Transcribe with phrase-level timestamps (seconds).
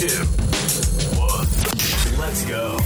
[0.00, 0.24] two,
[1.20, 1.46] one.
[2.18, 2.78] Let's go.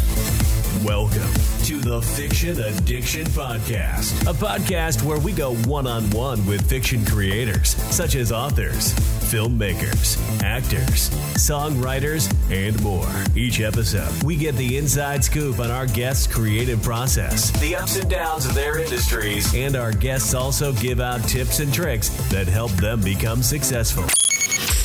[0.85, 6.69] Welcome to the Fiction Addiction Podcast, a podcast where we go one on one with
[6.69, 8.95] fiction creators such as authors,
[9.31, 13.09] filmmakers, actors, songwriters, and more.
[13.37, 18.11] Each episode, we get the inside scoop on our guests' creative process, the ups and
[18.11, 22.73] downs of their industries, and our guests also give out tips and tricks that help
[22.73, 24.05] them become successful.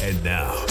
[0.02, 0.66] And now,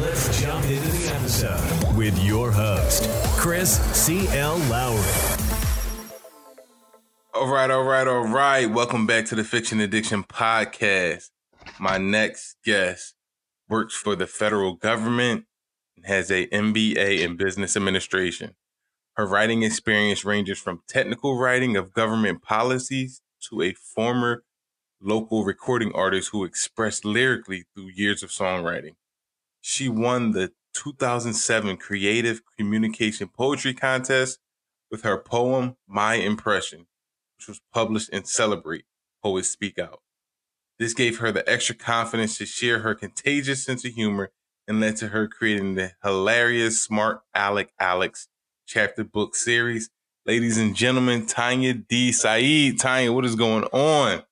[0.00, 3.08] let's jump into the episode with your host,
[3.38, 4.56] Chris C.L.
[4.70, 5.48] Lowry.
[7.34, 8.66] All right, all right, all right.
[8.66, 11.30] Welcome back to the Fiction Addiction Podcast.
[11.78, 13.14] My next guest
[13.68, 15.44] works for the federal government
[15.96, 18.54] and has a MBA in business administration.
[19.16, 24.44] Her writing experience ranges from technical writing of government policies to a former
[25.00, 28.94] local recording artist who expressed lyrically through years of songwriting.
[29.62, 34.40] She won the 2007 Creative Communication Poetry Contest
[34.90, 36.86] with her poem My Impression,
[37.38, 38.84] which was published in Celebrate
[39.22, 40.02] Poets Speak Out.
[40.80, 44.32] This gave her the extra confidence to share her contagious sense of humor
[44.66, 48.28] and led to her creating the hilarious Smart Alec Alex
[48.66, 49.90] chapter book series.
[50.26, 52.10] Ladies and gentlemen, Taunya D.
[52.10, 52.42] Said.
[52.78, 54.24] Taunya, what is going on?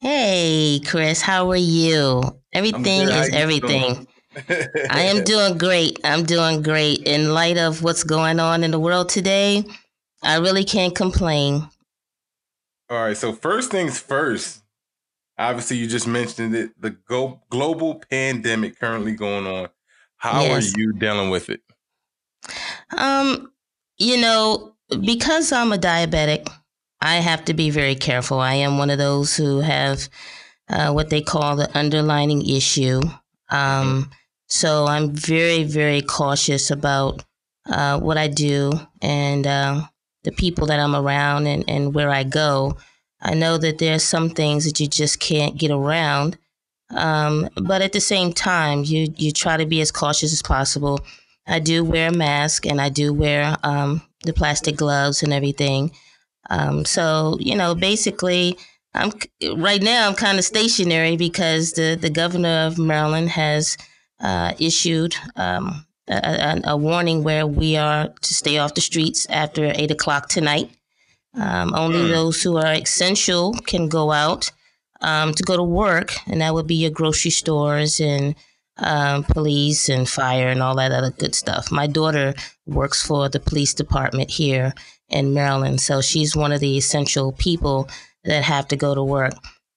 [0.00, 2.22] Hey, Chris, how are you?
[2.52, 4.06] Everything is How is you everything.
[4.36, 5.98] I am doing great.
[6.04, 7.00] I'm doing great.
[7.00, 9.64] In light of what's going on in the world today,
[10.22, 11.68] I really can't complain.
[12.88, 13.16] All right.
[13.16, 14.62] So first things first.
[15.38, 16.70] Obviously, you just mentioned it.
[16.80, 19.68] The go- global pandemic currently going on.
[20.16, 20.74] How Yes.
[20.74, 21.62] are you dealing with it?
[22.96, 23.50] Um,
[23.96, 26.46] you know, because I'm a diabetic,
[27.00, 28.38] I have to be very careful.
[28.38, 30.08] I am one of those who have
[30.68, 33.00] uh, what they call the underlining issue.
[33.48, 34.10] Um,
[34.50, 37.24] so I'm very, very cautious about
[37.68, 39.82] uh, what I do and uh,
[40.24, 42.76] the people that I'm around and, and where I go.
[43.22, 46.36] I know that there's some things that you just can't get around.
[46.90, 51.00] Um, but at the same time, you, you try to be as cautious as possible.
[51.46, 55.92] I do wear a mask and I do wear um, the plastic gloves and everything.
[56.48, 58.58] Um, so you know, basically,
[58.94, 59.12] I'm
[59.56, 63.76] right now I'm kind of stationary because the the governor of Maryland has
[64.20, 69.72] uh, issued um, a, a, warning where we are to stay off the streets after
[69.74, 70.70] eight o'clock tonight.
[71.34, 72.08] Um, only Mm.
[72.08, 74.50] those who are essential can go out
[75.00, 78.34] um, to go to work, and that would be your grocery stores and
[78.78, 81.70] um, police and fire and all that other good stuff.
[81.70, 82.34] My daughter
[82.66, 84.72] works for the police department here
[85.08, 87.88] in Maryland, so she's one of the essential people
[88.24, 89.34] that have to go to work.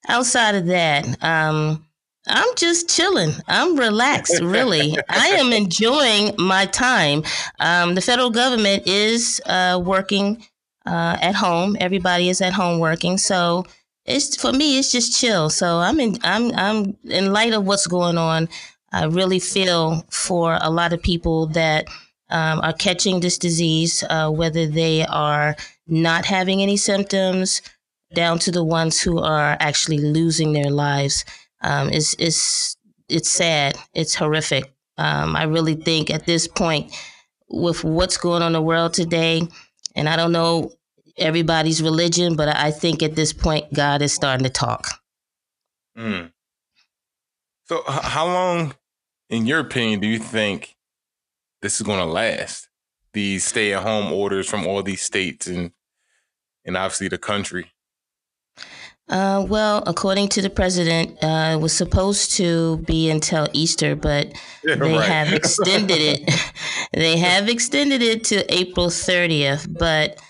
[0.07, 1.85] Outside of that, um,
[2.27, 3.33] I'm just chilling.
[3.47, 4.95] I'm relaxed, really.
[5.09, 7.23] I am enjoying my time.
[7.59, 10.45] Um, the federal government is uh, working
[10.85, 11.75] uh, at home.
[11.79, 13.65] Everybody is at home working, so
[14.05, 14.79] it's for me.
[14.79, 15.49] It's just chill.
[15.49, 16.17] So I'm in.
[16.23, 16.51] I'm.
[16.55, 18.47] I'm in light of what's going on.
[18.93, 21.87] I really feel for a lot of people that
[22.29, 25.55] um, are catching this disease, uh, whether they are
[25.87, 27.61] not having any symptoms,
[28.13, 31.25] down to the ones who are actually losing their lives.
[31.63, 32.77] Um, it's, it's,
[33.09, 33.77] it's sad.
[33.93, 34.73] It's horrific.
[34.97, 36.93] Um, I really think at this point,
[37.49, 39.47] with what's going on in the world today,
[39.95, 40.71] and I don't know
[41.17, 44.87] everybody's religion, but I think at this point, God is starting to talk.
[45.97, 46.31] Mm.
[47.65, 48.75] So, how long,
[49.29, 50.75] in your opinion, do you think
[51.61, 52.69] this is going to last?
[53.13, 55.71] These stay-at-home orders from all these states and
[56.65, 57.71] and obviously the country.
[59.09, 64.33] Uh, well, according to the president, uh, it was supposed to be until Easter, but
[64.63, 65.07] Yeah, they right.
[65.07, 66.31] have extended it.
[66.93, 69.67] they have extended it to April 30th.
[69.77, 70.21] But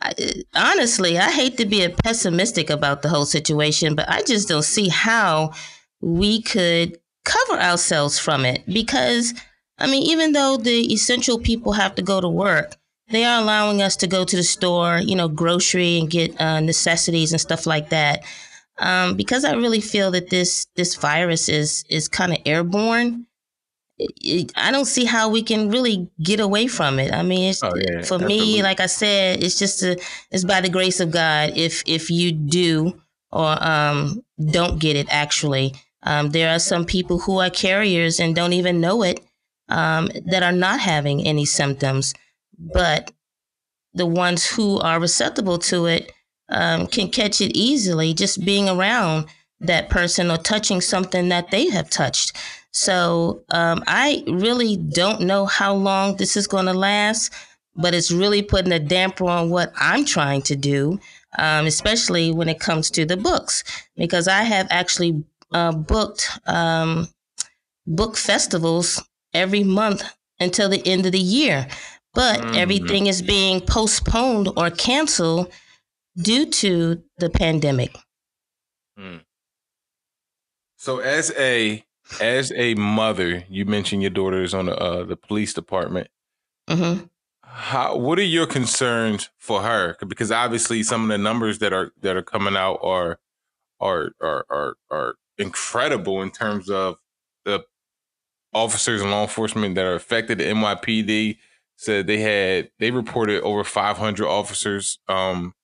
[0.00, 0.12] I,
[0.54, 4.62] honestly, I hate to be a pessimistic about the whole situation, but I just don't
[4.64, 5.52] see how
[6.00, 9.34] we could cover ourselves from it because,
[9.78, 12.76] I mean, even though the essential people have to go to work,
[13.12, 16.60] they are allowing us to go to the store, you know, grocery and get uh,
[16.60, 18.24] necessities and stuff like that.
[18.78, 23.26] Um, because I really feel that this this virus is is kind of airborne.
[24.56, 27.12] I don't see how we can really get away from it.
[27.12, 28.26] I mean, it's, Oh, yeah, for absolutely.
[28.26, 29.96] me, like I said, it's just a,
[30.32, 31.52] it's by the grace of God.
[31.54, 33.00] If if you do
[33.30, 38.34] or um, don't get it, actually, um, there are some people who are carriers and
[38.34, 39.20] don't even know it
[39.68, 42.14] um, that are not having any symptoms,
[42.58, 43.12] but
[43.94, 46.12] the ones who are susceptible to it
[46.48, 49.26] um, can catch it easily just being around
[49.60, 52.36] that person or touching something that they have touched.
[52.72, 57.32] So um, I really don't know how long this is going to last,
[57.76, 60.98] but it's really putting a damper on what I'm trying to do,
[61.38, 63.62] um, especially when it comes to the books,
[63.96, 65.22] because I have actually
[65.52, 67.08] uh, booked um,
[67.86, 69.02] book festivals
[69.34, 70.02] every month
[70.40, 71.68] until the end of the year.
[72.14, 72.54] But mm-hmm.
[72.56, 75.50] everything is being postponed or canceled
[76.16, 77.96] due to the pandemic.
[78.98, 79.22] Mm.
[80.76, 81.84] So as a
[82.20, 86.08] as a mother, you mentioned your daughter is on the, uh, the police department.
[86.68, 87.06] Mm-hmm.
[87.42, 89.96] How, what are your concerns for her?
[90.06, 93.18] Because obviously, some of the numbers that are that are coming out are
[93.80, 96.96] are are are, are incredible in terms of
[97.44, 97.64] the
[98.54, 100.38] officers and law enforcement that are affected.
[100.38, 101.38] The NYPD
[101.76, 105.54] said they had they reported over 500 officers um,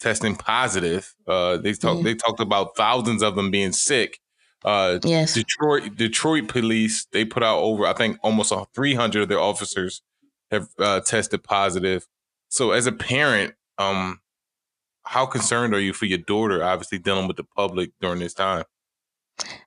[0.00, 1.14] testing positive.
[1.26, 2.04] Uh, they talked mm-hmm.
[2.04, 4.18] they talked about thousands of them being sick.
[4.64, 5.34] Uh, yes.
[5.34, 10.02] Detroit Detroit police they put out over I think almost 300 of their officers
[10.50, 12.06] have uh, tested positive.
[12.48, 14.20] So as a parent, um,
[15.04, 16.64] how concerned are you for your daughter?
[16.64, 18.64] Obviously dealing with the public during this time.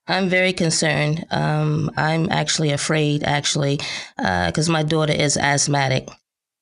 [0.07, 1.25] I'm very concerned.
[1.31, 3.79] Um, I'm actually afraid, actually,
[4.17, 6.09] because uh, my daughter is asthmatic.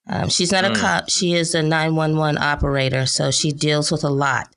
[0.07, 0.75] Um, she's not mm.
[0.75, 1.09] a cop.
[1.09, 4.53] She is a 911 operator, so she deals with a lot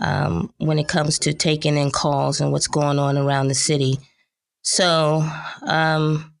[0.00, 3.98] um, when it comes to taking in calls and what's going on around the city.
[4.62, 5.28] So
[5.62, 6.32] um,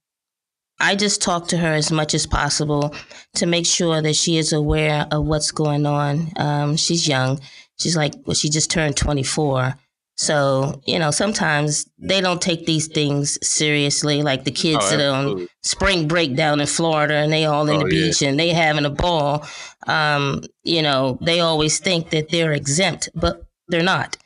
[0.80, 2.94] I just talk to her as much as possible
[3.34, 6.32] to make sure that she is aware of what's going on.
[6.36, 7.40] Um, she's young.
[7.78, 9.74] She's like, well, she just turned 24.
[10.16, 14.22] So, you know, sometimes they don't take these things seriously.
[14.22, 17.68] Like the kids oh, that are on spring break down in Florida and they all
[17.68, 18.28] in oh, the beach yeah.
[18.28, 19.46] and they having a ball.
[19.86, 24.16] Um, you know, they always think that they're exempt, but they're not.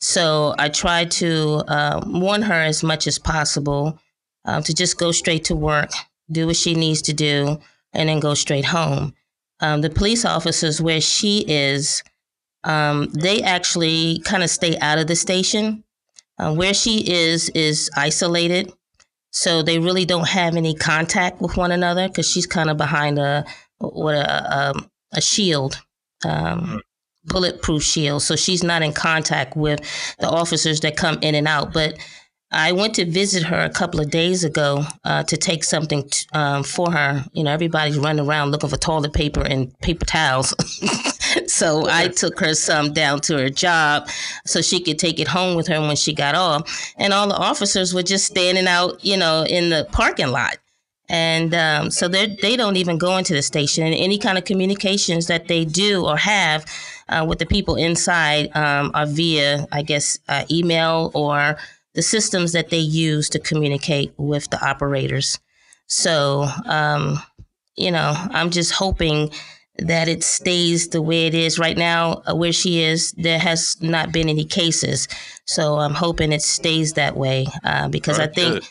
[0.00, 3.98] So I try to uh, warn her as much as possible
[4.44, 5.90] um, to just go straight to work,
[6.30, 7.58] do what she needs to do,
[7.92, 9.14] and then go straight home.
[9.60, 12.02] Um, the police officers where she is,
[12.66, 15.84] um, they actually kind of stay out of the station.
[16.38, 18.70] Uh, where she is is isolated,
[19.30, 23.18] so they really don't have any contact with one another because she's kind of behind
[23.18, 23.42] a
[23.78, 25.80] what a, a, um, a shield,
[26.26, 26.80] um, mm.
[27.24, 28.22] bulletproof shield.
[28.22, 29.80] So she's not in contact with
[30.18, 31.72] the officers that come in and out.
[31.72, 31.96] But
[32.52, 36.26] I went to visit her a couple of days ago uh, to take something t-
[36.32, 37.24] um, for her.
[37.32, 40.54] You know, everybody's running around looking for toilet paper and paper towels.
[41.46, 44.08] so I took her some down to her job
[44.44, 46.92] so she could take it home with her when she got off.
[46.96, 50.58] And all the officers were just standing out, you know, in the parking lot.
[51.08, 53.84] And um, so they they don't even go into the station.
[53.84, 56.64] And any kind of communications that they do or have
[57.08, 61.58] uh, with the people inside um, are via, I guess, uh, email or
[61.94, 65.38] the systems that they use to communicate with the operators.
[65.86, 67.22] So, um,
[67.76, 69.30] you know, I'm just hoping
[69.78, 73.12] that it stays the way it is right now, uh, where she is.
[73.12, 75.08] There has not been any cases.
[75.44, 78.54] So I'm hoping it stays that way uh, because right, I think.
[78.54, 78.68] Good.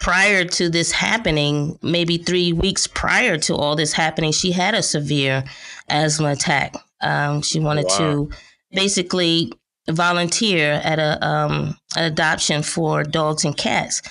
[0.00, 4.82] Prior to this happening, maybe three weeks prior to all this happening, she had a
[4.82, 5.44] severe
[5.88, 6.74] asthma attack.
[7.00, 7.98] Um, she wanted wow.
[7.98, 8.30] to
[8.72, 9.52] basically
[9.88, 14.02] volunteer at a um, an adoption for dogs and cats.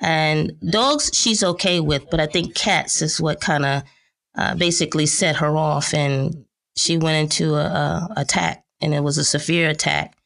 [0.00, 3.82] And dogs, she's okay with, but I think cats is what kind of
[4.38, 6.44] uh, basically set her off, and
[6.76, 10.16] she went into a, a attack, and it was a severe attack.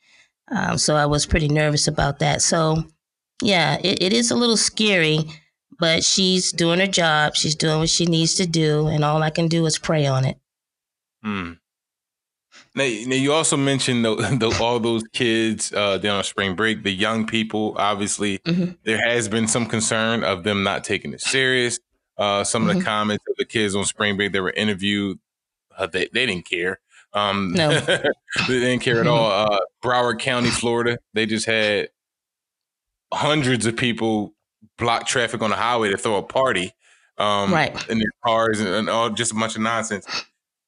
[0.50, 2.42] Um, so I was pretty nervous about that.
[2.42, 2.84] So
[3.42, 5.20] yeah, it, it is a little scary,
[5.78, 7.34] but she's doing her job.
[7.36, 10.26] She's doing what she needs to do, and all I can do is pray on
[10.26, 10.38] it.
[11.22, 11.52] Hmm.
[12.74, 16.82] Now, now you also mentioned the, the, all those kids uh, down on spring break,
[16.82, 17.74] the young people.
[17.78, 18.72] Obviously, mm-hmm.
[18.84, 21.78] there has been some concern of them not taking it serious.
[22.18, 22.70] Uh, some mm-hmm.
[22.70, 22.88] of the mm-hmm.
[22.88, 25.18] comments of the kids on spring break that were interviewed,
[25.76, 26.80] uh, they, they didn't care.
[27.14, 28.02] Um, no, they
[28.46, 29.30] didn't care at all.
[29.30, 31.90] Uh, Broward County, Florida, they just had
[33.12, 34.34] hundreds of people
[34.78, 36.72] block traffic on the highway to throw a party
[37.18, 37.88] um, right.
[37.88, 40.06] in their cars and, and all just a bunch of nonsense.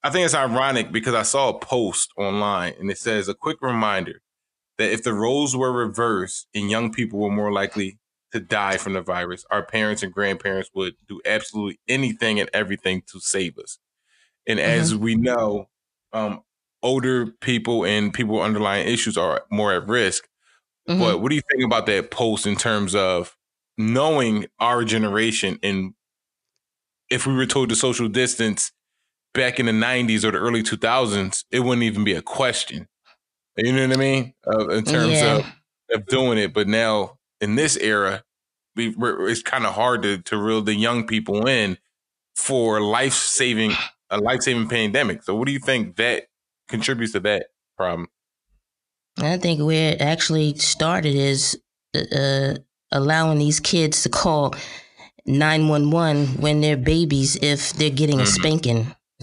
[0.02, 3.62] I think it's ironic because I saw a post online and it says a quick
[3.62, 4.20] reminder
[4.76, 7.98] that if the roles were reversed and young people were more likely
[8.34, 13.02] to die from the virus, our parents and grandparents would do absolutely anything and everything
[13.06, 13.78] to save us.
[14.46, 14.68] And mm-hmm.
[14.68, 15.68] as we know,
[16.12, 16.42] um,
[16.82, 20.28] older people and people with underlying issues are more at risk.
[20.88, 21.00] Mm-hmm.
[21.00, 23.36] But what do you think about that post in terms of
[23.78, 25.94] knowing our generation and
[27.10, 28.72] if we were told to social distance
[29.32, 32.88] back in the 90s or the early 2000s, it wouldn't even be a question.
[33.56, 34.34] You know what I mean?
[34.46, 35.36] Uh, in terms yeah.
[35.36, 35.46] of
[35.92, 38.24] of doing it, but now in this era,
[38.76, 41.78] we it's kind of hard to to reel the young people in
[42.34, 43.72] for life saving
[44.10, 45.22] a life saving pandemic.
[45.22, 46.24] So, what do you think that
[46.68, 48.08] contributes to that problem?
[49.18, 51.60] I think where it actually started is
[51.94, 52.54] uh,
[52.90, 54.54] allowing these kids to call
[55.26, 58.42] 911 when they're babies if they're getting a mm-hmm.
[58.42, 58.96] spanking.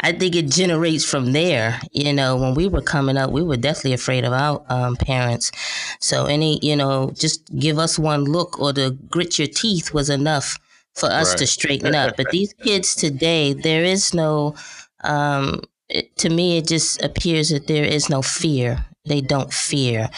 [0.00, 1.80] I think it generates from there.
[1.92, 5.50] You know, when we were coming up, we were definitely afraid of our um, parents.
[6.00, 10.10] So any, you know, just give us one look or to grit your teeth was
[10.10, 10.58] enough
[10.94, 11.38] for us right.
[11.38, 12.16] to straighten up.
[12.16, 14.54] But these kids today, there is no.
[15.02, 18.84] Um, it, to me, it just appears that there is no fear.
[19.04, 20.10] They don't fear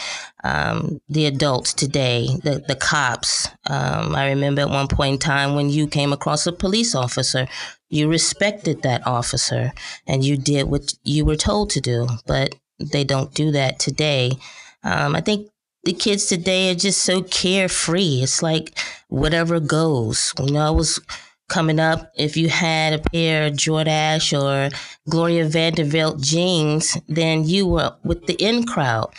[0.43, 3.47] um, the adults today, the, the cops.
[3.67, 7.47] Um, I remember at one point in time when you came across a police officer,
[7.89, 9.73] you respected that officer
[10.07, 14.31] and you did what you were told to do, but they don't do that today.
[14.83, 15.49] Um, I think
[15.83, 18.21] the kids today are just so carefree.
[18.21, 18.77] It's like
[19.07, 20.33] whatever goes.
[20.37, 20.99] When I was
[21.49, 24.75] coming up, if you had a pair of Jordache or
[25.09, 29.11] Gloria Vanderbilt jeans, then you were with the in crowd.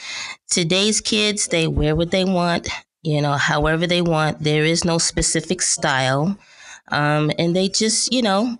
[0.49, 2.69] Today's kids, they wear what they want,
[3.03, 4.41] you know, however they want.
[4.41, 6.39] There is no specific style.
[6.91, 8.57] Um, and they just, you know,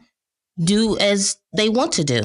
[0.63, 2.23] do as they want to do.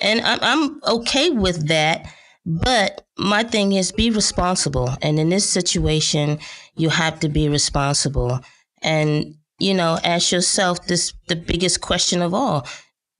[0.00, 2.06] And I'm, I'm okay with that.
[2.46, 4.90] But my thing is be responsible.
[5.02, 6.38] And in this situation,
[6.74, 8.40] you have to be responsible.
[8.82, 12.66] And, you know, ask yourself this the biggest question of all.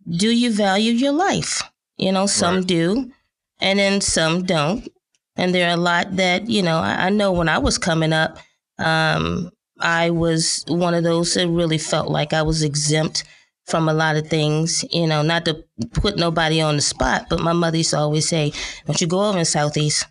[0.08, 1.62] Do you value your life?
[1.98, 2.66] You know, some right.
[2.66, 3.12] do,
[3.60, 4.88] and then some don't.
[5.36, 8.14] And there are a lot that, you know, I, I know when I was coming
[8.14, 8.38] up,
[8.78, 13.24] um, I was one of those that really felt like I was exempt
[13.66, 17.40] from a lot of things, you know, not to put nobody on the spot, but
[17.40, 18.52] my mother used to always say,
[18.86, 20.06] don't you go over in Southeast.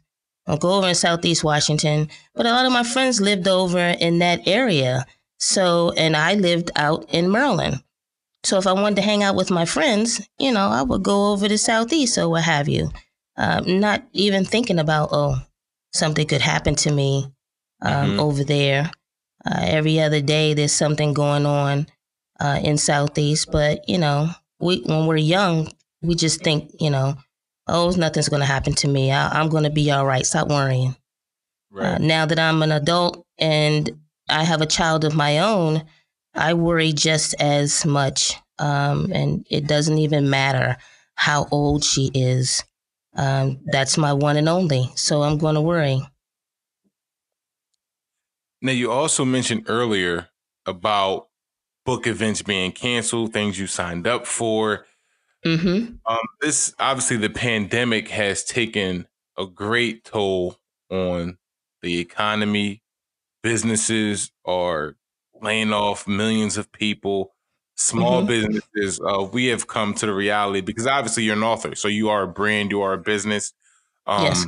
[0.48, 2.10] Don't go over in Southeast Washington.
[2.34, 5.06] But a lot of my friends lived over in that area.
[5.38, 7.84] So, and I lived out in Maryland.
[8.44, 11.32] So if I wanted to hang out with my friends, you know, I would go
[11.32, 12.90] over to Southeast or what have you.
[13.38, 15.36] Um, not even thinking about, oh,
[15.94, 17.32] something could happen to me
[17.82, 18.20] um, mm-hmm.
[18.20, 18.92] over there.
[19.46, 21.88] Uh, every other day, there's something going on
[22.40, 23.52] uh, in Southeast.
[23.52, 24.30] But you know,
[24.60, 27.16] we when we're young, we just think, you know,
[27.68, 29.12] oh, nothing's going to happen to me.
[29.12, 30.26] I, am going to be all right.
[30.26, 30.96] Stop worrying.
[31.74, 31.96] Uh, right.
[31.96, 33.90] Uh, now that I'm an adult and
[34.30, 35.84] I have a child of my own,
[36.36, 38.34] I worry just as much.
[38.58, 40.78] Um, and it doesn't even matter
[41.16, 42.64] how old she is.
[43.16, 44.90] Um, that's my one and only.
[44.96, 46.02] So I'm going to worry.
[48.62, 50.30] Now, you also mentioned earlier
[50.66, 51.28] about
[51.86, 54.86] book events being canceled, things you signed up for.
[55.46, 55.96] Mm-hmm.
[56.06, 60.58] Um, this obviously the pandemic has taken a great toll
[60.90, 61.38] on
[61.82, 62.84] the economy.
[63.42, 64.98] Businesses are
[65.42, 67.34] laying off millions of people.
[67.78, 68.28] Small mm-hmm.
[68.28, 72.10] businesses, uh, we have come to the reality because obviously you're an author, so you
[72.10, 73.54] are a brand, you are a business.
[74.06, 74.46] Um, yes.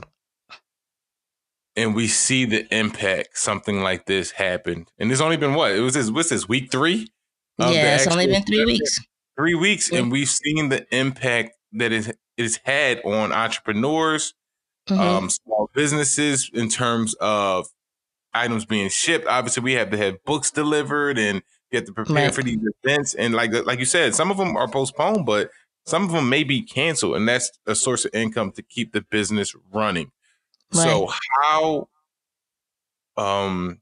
[1.82, 5.72] And we see the impact something like this happened, and it's only been what?
[5.72, 6.12] It was this.
[6.12, 6.48] What's this?
[6.48, 7.08] Week three?
[7.58, 9.00] yeah, it's only been three weeks.
[9.36, 10.00] Three weeks, yeah.
[10.00, 14.36] and we've seen the impact that it has had on entrepreneurs,
[14.88, 15.02] mm-hmm.
[15.02, 17.68] um, small businesses in terms of
[18.34, 19.26] items being shipped.
[19.28, 22.34] Obviously, we have to have books delivered and you have to prepare right.
[22.34, 23.14] for these events.
[23.16, 25.50] And like like you said, some of them are postponed, but
[25.86, 29.02] some of them may be canceled, and that's a source of income to keep the
[29.02, 30.12] business running.
[30.74, 30.84] Right.
[30.84, 31.10] So
[31.42, 31.90] how
[33.18, 33.82] um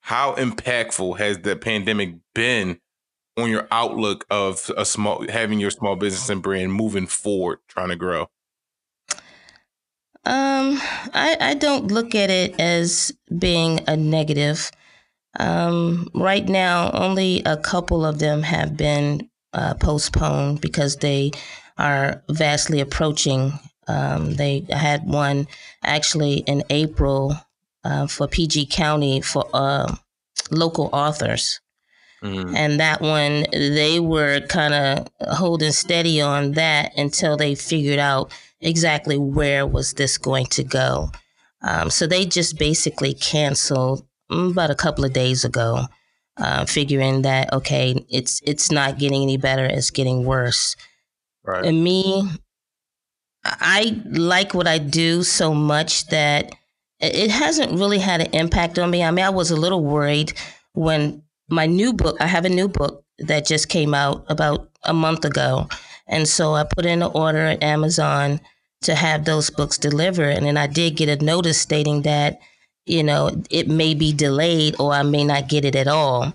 [0.00, 2.78] how impactful has the pandemic been
[3.36, 7.88] on your outlook of a small having your small business and brand moving forward, trying
[7.88, 8.28] to grow?
[10.26, 10.78] Um,
[11.12, 14.70] I, I don't look at it as being a negative.
[15.38, 21.32] Um, right now, only a couple of them have been uh, postponed because they
[21.76, 23.52] are vastly approaching.
[23.86, 25.46] Um, they had one
[25.82, 27.34] actually in April
[27.84, 29.94] uh, for PG County for uh,
[30.50, 31.60] local authors.
[32.22, 32.56] Mm-hmm.
[32.56, 38.32] And that one, they were kind of holding steady on that until they figured out
[38.60, 41.10] exactly where was this going to go.
[41.60, 45.84] Um, so they just basically canceled mm, about a couple of days ago,
[46.38, 50.76] uh, figuring that okay, it's it's not getting any better; it's getting worse.
[51.42, 51.64] Right.
[51.64, 52.28] And me,
[53.44, 56.54] I like what I do so much that
[57.00, 59.02] it hasn't really had an impact on me.
[59.02, 60.32] I mean, I was a little worried
[60.72, 64.94] when my new book, I have a new book that just came out about a
[64.94, 65.68] month ago.
[66.06, 68.40] And so I put in an order at Amazon
[68.82, 70.36] to have those books delivered.
[70.36, 72.38] And then I did get a notice stating that,
[72.86, 76.32] you know, it may be delayed or I may not get it at all.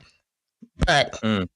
[0.86, 1.48] But mm.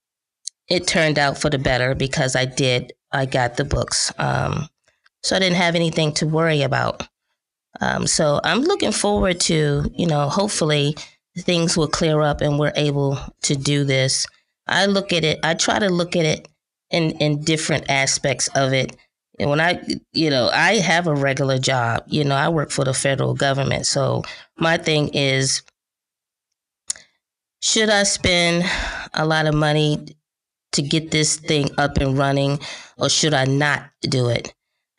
[0.69, 4.12] it turned out for the better because I did, I got the books.
[4.17, 4.67] Um,
[5.23, 7.07] so I didn't have anything to worry about.
[7.81, 10.95] Um, so I'm looking forward to, you know, hopefully
[11.39, 14.27] things will clear up and we're able to do this.
[14.67, 16.47] I look at it, I try to look at it
[16.91, 18.95] in, in different aspects of it.
[19.39, 22.85] And when I, you know, I have a regular job, you know, I work for
[22.85, 23.87] the federal government.
[23.87, 24.23] So
[24.57, 25.63] my thing is,
[27.61, 28.63] should I spend
[29.13, 30.05] a lot of money
[30.73, 32.59] to get this thing up and running
[32.97, 34.53] or should I not do it?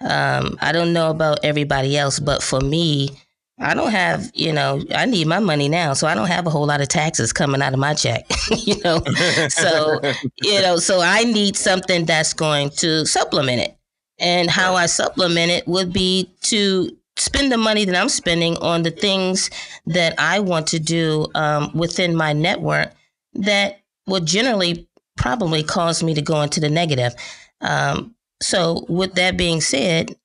[0.04, 3.10] Um, I don't know about everybody else, but for me,
[3.58, 6.50] I don't have, you know, I need my money now, so I don't have a
[6.50, 9.02] whole lot of taxes coming out of my check, you know.
[9.48, 10.00] so,
[10.42, 13.76] you know, so I need something that's going to supplement it.
[14.18, 18.82] And how I supplement it would be to spend the money that I'm spending on
[18.82, 19.50] the things
[19.86, 22.92] that I want to do um, within my network
[23.34, 27.14] that would generally probably cause me to go into the negative.
[27.60, 30.16] Um, so, with that being said,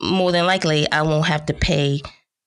[0.00, 2.00] more than likely, I won't have to pay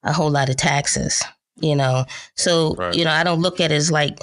[0.04, 1.24] a whole lot of taxes,
[1.60, 2.06] you know.
[2.36, 2.94] So, right.
[2.96, 4.20] you know, I don't look at it as like,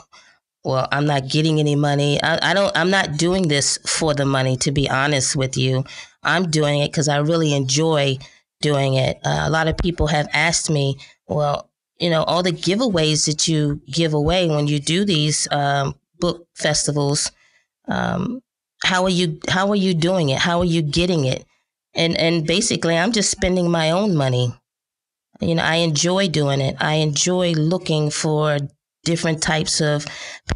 [0.64, 2.22] well, I'm not getting any money.
[2.22, 5.84] I, I don't, I'm not doing this for the money, to be honest with you.
[6.22, 8.18] I'm doing it because I really enjoy
[8.60, 9.18] doing it.
[9.24, 13.48] Uh, a lot of people have asked me, well, you know, all the giveaways that
[13.48, 17.30] you give away when you do these um, book festivals,
[17.88, 18.40] um,
[18.84, 20.38] how are you how are you doing it?
[20.38, 21.44] How are you getting it?
[21.94, 24.54] And and basically i'm just spending my own money.
[25.40, 26.76] You know i enjoy doing it.
[26.80, 28.58] I enjoy looking for
[29.04, 30.06] different types of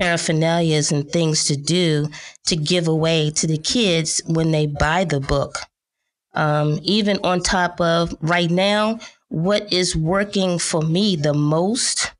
[0.00, 2.08] paraphernalias and things to do
[2.46, 5.58] to give away to the kids when they buy the book.
[6.34, 12.12] Um, even on top of right now what is working for me the most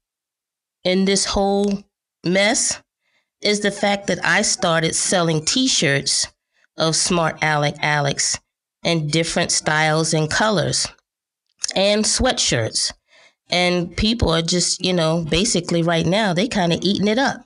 [0.85, 1.85] in this whole
[2.25, 2.83] mess
[3.43, 6.29] is the fact that I started selling t shirts
[6.77, 8.39] of Smart Alec Alex
[8.85, 10.87] in different styles and colors
[11.75, 12.93] and sweatshirts.
[13.49, 17.45] And people are just, you know, basically right now, they kind of eating it up.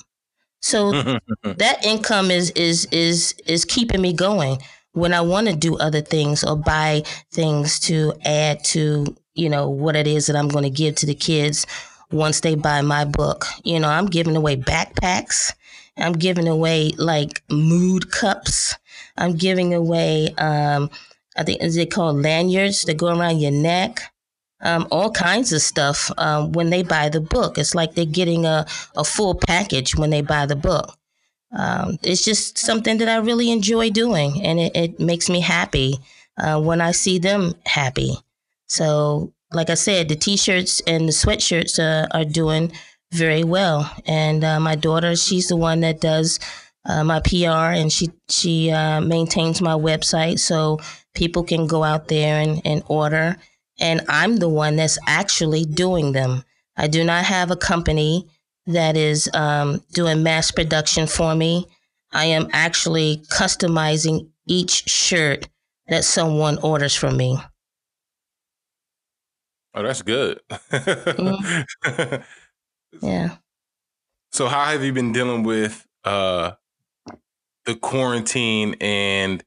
[0.60, 0.92] So
[1.42, 4.58] that income is is is is keeping me going
[4.92, 9.68] when I want to do other things or buy things to add to, you know,
[9.68, 11.66] what it is that I'm going to give to the kids
[12.10, 13.46] once they buy my book.
[13.64, 15.52] You know, I'm giving away backpacks.
[15.96, 18.76] I'm giving away like mood cups.
[19.16, 20.90] I'm giving away, um,
[21.36, 24.00] I think, is it called lanyards that go around your neck?
[24.62, 27.56] Um, all kinds of stuff um, when they buy the book.
[27.56, 30.96] It's like they're getting a, a full package when they buy the book.
[31.52, 35.98] Um, it's just something that I really enjoy doing, and it, it makes me happy
[36.38, 38.16] uh, when I see them happy.
[38.66, 42.72] So, like I said, the t shirts and the sweatshirts uh, are doing
[43.12, 43.90] very well.
[44.06, 46.38] And uh, my daughter, she's the one that does
[46.84, 50.78] uh, my PR, and she she uh, maintains my website, so
[51.14, 53.36] people can go out there and, and order.
[53.78, 56.44] And I'm the one that's actually doing them.
[56.76, 58.28] I do not have a company
[58.66, 61.66] that is um, doing mass production for me.
[62.12, 65.48] I am actually customizing each shirt
[65.88, 67.38] that someone orders from me.
[69.74, 70.40] Oh, that's good.
[70.50, 72.22] mm-hmm.
[73.00, 73.36] Yeah.
[74.32, 76.52] So how have you been dealing with uh
[77.66, 79.44] the quarantine and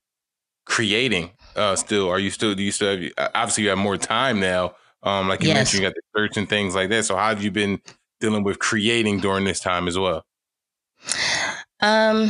[0.65, 3.97] creating uh still are you still do you still have uh, obviously you have more
[3.97, 5.55] time now um like you yes.
[5.55, 7.81] mentioned you got the church and things like that so how have you been
[8.19, 10.23] dealing with creating during this time as well
[11.81, 12.29] um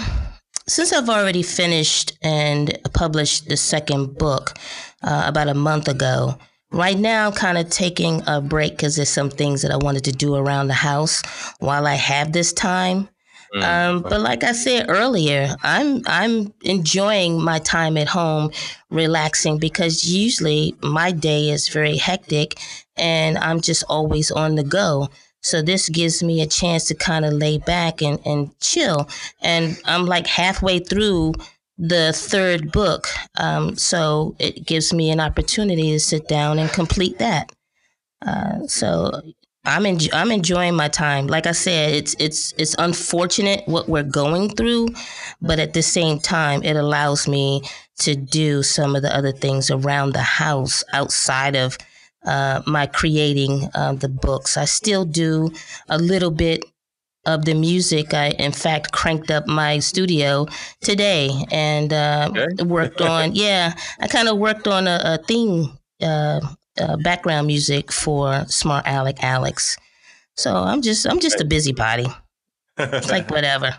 [0.67, 4.53] since I've already finished and published the second book
[5.01, 6.37] uh, about a month ago,
[6.73, 10.05] Right now, I'm kind of taking a break because there's some things that I wanted
[10.05, 11.21] to do around the house
[11.59, 13.09] while I have this time.
[13.53, 18.49] Mm, um, but like I said earlier, I'm I'm enjoying my time at home,
[18.89, 22.57] relaxing because usually my day is very hectic,
[22.97, 25.09] and I'm just always on the go.
[25.41, 29.09] So this gives me a chance to kind of lay back and, and chill.
[29.41, 31.33] And I'm like halfway through
[31.77, 33.07] the third book.
[33.37, 37.51] Um, so it gives me an opportunity to sit down and complete that.
[38.25, 39.11] Uh, so
[39.65, 41.27] I'm I'm enjoying my time.
[41.27, 44.89] Like I said, it's it's it's unfortunate what we're going through,
[45.41, 47.61] but at the same time, it allows me
[47.99, 51.77] to do some of the other things around the house outside of
[52.25, 54.57] uh, my creating uh, the books.
[54.57, 55.51] I still do
[55.87, 56.65] a little bit
[57.25, 58.13] of the music.
[58.13, 60.47] I, in fact, cranked up my studio
[60.81, 62.63] today and uh, okay.
[62.63, 66.41] worked on, yeah, I kind of worked on a, a, theme uh,
[66.79, 69.77] uh, background music for Smart Alec Alex.
[70.35, 72.07] So I'm just I'm just a busybody.
[72.77, 73.77] It's like whatever.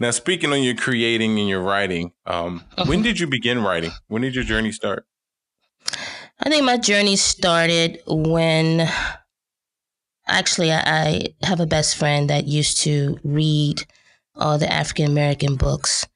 [0.00, 3.92] now, speaking on your creating and your writing, um, when did you begin writing?
[4.08, 5.06] When did your journey start?
[6.40, 8.88] I think my journey started when
[10.26, 13.84] actually I have a best friend that used to read
[14.34, 16.06] all the African American books.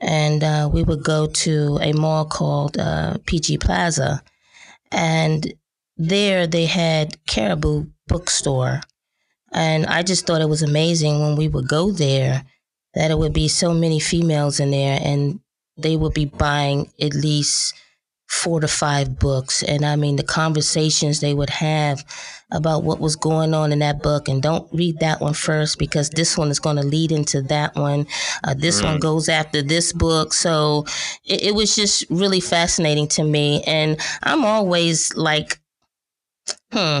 [0.00, 4.22] And uh, we would go to a mall called uh, PG Plaza.
[4.90, 5.54] And
[5.96, 8.80] there they had Karibu Bookstore.
[9.52, 12.44] And I just thought it was amazing when we would go there
[12.94, 15.40] that it would be so many females in there and
[15.76, 17.74] they would be buying at least
[18.32, 19.62] four to five books.
[19.62, 22.02] And I mean, the conversations they would have
[22.50, 24.26] about what was going on in that book.
[24.26, 27.76] And don't read that one first because this one is going to lead into that
[27.76, 28.06] one.
[28.42, 28.84] Uh, this mm.
[28.84, 30.32] one goes after this book.
[30.32, 30.86] So
[31.24, 33.62] it, it was just really fascinating to me.
[33.64, 35.60] And I'm always like,
[36.72, 37.00] hmm,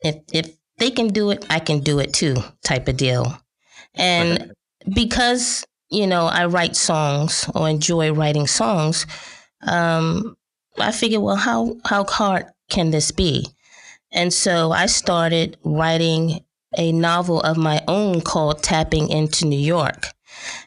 [0.00, 3.38] if, if they can do it, I can do it too, type of deal.
[3.94, 4.54] And
[4.94, 9.06] because, you know, I write songs or enjoy writing songs,
[9.66, 10.36] um,
[10.80, 13.46] I figured, well, how how hard can this be?
[14.12, 16.44] And so I started writing
[16.76, 20.08] a novel of my own called Tapping into New York.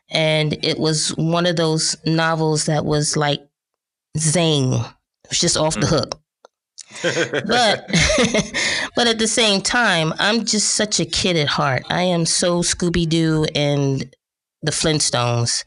[0.10, 3.42] And it was one of those novels that was like
[4.18, 4.74] zing.
[4.74, 5.90] It was just off the mm.
[5.90, 6.18] hook.
[7.48, 7.88] but
[8.96, 11.84] but at the same time, I'm just such a kid at heart.
[11.90, 14.14] I am so Scooby Doo and
[14.62, 15.64] the Flintstones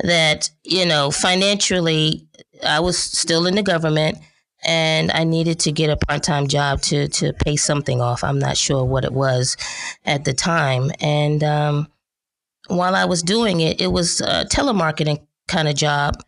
[0.00, 2.28] that, you know, financially
[2.64, 4.18] I was still in the government
[4.64, 8.22] and I needed to get a part time job to to pay something off.
[8.22, 9.56] I'm not sure what it was
[10.04, 10.90] at the time.
[11.00, 11.88] And um,
[12.68, 16.22] while I was doing it, it was a telemarketing kind of job,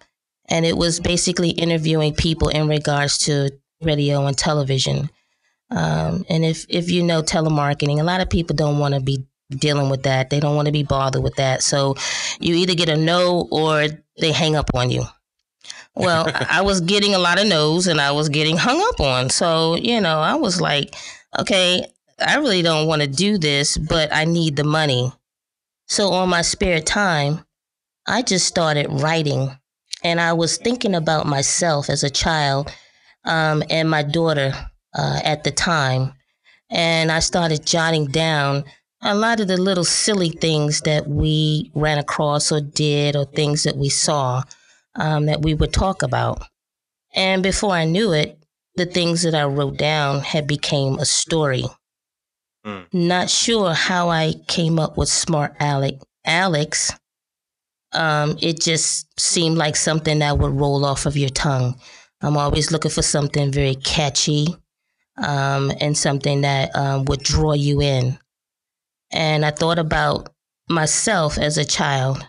[0.49, 3.51] and it was basically interviewing people in regards to
[3.83, 5.11] radio and television.
[5.71, 9.27] Um, and if if you know telemarketing, a lot of people don't want to be
[9.51, 10.31] dealing with that.
[10.31, 11.63] They don't want to be bothered with that.
[11.63, 11.97] So
[12.41, 15.05] you either get a no or they hang up on you.
[15.95, 19.31] Well, I was getting a lot of no's and I was getting hung up on.
[19.31, 20.95] So, you know, I was like,
[21.39, 21.85] okay,
[22.27, 25.13] I really don't want to do this, but I need the money.
[25.87, 27.45] So, on my spare time,
[28.07, 29.51] I just started writing.
[30.05, 32.73] And I was thinking about myself as a child
[33.25, 34.53] um, and my daughter
[34.95, 36.15] uh, at the time.
[36.71, 38.65] And I started jotting down
[39.03, 43.65] a lot of the little silly things that we ran across or did or things
[43.65, 44.43] that we saw
[44.95, 46.43] um, that we would talk about.
[47.15, 48.39] And before I knew it,
[48.77, 51.65] the things that I wrote down had became a story.
[52.65, 52.87] Mm.
[52.93, 56.93] Not sure how I came up with Smart Alec Alex.
[57.93, 61.79] Um, it just seemed like something that would roll off of your tongue.
[62.23, 64.47] I'm always looking for something very catchy
[65.19, 68.19] um, and something that um, would draw you in.
[69.11, 70.33] And I thought about
[70.69, 72.27] myself as a child.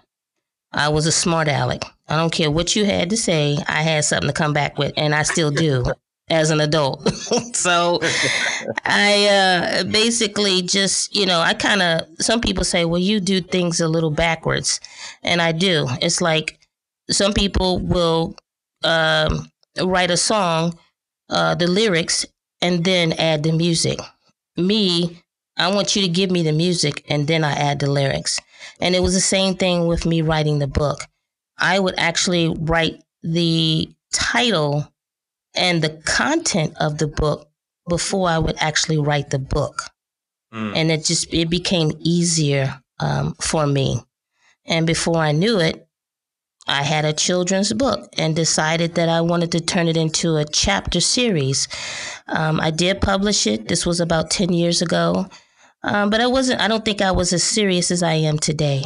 [0.74, 1.84] I was a smart aleck.
[2.08, 3.58] I don't care what you had to say.
[3.68, 5.86] I had something to come back with, and I still do
[6.30, 7.08] as an adult.
[7.54, 8.00] so
[8.86, 13.42] I uh, basically just, you know, I kind of, some people say, well, you do
[13.42, 14.80] things a little backwards.
[15.22, 15.88] And I do.
[16.02, 16.60] It's like
[17.10, 18.36] some people will
[18.84, 20.78] um, write a song,
[21.30, 22.26] uh, the lyrics,
[22.62, 24.00] and then add the music.
[24.58, 25.22] Me,
[25.58, 28.40] I want you to give me the music and then I add the lyrics.
[28.80, 31.06] And it was the same thing with me writing the book.
[31.58, 34.88] I would actually write the title
[35.56, 37.50] and the content of the book
[37.88, 39.84] before I would actually write the book.
[40.54, 40.76] Mm.
[40.76, 44.02] And it just it became easier um, for me.
[44.66, 45.88] And before I knew it,
[46.68, 50.46] I had a children's book and decided that I wanted to turn it into a
[50.46, 51.68] chapter series.
[52.28, 53.68] Um, I did publish it.
[53.68, 55.28] This was about 10 years ago.
[55.84, 58.84] Um, but I wasn't, I don't think I was as serious as I am today.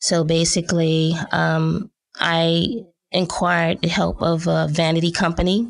[0.00, 5.68] So basically, um, I inquired the help of a vanity company,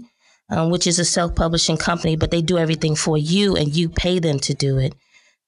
[0.48, 3.88] um, which is a self publishing company, but they do everything for you and you
[3.88, 4.94] pay them to do it,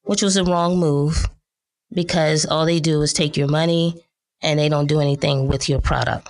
[0.02, 1.26] which was a wrong move
[1.92, 4.02] because all they do is take your money
[4.42, 6.28] and they don't do anything with your product.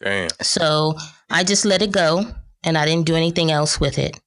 [0.00, 0.28] Damn.
[0.42, 0.96] So
[1.30, 2.24] I just let it go
[2.62, 4.18] and I didn't do anything else with it.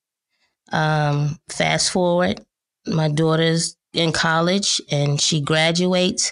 [0.72, 2.42] Um, fast forward,
[2.86, 6.32] my daughter's in college and she graduates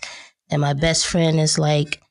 [0.50, 2.02] and my best friend is like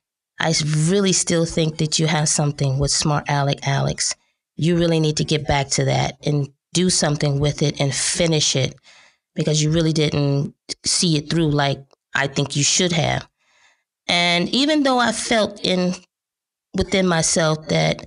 [0.41, 0.53] i
[0.89, 4.15] really still think that you have something with smart alec alex
[4.57, 8.57] you really need to get back to that and do something with it and finish
[8.57, 8.75] it
[9.35, 11.79] because you really didn't see it through like
[12.15, 13.29] i think you should have
[14.09, 15.95] and even though i felt in
[16.75, 18.07] within myself that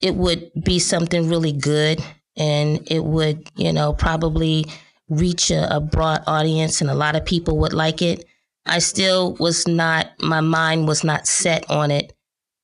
[0.00, 2.02] it would be something really good
[2.36, 4.64] and it would, you know, probably
[5.08, 8.24] reach a, a broad audience and a lot of people would like it.
[8.68, 12.12] I still was not, my mind was not set on it.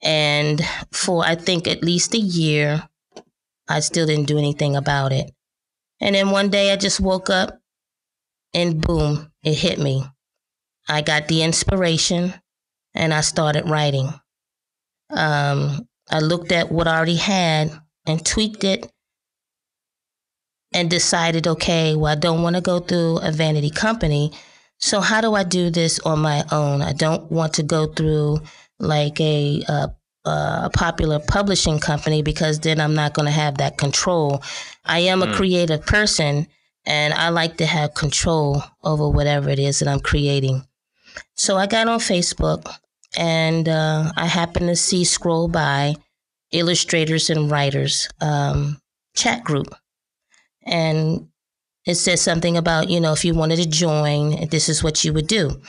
[0.02, 0.60] And
[0.92, 2.86] for I think at least a year,
[3.68, 5.30] I still didn't do anything about it.
[6.00, 7.58] And then one day I just woke up
[8.52, 10.04] and boom, it hit me.
[10.88, 12.34] I got the inspiration
[12.94, 14.12] and I started writing.
[15.10, 17.72] Um, I looked at what I already had
[18.06, 18.90] and tweaked it
[20.74, 24.32] and decided, okay, well, I don't want to go through a vanity company.
[24.84, 26.82] So how do I do this on my own?
[26.82, 28.42] I don't want to go through
[28.78, 29.88] like a, a,
[30.26, 34.42] a popular publishing company because then I'm not going to have that control.
[34.84, 35.32] I am a mm.
[35.32, 36.48] creative person
[36.84, 40.66] and I like to have control over whatever it is that I'm creating.
[41.34, 42.70] So I got on Facebook
[43.16, 45.94] and uh, I happened to see scroll by
[46.52, 48.82] illustrators and writers um,
[49.16, 49.74] chat group.
[50.66, 51.28] And
[51.86, 55.12] it says something about, you know, if you wanted to join, this is what you
[55.12, 55.60] would do.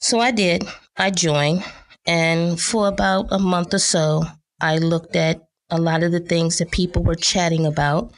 [0.00, 0.64] So I did.
[0.96, 1.64] I joined.
[2.06, 4.24] And for about a month or so,
[4.60, 8.12] I looked at a lot of the things that people were chatting about,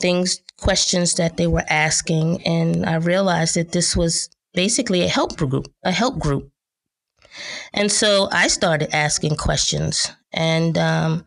[0.00, 2.46] things, questions that they were asking.
[2.46, 6.50] And I realized that this was basically a help group, a help group.
[7.72, 11.24] And so I started asking questions, and um,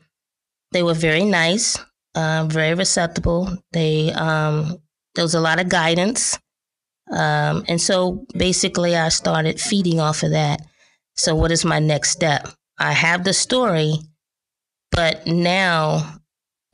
[0.74, 1.80] they were very nice,
[2.14, 3.58] uh, very receptive.
[3.72, 4.78] They um,
[5.16, 6.40] there was a lot of guidance,
[7.12, 10.62] um, and so basically I started feeding off of that.
[11.16, 12.48] So what is my next step?
[12.80, 13.96] I have the story,
[14.92, 16.20] but now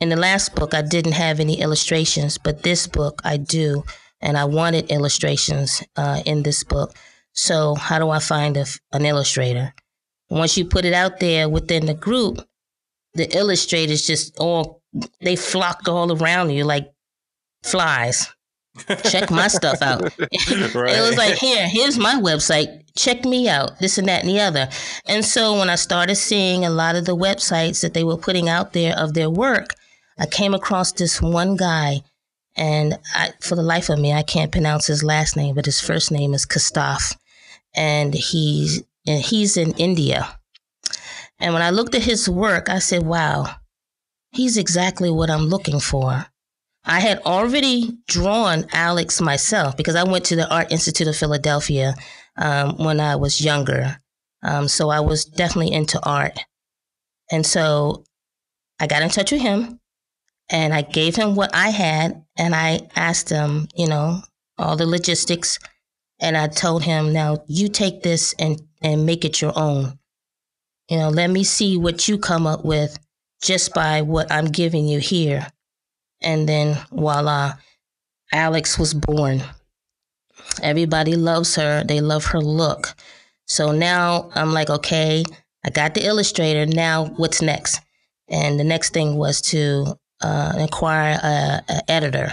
[0.00, 3.84] in the last book I didn't have any illustrations, but this book I do
[4.20, 6.94] and I wanted illustrations uh, in this book.
[7.32, 9.74] So how do I find a, an illustrator?
[10.30, 12.46] Once you put it out there within the group,
[13.14, 14.82] the illustrators just all
[15.20, 16.90] they flocked all around you like
[17.62, 18.28] flies.
[19.04, 20.02] Check my stuff out.
[20.02, 20.12] right.
[20.32, 22.82] It was like, here, here's my website.
[22.96, 23.78] Check me out.
[23.78, 24.68] This and that and the other.
[25.06, 28.48] And so when I started seeing a lot of the websites that they were putting
[28.48, 29.74] out there of their work,
[30.18, 32.02] I came across this one guy
[32.56, 35.80] and I, for the life of me, I can't pronounce his last name, but his
[35.80, 37.16] first name is Kastaf.
[37.74, 40.36] And he's, and he's in India.
[41.38, 43.54] And when I looked at his work, I said, wow,
[44.32, 46.26] he's exactly what I'm looking for.
[46.84, 51.94] I had already drawn Alex myself because I went to the Art Institute of Philadelphia
[52.36, 53.98] um, when I was younger.
[54.42, 56.40] Um, so I was definitely into art.
[57.30, 58.04] And so
[58.78, 59.78] I got in touch with him
[60.50, 64.22] and I gave him what I had and I asked him, you know,
[64.58, 65.58] all the logistics.
[66.18, 69.98] And I told him, now you take this and, and make it your own.
[70.88, 72.98] You know, let me see what you come up with
[73.42, 75.46] just by what I'm giving you here.
[76.22, 77.54] And then voila,
[78.32, 79.42] Alex was born.
[80.62, 81.84] Everybody loves her.
[81.84, 82.94] They love her look.
[83.46, 85.24] So now I'm like, okay,
[85.64, 86.66] I got the illustrator.
[86.66, 87.80] Now what's next?
[88.28, 92.32] And the next thing was to uh, acquire a, a editor.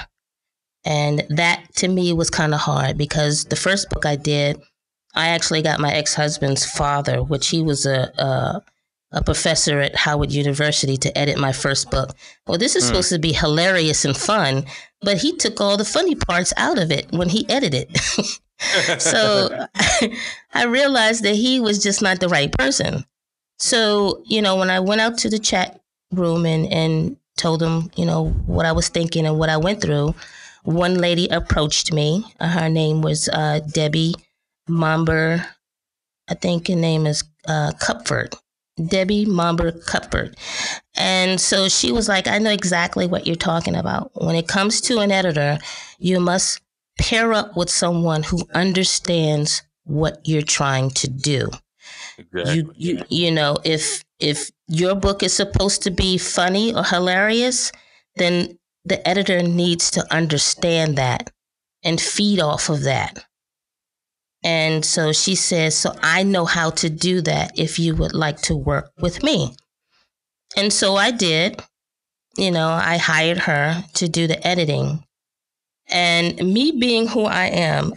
[0.85, 4.61] And that to me was kind of hard because the first book I did,
[5.15, 8.61] I actually got my ex husband's father, which he was a, a,
[9.11, 12.15] a professor at Howard University, to edit my first book.
[12.45, 12.87] Well, this is mm.
[12.87, 14.65] supposed to be hilarious and fun,
[15.01, 17.95] but he took all the funny parts out of it when he edited.
[18.99, 19.67] so
[20.53, 23.05] I realized that he was just not the right person.
[23.59, 25.79] So, you know, when I went out to the chat
[26.11, 29.81] room and, and told them, you know, what I was thinking and what I went
[29.81, 30.13] through.
[30.63, 32.25] One lady approached me.
[32.39, 34.15] Uh, her name was uh, Debbie
[34.67, 35.45] Momber.
[36.27, 38.35] I think her name is uh, Cupford.
[38.85, 40.35] Debbie Momber Cupford.
[40.95, 44.11] And so she was like, I know exactly what you're talking about.
[44.13, 45.59] When it comes to an editor,
[45.99, 46.61] you must
[46.99, 51.49] pair up with someone who understands what you're trying to do.
[52.17, 52.55] Exactly.
[52.55, 57.71] You, you, you know, if if your book is supposed to be funny or hilarious,
[58.15, 61.29] then the editor needs to understand that
[61.83, 63.23] and feed off of that.
[64.43, 68.37] And so she says, So I know how to do that if you would like
[68.43, 69.55] to work with me.
[70.55, 71.61] And so I did.
[72.37, 75.03] You know, I hired her to do the editing.
[75.89, 77.93] And me being who I am,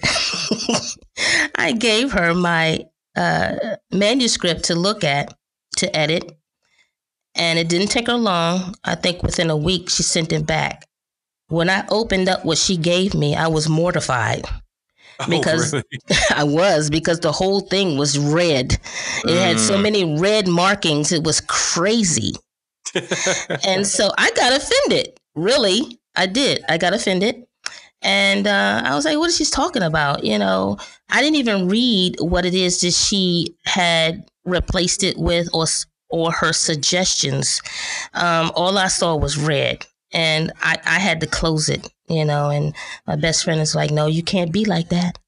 [1.57, 5.35] I gave her my uh, manuscript to look at
[5.77, 6.37] to edit.
[7.35, 8.75] And it didn't take her long.
[8.83, 10.87] I think within a week, she sent it back.
[11.49, 14.47] When I opened up what she gave me, I was mortified
[15.29, 16.23] because oh, really?
[16.35, 18.73] I was because the whole thing was red.
[18.73, 18.81] It
[19.25, 19.39] mm.
[19.39, 19.83] had so mm.
[19.83, 21.13] many red markings.
[21.13, 22.33] It was crazy.
[23.65, 25.19] and so I got offended.
[25.35, 26.65] Really, I did.
[26.69, 27.45] I got offended.
[28.03, 30.25] And uh, I was like, what is she talking about?
[30.25, 30.79] You know,
[31.11, 35.67] I didn't even read what it is that she had replaced it with or,
[36.09, 37.61] or her suggestions.
[38.15, 39.85] Um, all I saw was red.
[40.13, 42.75] And I, I had to close it, you know, and
[43.07, 45.19] my best friend is like, no, you can't be like that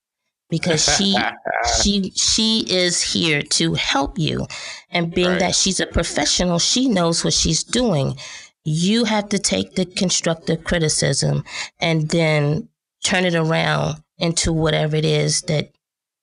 [0.50, 1.16] because she
[1.82, 4.46] she she is here to help you
[4.90, 5.40] and being right.
[5.40, 8.18] that she's a professional she knows what she's doing
[8.64, 11.44] you have to take the constructive criticism
[11.80, 12.68] and then
[13.02, 15.72] turn it around into whatever it is that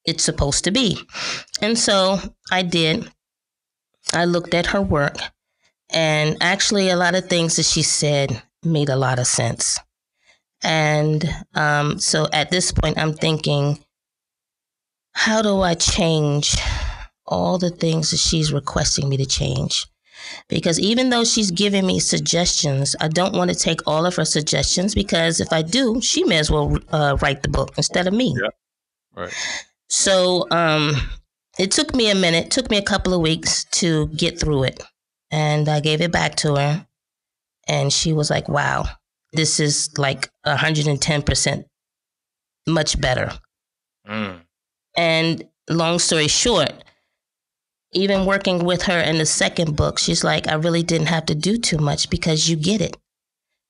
[0.06, 0.98] it's supposed to be.
[1.62, 2.19] And so
[2.52, 3.12] I did.
[4.13, 5.17] I looked at her work,
[5.91, 9.80] and actually, a lot of things that she said made a lot of sense.
[10.63, 13.80] And um, so at this point, I'm thinking,
[15.13, 16.56] how do I change
[17.26, 19.86] all the things that she's requesting me to change?
[20.48, 24.26] because even though she's giving me suggestions, I don't want to take all of her
[24.26, 28.13] suggestions because if I do, she may as well uh, write the book instead of
[28.13, 28.36] me.
[28.41, 28.50] Yeah.
[29.15, 29.34] Right.
[29.89, 30.95] So um,
[31.58, 34.84] it took me a minute, took me a couple of weeks to get through it.
[35.32, 36.86] And I gave it back to her.
[37.69, 38.86] And she was like, wow,
[39.32, 41.63] this is like 110%
[42.67, 43.32] much better.
[44.08, 44.41] Mm.
[44.97, 46.73] And long story short,
[47.93, 51.36] even working with her in the second book, she's like, I really didn't have to
[51.36, 52.97] do too much because you get it.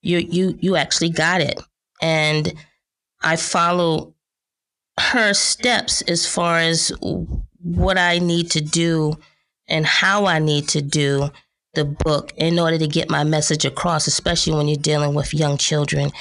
[0.02, 1.62] You you you actually got it.
[2.02, 2.54] And
[3.22, 4.16] I follow
[4.98, 6.92] her steps as far as
[7.62, 9.18] what I need to do
[9.68, 11.30] and how I need to do
[11.74, 15.58] the book in order to get my message across, especially when you're dealing with young
[15.58, 16.12] children.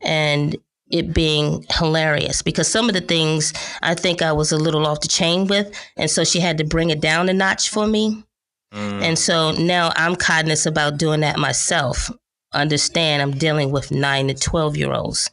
[0.00, 0.56] And
[0.88, 5.00] it being hilarious because some of the things I think I was a little off
[5.00, 5.74] the chain with.
[5.96, 8.24] And so she had to bring it down a notch for me.
[8.72, 9.02] Mm.
[9.02, 12.10] And so now I'm cognizant about doing that myself.
[12.52, 15.30] Understand I'm dealing with nine to 12 year olds.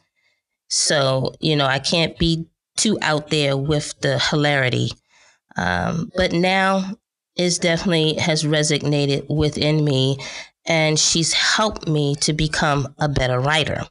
[0.68, 4.90] So, you know, I can't be too out there with the hilarity.
[5.56, 6.96] Um, but now
[7.36, 10.18] is definitely has resonated within me
[10.66, 13.82] and she's helped me to become a better writer.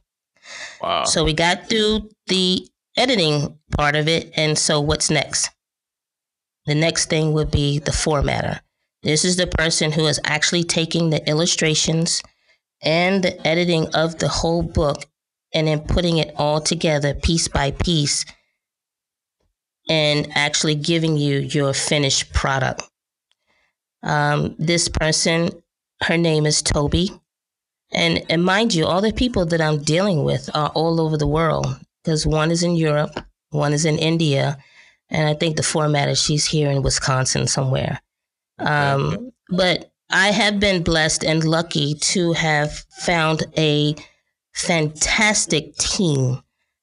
[0.82, 1.04] Wow.
[1.04, 4.32] So we got through the editing part of it.
[4.36, 5.50] And so what's next?
[6.66, 8.60] The next thing would be the formatter.
[9.02, 12.22] This is the person who is actually taking the illustrations
[12.82, 15.04] and the editing of the whole book
[15.52, 18.24] and then putting it all together piece by piece
[19.88, 22.82] and actually giving you your finished product.
[24.04, 25.50] Um, this person,
[26.02, 27.10] her name is Toby.
[27.92, 31.26] And, and mind you, all the people that I'm dealing with are all over the
[31.26, 31.66] world
[32.02, 33.18] because one is in Europe,
[33.50, 34.58] one is in India,
[35.08, 38.00] and I think the format is she's here in Wisconsin somewhere.
[38.58, 43.94] Um, but I have been blessed and lucky to have found a
[44.54, 46.42] fantastic team.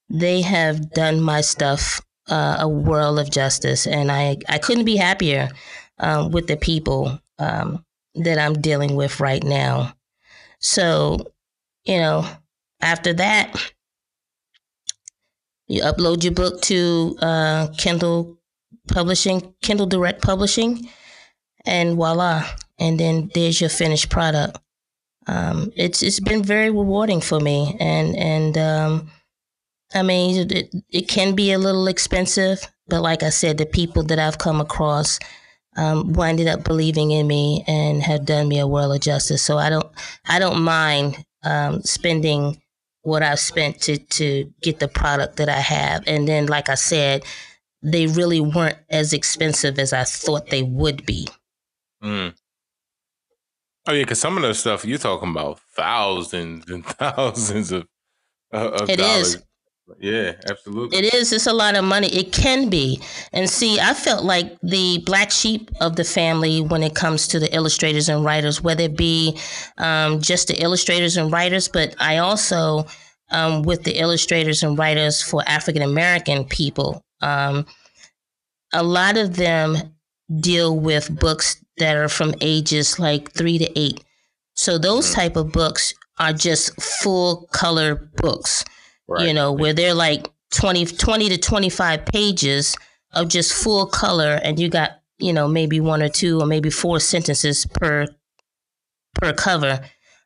[0.10, 4.96] They have done my stuff uh, a world of justice, and I, I couldn't be
[4.96, 5.50] happier
[6.02, 7.86] um, with the people um,
[8.16, 9.94] that I'm dealing with right now.
[10.60, 11.32] So,
[11.86, 12.28] you know,
[12.82, 13.74] after that,
[15.68, 18.38] you upload your book to uh, Kindle
[18.90, 20.90] Publishing, Kindle Direct Publishing,
[21.66, 22.46] and voila.
[22.78, 24.60] And then there's your finished product.
[25.28, 29.12] Um, it's it's been very rewarding for me, and and um,
[29.94, 34.02] I mean it, it can be a little expensive, but like I said, the people
[34.04, 35.20] that I've come across
[35.78, 39.42] um, winded up believing in me and have done me a world of justice.
[39.42, 39.88] So I don't
[40.28, 42.62] I don't mind um, spending
[43.04, 46.04] what I've spent to to get the product that I have.
[46.08, 47.24] And then, like I said,
[47.82, 51.28] they really weren't as expensive as I thought they would be.
[52.04, 52.34] Mm.
[53.88, 57.88] Oh yeah, because some of the stuff you're talking about thousands and thousands of,
[58.54, 59.36] uh, of it dollars.
[59.36, 59.44] Is.
[60.00, 60.98] Yeah, absolutely.
[60.98, 61.32] It is.
[61.34, 62.08] It's a lot of money.
[62.08, 63.02] It can be.
[63.34, 67.40] And see, I felt like the black sheep of the family when it comes to
[67.40, 69.38] the illustrators and writers, whether it be
[69.78, 72.86] um, just the illustrators and writers, but I also,
[73.32, 77.66] um, with the illustrators and writers for African American people, um,
[78.74, 79.78] a lot of them
[80.40, 84.04] deal with books that are from ages like three to eight.
[84.54, 85.22] So those mm-hmm.
[85.22, 88.64] type of books are just full color books
[89.08, 89.28] right.
[89.28, 92.76] you know, where they're like 20, 20 to 25 pages
[93.14, 96.70] of just full color and you got, you know, maybe one or two or maybe
[96.70, 98.08] four sentences per
[99.14, 99.82] per cover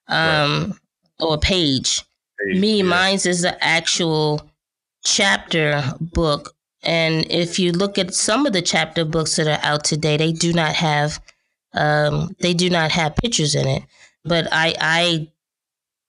[0.07, 0.73] um right.
[1.19, 2.03] or page.
[2.39, 2.83] page Me, yeah.
[2.83, 4.49] mine's is the actual
[5.03, 6.53] chapter book.
[6.83, 10.31] And if you look at some of the chapter books that are out today, they
[10.31, 11.19] do not have
[11.73, 13.83] um, they do not have pictures in it.
[14.23, 15.27] but I I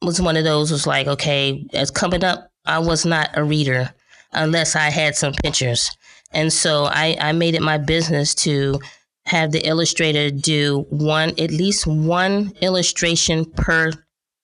[0.02, 3.92] was one of those was like, okay, as coming up, I was not a reader
[4.32, 5.90] unless I had some pictures.
[6.32, 8.80] And so I, I made it my business to
[9.26, 13.92] have the illustrator do one, at least one illustration per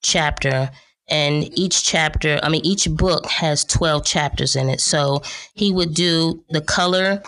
[0.01, 0.69] chapter.
[1.09, 4.81] And each chapter, I mean, each book has 12 chapters in it.
[4.81, 5.21] So
[5.53, 7.21] he would do the color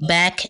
[0.00, 0.46] back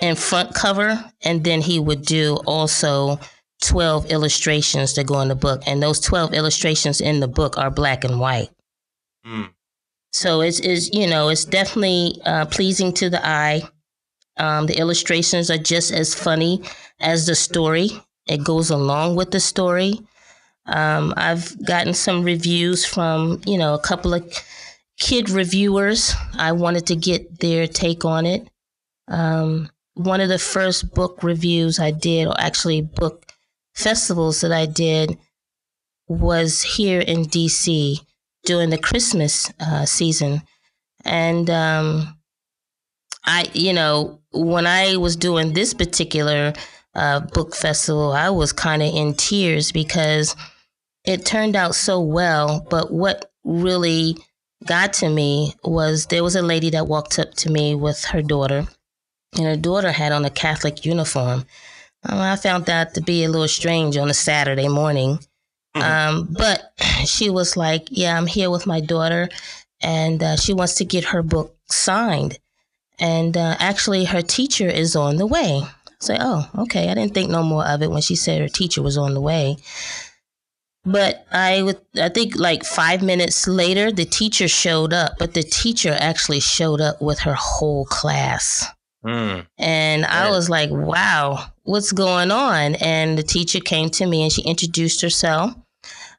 [0.00, 3.18] and front cover, and then he would do also
[3.62, 5.62] 12 illustrations that go in the book.
[5.66, 8.50] And those 12 illustrations in the book are black and white.
[9.26, 9.50] Mm.
[10.12, 13.62] So it's, it's, you know, it's definitely uh, pleasing to the eye.
[14.36, 16.62] Um, the illustrations are just as funny
[17.00, 17.90] as the story.
[18.26, 20.00] It goes along with the story.
[20.66, 24.32] Um, I've gotten some reviews from, you know, a couple of
[24.98, 26.14] kid reviewers.
[26.36, 28.48] I wanted to get their take on it.
[29.08, 33.27] Um, one of the first book reviews I did, or actually book
[33.78, 35.16] festivals that I did,
[36.08, 38.00] was here in DC
[38.44, 40.42] during the Christmas uh, season.
[41.04, 42.18] And um,
[43.24, 46.52] I, you know, when I was doing this particular
[46.94, 50.34] uh, book festival, I was kind of in tears because
[51.04, 52.66] it turned out so well.
[52.68, 54.16] But what really
[54.66, 58.22] got to me was there was a lady that walked up to me with her
[58.22, 58.66] daughter,
[59.36, 61.44] and her daughter had on a Catholic uniform.
[62.08, 65.18] Um, I found that to be a little strange on a Saturday morning.
[65.76, 65.82] Mm-hmm.
[65.82, 66.72] Um, but
[67.04, 69.28] she was like, Yeah, I'm here with my daughter,
[69.82, 72.38] and uh, she wants to get her book signed.
[72.98, 75.62] And uh, actually, her teacher is on the way.
[76.00, 76.88] Say, oh, okay.
[76.88, 79.20] I didn't think no more of it when she said her teacher was on the
[79.20, 79.56] way.
[80.84, 85.42] But I would, I think like five minutes later, the teacher showed up, but the
[85.42, 88.66] teacher actually showed up with her whole class.
[89.04, 89.46] Mm.
[89.58, 92.74] And I was like, wow, what's going on?
[92.76, 95.54] And the teacher came to me and she introduced herself.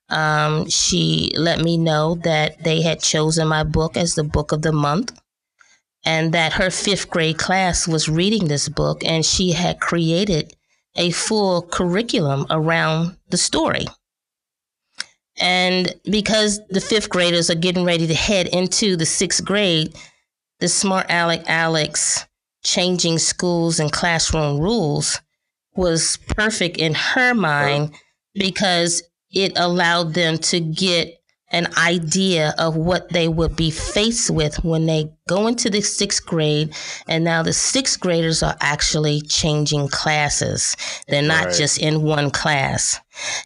[0.09, 4.63] Um, she let me know that they had chosen my book as the book of
[4.63, 5.19] the month
[6.05, 10.55] and that her fifth grade class was reading this book and she had created
[10.95, 13.85] a full curriculum around the story.
[15.37, 19.95] And because the fifth graders are getting ready to head into the sixth grade,
[20.59, 22.25] the smart Alec Alex
[22.73, 25.19] changing schools and classroom rules
[25.75, 27.93] was perfect in her mind
[28.33, 29.01] because
[29.31, 31.15] it allowed them to get
[31.51, 36.23] an idea of what they would be faced with when they go into the sixth
[36.25, 36.75] grade.
[37.07, 40.75] And now the sixth graders are actually changing classes.
[41.07, 41.55] They're not right.
[41.55, 42.99] just in one class.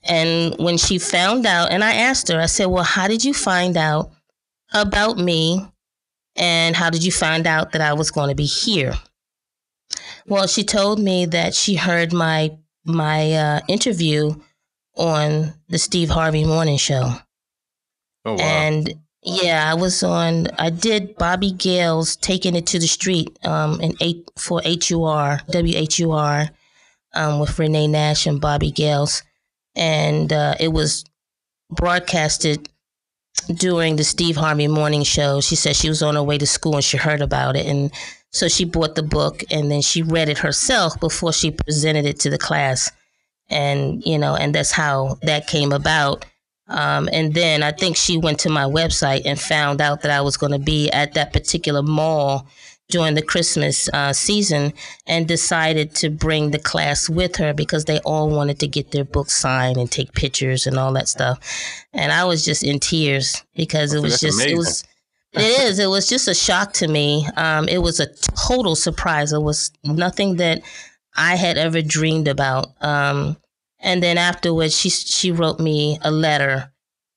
[0.04, 3.34] And when she found out, and I asked her, I said, Well, how did you
[3.34, 4.12] find out
[4.74, 5.66] about me
[6.36, 8.96] and how did you find out that I was going to be here?
[10.28, 14.36] Well, she told me that she heard my my uh, interview
[14.96, 17.14] on the Steve Harvey Morning Show.
[18.26, 18.40] Oh wow!
[18.40, 20.48] And yeah, I was on.
[20.58, 26.50] I did Bobby Gale's "Taking It to the Street" um, in eight for HUR WHUR
[27.14, 29.24] um, with Renee Nash and Bobby Gales,
[29.76, 31.06] and uh, it was
[31.70, 32.70] broadcasted
[33.54, 35.42] during the Steve Harvey morning show.
[35.42, 37.66] She said she was on her way to school and she heard about it.
[37.66, 37.92] And
[38.34, 42.20] so she bought the book and then she read it herself before she presented it
[42.22, 42.92] to the class.
[43.50, 46.26] And, you know, and that's how that came about.
[46.68, 50.22] Um, and then I think she went to my website and found out that I
[50.22, 52.48] was going to be at that particular mall
[52.90, 54.74] during the Christmas uh, season
[55.06, 59.06] and decided to bring the class with her because they all wanted to get their
[59.06, 61.40] book signed and take pictures and all that stuff.
[61.94, 64.56] And I was just in tears because it was just, amazing.
[64.56, 64.84] it was,
[65.34, 67.28] it is, it was just a shock to me.
[67.36, 68.08] Um, it was a
[68.48, 69.34] total surprise.
[69.34, 70.62] It was nothing that
[71.16, 72.68] I had ever dreamed about.
[72.82, 73.38] Um,
[73.80, 76.74] and then afterwards, she, she wrote me a letter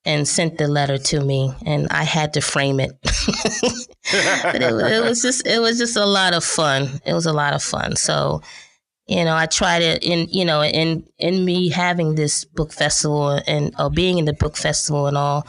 [0.06, 2.92] and sent the letter to me, and I had to frame it.
[3.02, 7.00] but it, it, was just it was just a lot of fun.
[7.04, 7.96] It was a lot of fun.
[7.96, 8.40] So,
[9.08, 13.40] you know, I try to in you know in in me having this book festival
[13.48, 15.46] and or being in the book festival and all.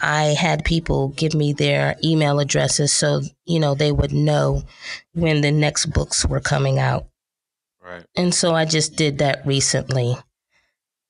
[0.00, 4.62] I had people give me their email addresses so you know they would know
[5.14, 7.06] when the next books were coming out.
[7.82, 8.04] Right.
[8.16, 10.16] And so I just did that recently.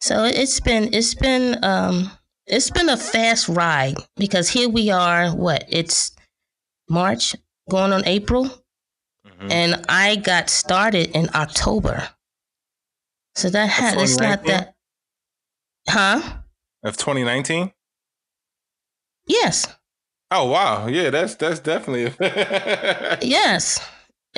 [0.01, 2.11] So it's been it's been um
[2.47, 5.65] it's been a fast ride because here we are, what?
[5.69, 6.13] It's
[6.89, 7.37] March
[7.69, 8.47] going on April.
[9.27, 9.53] Mm-hmm.
[9.53, 12.09] And I got started in October.
[13.37, 14.75] So that had it's not that
[15.89, 16.21] Huh?
[16.83, 17.73] Of 2019?
[19.31, 19.67] Yes.
[20.31, 20.87] Oh wow.
[20.89, 22.13] Yeah, that's that's definitely
[23.23, 23.81] Yes.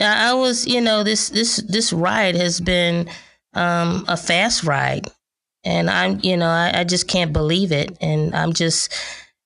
[0.01, 3.09] I was, you know, this this this ride has been
[3.55, 5.09] um, a fast ride
[5.65, 7.97] And I'm, you know, I, I just can't believe it.
[8.01, 8.95] And I'm just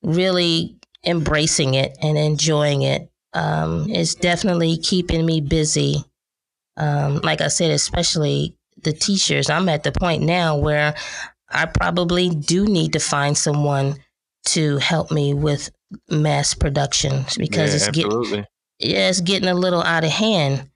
[0.03, 0.77] really
[1.07, 3.11] embracing it and enjoying it.
[3.35, 6.05] Um, it's definitely keeping me busy.
[6.77, 9.51] Um, like I said, especially the t shirts.
[9.51, 10.95] I'm at the point now where
[11.51, 13.97] I probably do need to find someone
[14.47, 15.71] to help me with
[16.09, 18.29] mass production because Yeah, it's absolutely.
[18.31, 18.47] getting
[18.79, 20.69] yeah, it's getting a little out of hand.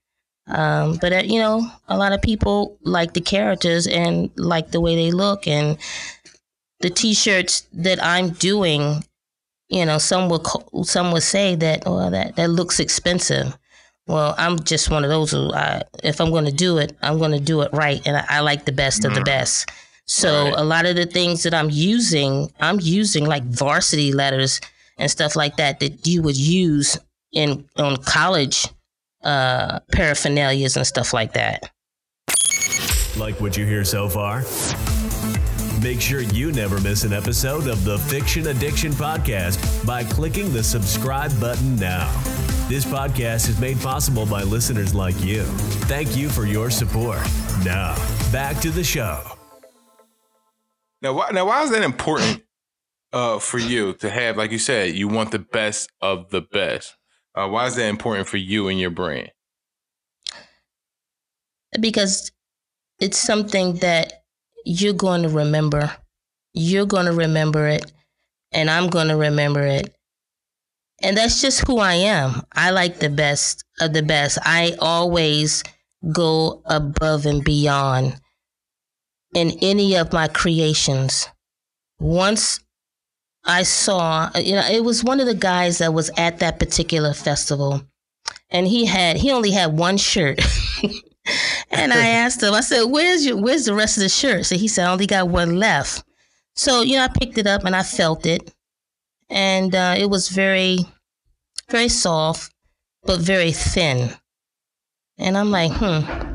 [0.47, 4.81] Um, but uh, you know, a lot of people like the characters and like the
[4.81, 5.79] way they look, and
[6.81, 9.05] the T-shirts that I'm doing.
[9.69, 13.57] You know, some will co- some would say that, oh, that that looks expensive.
[14.09, 17.19] Well, I'm just one of those who, I, if I'm going to do it, I'm
[17.19, 19.71] going to do it right, and I, I like the best of the best.
[20.13, 20.55] So Right.
[20.57, 24.61] a lot of the things that I'm using, I'm using like varsity letters
[24.99, 26.99] and stuff like that that you would use
[27.33, 28.67] in on college
[29.23, 31.71] uh, paraphernalias and stuff like that.
[33.17, 34.43] Like what you hear so far?
[35.81, 40.63] Make sure you never miss an episode of the Fiction Addiction Podcast by clicking the
[40.65, 42.11] subscribe button now.
[42.69, 45.45] This podcast is made possible by listeners like you.
[45.87, 47.21] Thank you for your support.
[47.65, 47.95] Now,
[48.33, 49.23] back to the show.
[51.03, 52.43] Now, why, now, why is that important
[53.13, 54.37] uh, for you to have?
[54.37, 56.97] Like you said, you want the best of the best.
[57.35, 59.31] Uh, why is that important for you and your brand?
[61.79, 62.33] because
[62.99, 64.25] it's something that
[64.65, 65.93] you're going to remember.
[66.53, 67.93] You're going to remember it,
[68.53, 69.95] and I'm going to remember it.
[71.03, 72.43] And that's just who I am.
[72.53, 74.39] I like the best of the best.
[74.43, 75.63] I always
[76.13, 78.21] go above and beyond
[79.35, 81.29] in any of my creations.
[81.99, 82.61] Once
[83.45, 87.15] I saw, you know, it was one of the guys that was at that particular
[87.15, 87.83] festival,
[88.51, 90.41] and he had, he only had one shirt.
[91.71, 94.57] And I asked him, I said, "Where's your Where's the rest of the shirt?" So
[94.57, 96.05] he said, "I only got one left."
[96.57, 98.53] So you know, I picked it up and I felt it,
[99.29, 100.79] and uh, it was very,
[101.69, 102.53] very soft,
[103.05, 104.11] but very thin.
[105.19, 106.30] And I'm like, hmm.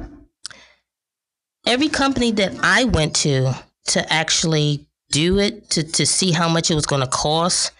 [1.65, 3.53] Every company that I went to
[3.87, 7.71] to actually do it to to see how much it was going to cost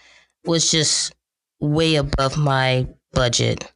[0.46, 1.14] was just
[1.60, 3.72] way above my budget.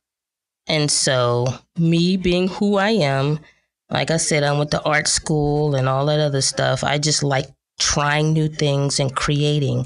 [0.68, 1.48] And so,
[1.78, 3.40] me being who I am,
[3.90, 6.84] like I said, I went to art school and all that other stuff.
[6.84, 7.48] I just like
[7.80, 9.86] trying new things and creating.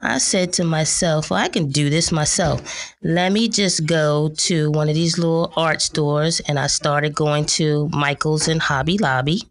[0.00, 2.94] I said to myself, well, I can do this myself.
[3.02, 6.40] Let me just go to one of these little art stores.
[6.40, 9.42] And I started going to Michael's and Hobby Lobby.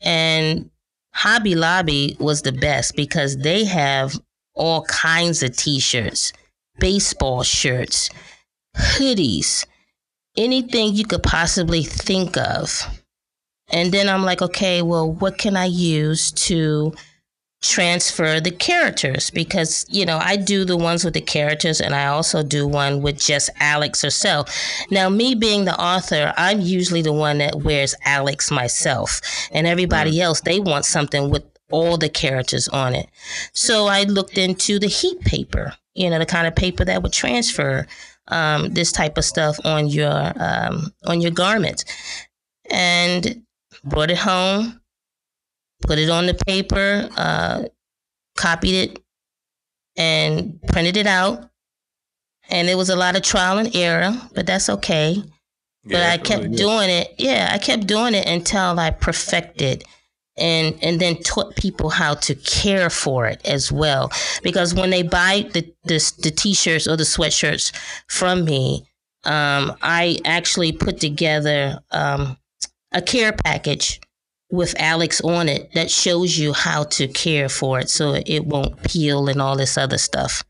[0.00, 0.70] And
[1.12, 4.18] Hobby Lobby was the best because they have
[4.54, 6.32] all kinds of t shirts,
[6.78, 8.10] baseball shirts,
[8.76, 9.66] hoodies,
[10.36, 12.86] anything you could possibly think of.
[13.72, 16.92] And then I'm like, okay, well, what can I use to
[17.62, 19.30] transfer the characters?
[19.30, 23.02] Because, you know, I do the ones with the characters and I also do one
[23.02, 24.54] with just Alex herself.
[24.90, 29.20] Now, me being the author, I'm usually the one that wears Alex myself.
[29.52, 33.08] And everybody else, they want something with all the characters on it.
[33.52, 37.12] So I looked into the heat paper, you know, the kind of paper that would
[37.12, 37.86] transfer
[38.28, 41.84] um, this type of stuff on your um, on your garment
[42.70, 43.42] and
[43.84, 44.79] brought it home,
[45.82, 47.64] put it on the paper, uh,
[48.36, 49.02] copied it,
[49.96, 51.48] and printed it out.
[52.48, 55.22] And it was a lot of trial and error, but that's okay.
[55.84, 56.56] But I kept absolutely.
[56.56, 57.14] doing it.
[57.18, 59.84] Yeah, I kept doing it until I perfected
[60.36, 64.10] and and then taught people how to care for it as well.
[64.42, 67.72] Because when they buy the the, the t-shirts or the sweatshirts
[68.08, 68.86] from me,
[69.24, 72.36] um, I actually put together um,
[72.92, 74.00] a care package
[74.50, 78.82] with Alex on it that shows you how to care for it so it won't
[78.82, 80.42] peel and all this other stuff.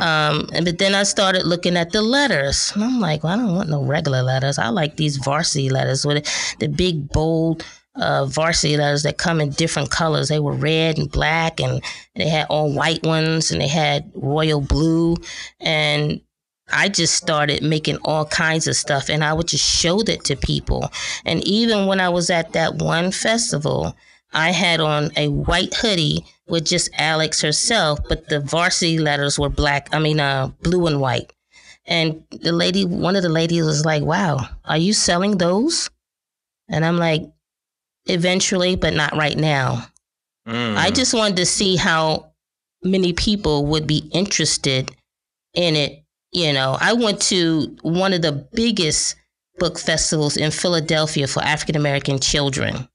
[0.00, 3.36] Um, and- but then I started looking at the letters, and I'm like, well, I
[3.36, 4.58] don't want no regular letters.
[4.58, 6.26] I like these varsity letters with
[6.60, 7.64] the big bold
[7.96, 10.28] uh, varsity letters that come in different colors.
[10.28, 11.82] They were red and black, and
[12.14, 15.16] they had all white ones, and they had royal blue,
[15.58, 16.20] and
[16.72, 20.36] I just started making all kinds of stuff and I would just show that to
[20.36, 20.90] people.
[21.24, 23.96] And even when I was at that one festival,
[24.32, 29.48] I had on a white hoodie with just Alex herself, but the varsity letters were
[29.48, 31.32] black, I mean, uh, blue and white.
[31.86, 35.90] And the lady, one of the ladies was like, wow, are you selling those?
[36.68, 37.22] And I'm like,
[38.06, 39.86] eventually, but not right now.
[40.46, 40.76] Mm.
[40.76, 42.32] I just wanted to see how
[42.82, 44.90] many people would be interested
[45.54, 46.04] in it.
[46.32, 49.16] You know, I went to one of the biggest
[49.58, 52.88] book festivals in Philadelphia for African American children.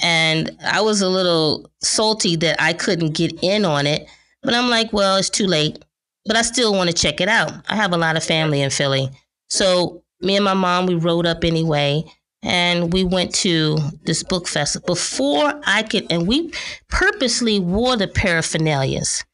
[0.00, 4.08] And I was a little salty that I couldn't get in on it.
[4.42, 5.84] But I'm like, well, it's too late.
[6.26, 7.52] But I still want to check it out.
[7.68, 9.10] I have a lot of family in Philly.
[9.48, 12.04] So me and my mom, we rode up anyway.
[12.42, 16.52] And we went to this book festival before I could, and we
[16.88, 19.24] purposely wore the paraphernalias.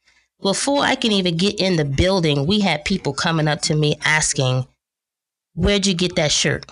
[0.41, 3.95] Before I can even get in the building, we had people coming up to me
[4.03, 4.67] asking,
[5.55, 6.65] Where'd you get that shirt?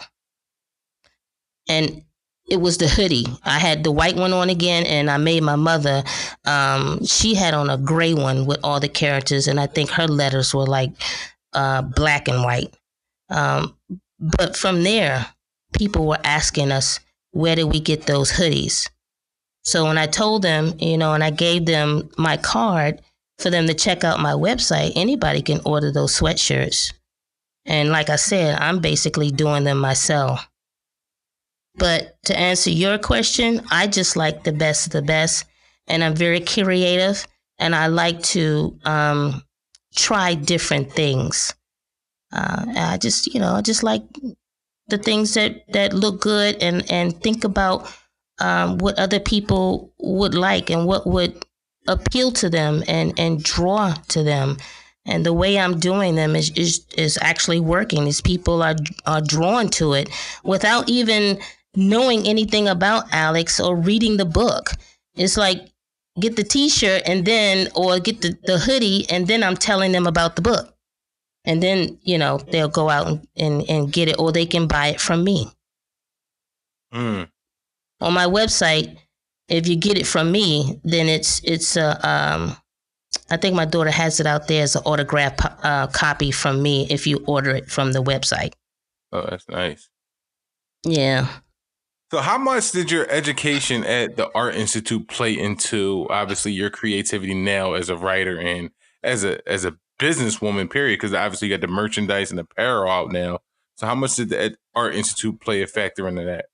[1.67, 2.03] And
[2.47, 3.25] it was the hoodie.
[3.43, 6.03] I had the white one on again, and I made my mother.
[6.45, 10.07] Um, she had on a gray one with all the characters, and I think her
[10.07, 10.91] letters were like
[11.53, 12.71] uh, black and white.
[13.29, 13.75] Um,
[14.19, 15.25] but from there,
[15.73, 16.99] people were asking us,
[17.31, 18.89] where did we get those hoodies?
[19.63, 23.01] So when I told them, you know, and I gave them my card
[23.39, 26.93] for them to check out my website, anybody can order those sweatshirts.
[27.65, 30.47] And like I said, I'm basically doing them myself.
[31.77, 35.45] But to answer your question, I just like the best of the best,
[35.87, 37.27] and I'm very creative,
[37.59, 39.43] and I like to um,
[39.95, 41.53] try different things.
[42.31, 44.03] Uh, I just, you know, I just like
[44.87, 47.91] the things that that look good, and and think about
[48.39, 51.44] um, what other people would like and what would
[51.87, 54.57] appeal to them and and draw to them.
[55.05, 58.05] And the way I'm doing them is, is, is actually working.
[58.05, 58.75] These people are,
[59.05, 60.09] are drawn to it
[60.43, 61.39] without even
[61.75, 64.71] knowing anything about Alex or reading the book.
[65.15, 65.69] It's like
[66.19, 70.07] get the t-shirt and then or get the, the hoodie and then I'm telling them
[70.07, 70.73] about the book.
[71.43, 74.65] And then, you know, they'll go out and, and, and get it or they can
[74.65, 75.51] buy it from me.
[76.91, 77.29] Mm.
[78.01, 78.97] On my website,
[79.47, 82.57] if you get it from me, then it's it's a um
[83.29, 85.33] I think my daughter has it out there as an autograph
[85.63, 88.53] uh, copy from me if you order it from the website.
[89.11, 89.89] Oh, that's nice.
[90.83, 91.27] Yeah.
[92.11, 97.33] So, how much did your education at the Art Institute play into obviously your creativity
[97.33, 98.69] now as a writer and
[99.03, 100.69] as a as a businesswoman?
[100.69, 103.39] Period, because obviously you got the merchandise and apparel out now.
[103.77, 106.45] So, how much did the Art Institute play a factor into that?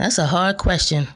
[0.00, 1.06] That's a hard question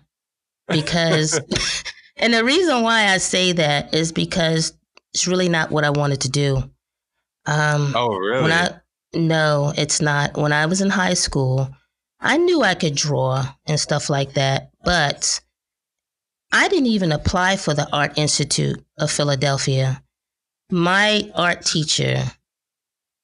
[0.69, 1.41] because,
[2.19, 4.75] and the reason why I say that is because
[5.15, 6.57] it's really not what I wanted to do.
[7.47, 8.43] Um, oh, really?
[8.43, 8.81] When I
[9.15, 10.37] no, it's not.
[10.37, 11.71] When I was in high school,
[12.21, 15.41] I knew I could draw and stuff like that, but
[16.53, 20.03] I didn't even apply for the Art Institute of Philadelphia.
[20.71, 22.23] My art teacher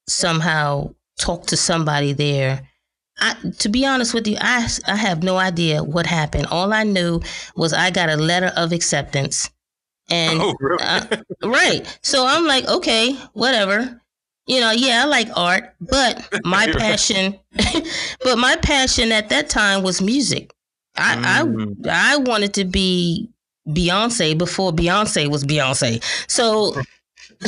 [0.09, 2.70] somehow talked to somebody there.
[3.21, 6.47] I, to be honest with you, I, I have no idea what happened.
[6.47, 7.21] All I knew
[7.57, 9.51] was I got a letter of acceptance.
[10.09, 10.83] And oh, really?
[10.83, 11.07] uh,
[11.45, 11.99] right.
[12.03, 14.01] So I'm like, okay, whatever
[14.51, 17.39] you know, yeah, I like art, but my passion,
[18.25, 20.53] but my passion at that time was music.
[20.97, 21.87] I, mm.
[21.87, 23.31] I, I wanted to be
[23.69, 26.03] Beyonce before Beyonce was Beyonce.
[26.29, 26.75] So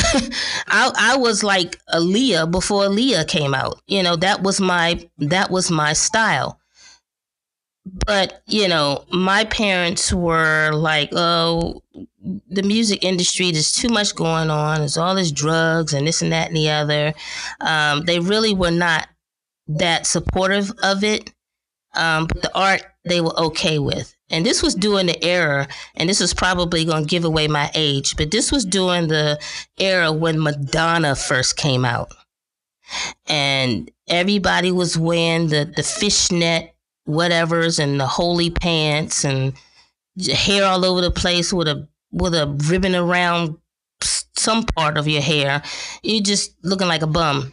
[0.69, 3.81] I, I was like Aaliyah before Aaliyah came out.
[3.87, 6.59] You know, that was my, that was my style.
[8.07, 11.83] But you know my parents were like oh
[12.49, 14.79] the music industry there's too much going on.
[14.79, 17.13] There's all this drugs and this and that and the other.
[17.61, 19.09] Um, they really were not
[19.67, 21.33] that supportive of it.
[21.95, 26.09] Um, but the art they were okay with and this was during the era and
[26.09, 29.39] this was probably going to give away my age but this was during the
[29.79, 32.13] era when madonna first came out
[33.29, 36.75] and everybody was wearing the, the fishnet
[37.09, 39.55] whatevers and the holy pants and
[40.31, 43.57] hair all over the place with a with a ribbon around
[44.37, 45.63] some part of your hair.
[46.03, 47.53] You're just looking like a bum.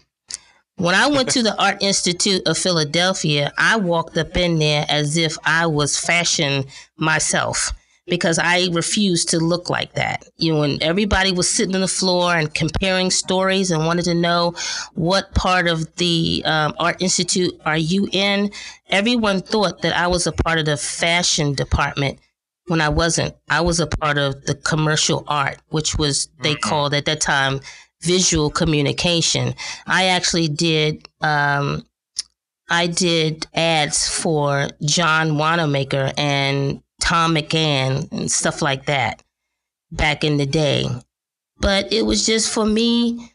[0.79, 5.17] When I went to the Art Institute of Philadelphia, I walked up in there as
[5.17, 6.63] if I was fashion
[6.95, 7.73] myself
[8.07, 10.23] because I refused to look like that.
[10.37, 14.13] You know, when everybody was sitting on the floor and comparing stories and wanted to
[14.13, 14.55] know
[14.93, 18.49] what part of the um, Art Institute are you in,
[18.87, 22.19] everyone thought that I was a part of the fashion department
[22.67, 23.35] when I wasn't.
[23.49, 26.69] I was a part of the commercial art, which was, they mm-hmm.
[26.69, 27.59] called at that time,
[28.01, 29.53] visual communication.
[29.87, 31.85] I actually did, um,
[32.69, 39.23] I did ads for John Wanamaker and Thom McAn and stuff like that
[39.91, 40.85] back in the day.
[41.59, 43.31] But it was just for me,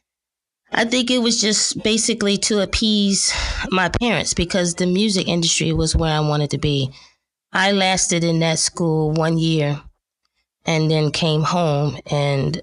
[0.72, 3.32] I think it was just basically to appease
[3.70, 6.90] my parents because the music industry was where I wanted to be.
[7.52, 9.80] I lasted in that school one year
[10.64, 11.98] and then came home.
[12.10, 12.60] And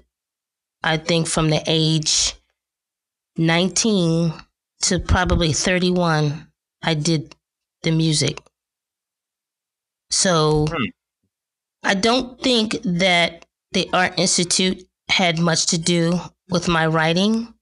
[0.84, 2.34] I think from the age
[3.36, 4.32] 19
[4.82, 6.48] to probably 31,
[6.82, 7.34] I did
[7.82, 8.40] the music
[10.10, 10.84] So hmm.
[11.82, 16.20] I don't think that the Art Institute had much to do
[16.50, 17.54] with my writing.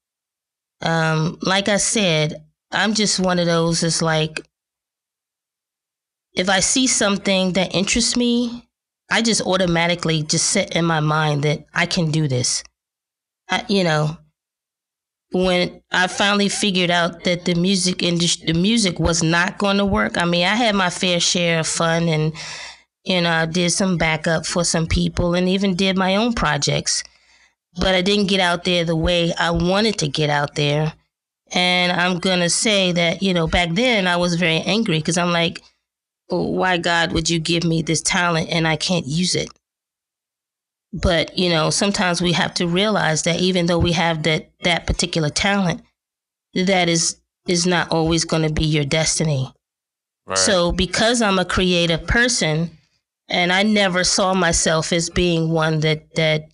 [0.83, 4.41] Um, like I said, I'm just one of those that's like,
[6.35, 8.69] if I see something that interests me,
[9.11, 12.63] I just automatically just set in my mind that I can do this.
[13.51, 14.17] I, you know,
[15.33, 19.85] when I finally figured out that the music industry, the music was not going to
[19.85, 20.19] work.
[20.19, 22.33] I mean, I had my fair share of fun and,
[23.05, 27.05] you know, I did some backup for some people and even did my own projects.
[27.77, 30.93] But I didn't get out there the way I wanted to get out there.
[31.53, 35.19] And I'm going to say that, you know, back then I was very angry because
[35.19, 35.63] I'm like,
[36.29, 39.49] why, God, would you give me this talent and I can't use it?
[40.93, 44.87] But, you know, sometimes we have to realize that even though we have that, that
[44.87, 45.83] particular talent,
[46.55, 49.53] that is, is not always going to be your destiny.
[50.27, 50.39] Right.
[50.39, 52.71] So because I'm a creative person
[53.29, 56.49] and I never saw myself as being one that, that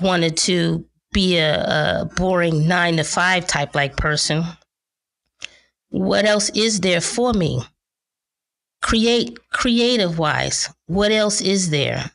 [0.00, 4.44] wanted to be a, a boring nine to five type like person,
[5.88, 7.62] what else is there for me?
[8.80, 10.72] Create creative wise.
[10.86, 12.12] What else is there?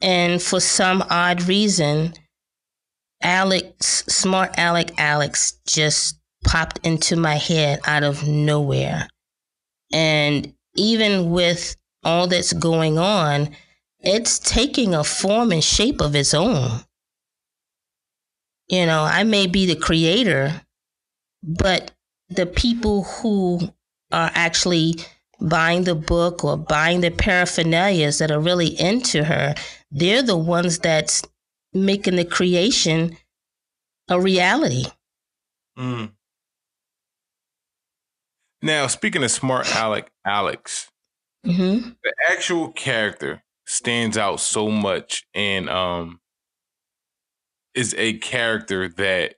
[0.00, 2.14] And for some odd reason,
[3.22, 9.08] Alex, smart Alec Alex just popped into my head out of nowhere.
[9.92, 13.50] And even with all that's going on,
[14.00, 16.80] it's taking a form and shape of its own.
[18.68, 20.62] You know, I may be the creator,
[21.42, 21.90] but
[22.28, 23.60] the people who
[24.12, 24.96] are actually
[25.40, 29.54] buying the book or buying the paraphernalias that are really into her,
[29.90, 31.22] they're the ones that's
[31.72, 33.16] making the creation
[34.08, 34.86] a reality.
[35.78, 36.12] Mm.
[38.62, 40.90] Now, speaking of smart Alec Alex,
[41.46, 41.90] mm-hmm.
[42.02, 46.18] the actual character stands out so much and um
[47.74, 49.34] is a character that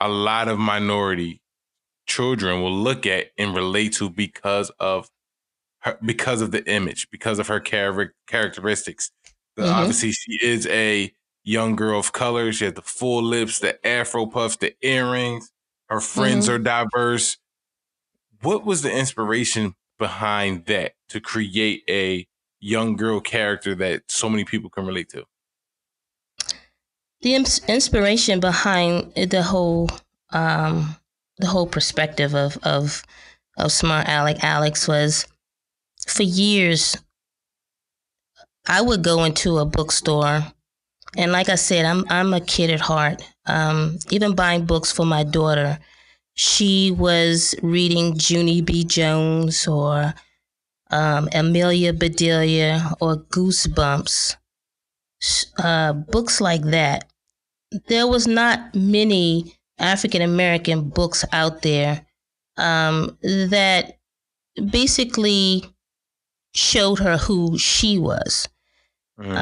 [0.00, 1.40] a lot of minority
[2.06, 5.08] children will look at and relate to because of
[5.80, 9.10] her, because of the image, because of her char- characteristics.
[9.58, 9.72] Mm-hmm.
[9.72, 11.12] Obviously, she is a
[11.44, 12.52] young girl of color.
[12.52, 15.52] She has the full lips, the afro puffs, the earrings.
[15.88, 16.54] Her friends mm-hmm.
[16.54, 17.38] are diverse.
[18.40, 22.26] What was the inspiration behind that to create a
[22.60, 25.24] young girl character that so many people can relate to?
[27.22, 29.88] The inspiration behind the whole
[30.30, 30.96] um,
[31.38, 33.02] the whole perspective of of
[33.56, 35.26] of smart Alec Alex was
[36.06, 36.96] for years,
[38.66, 40.42] I would go into a bookstore,
[41.16, 43.22] and like I said, I'm I'm a kid at heart.
[43.46, 45.78] Um, even buying books for my daughter,
[46.34, 48.84] she was reading Junie B.
[48.84, 50.14] Jones or
[50.90, 54.36] um, Amelia Bedelia or Goosebumps,
[55.58, 57.10] uh, books like that.
[57.88, 62.06] There was not many African American books out there
[62.56, 63.98] um, that
[64.70, 65.64] basically
[66.54, 68.48] showed her who she was.
[69.18, 69.36] Mm.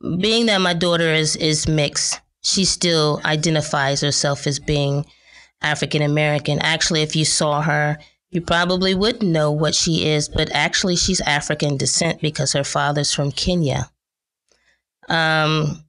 [0.00, 5.04] Um, being that my daughter is is mixed, she still identifies herself as being
[5.60, 6.58] African American.
[6.60, 7.98] Actually, if you saw her,
[8.30, 13.12] you probably wouldn't know what she is, but actually, she's African descent because her father's
[13.12, 13.90] from Kenya.
[15.08, 15.84] Um,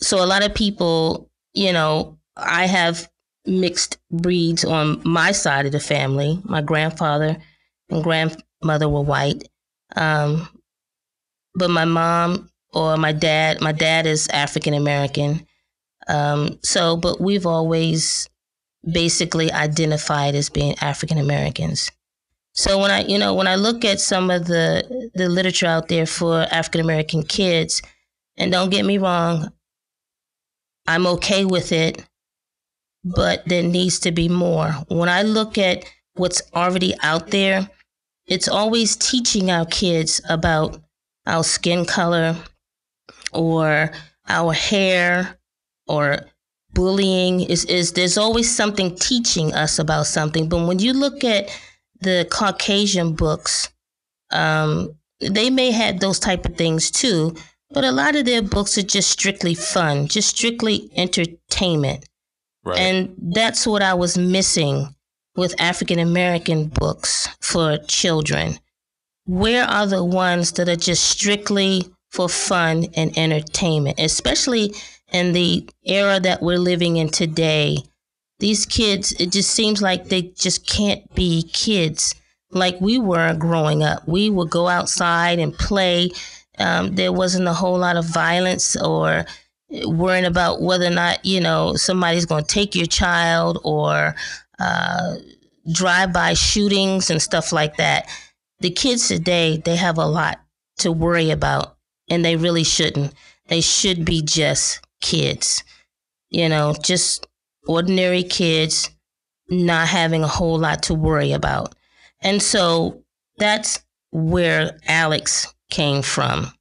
[0.00, 3.08] so a lot of people, you know, I have
[3.46, 6.40] mixed breeds on my side of the family.
[6.44, 7.36] My grandfather
[7.90, 9.48] and grandmother were white,
[9.96, 10.48] um,
[11.54, 15.46] but my mom or my dad, my dad is African American.
[16.08, 18.28] Um, so, but we've always
[18.90, 21.90] basically identified as being African Americans.
[22.52, 25.88] So when I, you know, when I look at some of the the literature out
[25.88, 27.82] there for African American kids,
[28.36, 29.52] and don't get me wrong,
[30.86, 32.04] I'm okay with it,
[33.04, 34.70] but there needs to be more.
[34.88, 37.68] When I look at what's already out there,
[38.26, 40.80] it's always teaching our kids about
[41.26, 42.36] our skin color
[43.34, 43.90] or
[44.28, 45.38] our hair
[45.86, 46.20] or
[46.72, 51.48] bullying is, is there's always something teaching us about something but when you look at
[52.00, 53.70] the caucasian books
[54.32, 57.34] um, they may have those type of things too
[57.70, 62.04] but a lot of their books are just strictly fun just strictly entertainment
[62.64, 62.78] right.
[62.78, 64.94] and that's what i was missing
[65.36, 68.58] with African American books for children?
[69.26, 74.72] Where are the ones that are just strictly for fun and entertainment, especially
[75.12, 77.78] in the era that we're living in today?
[78.38, 82.14] These kids, it just seems like they just can't be kids.
[82.54, 84.06] like we were growing up.
[84.06, 86.10] We would go outside and play.
[86.58, 89.26] Um, there wasn't a whole lot of violence or
[89.86, 94.14] worrying about whether or not you know somebody's going to take your child or
[94.60, 95.16] uh,
[95.72, 98.08] drive-by shootings and stuff like that.
[98.60, 100.40] The kids today they have a lot
[100.78, 101.73] to worry about,
[102.08, 103.14] and they really shouldn't.
[103.48, 105.62] They should be just kids,
[106.30, 107.26] you know, just
[107.66, 108.90] ordinary kids,
[109.48, 111.74] not having a whole lot to worry about.
[112.22, 113.02] And so
[113.38, 116.52] that's where Alex came from.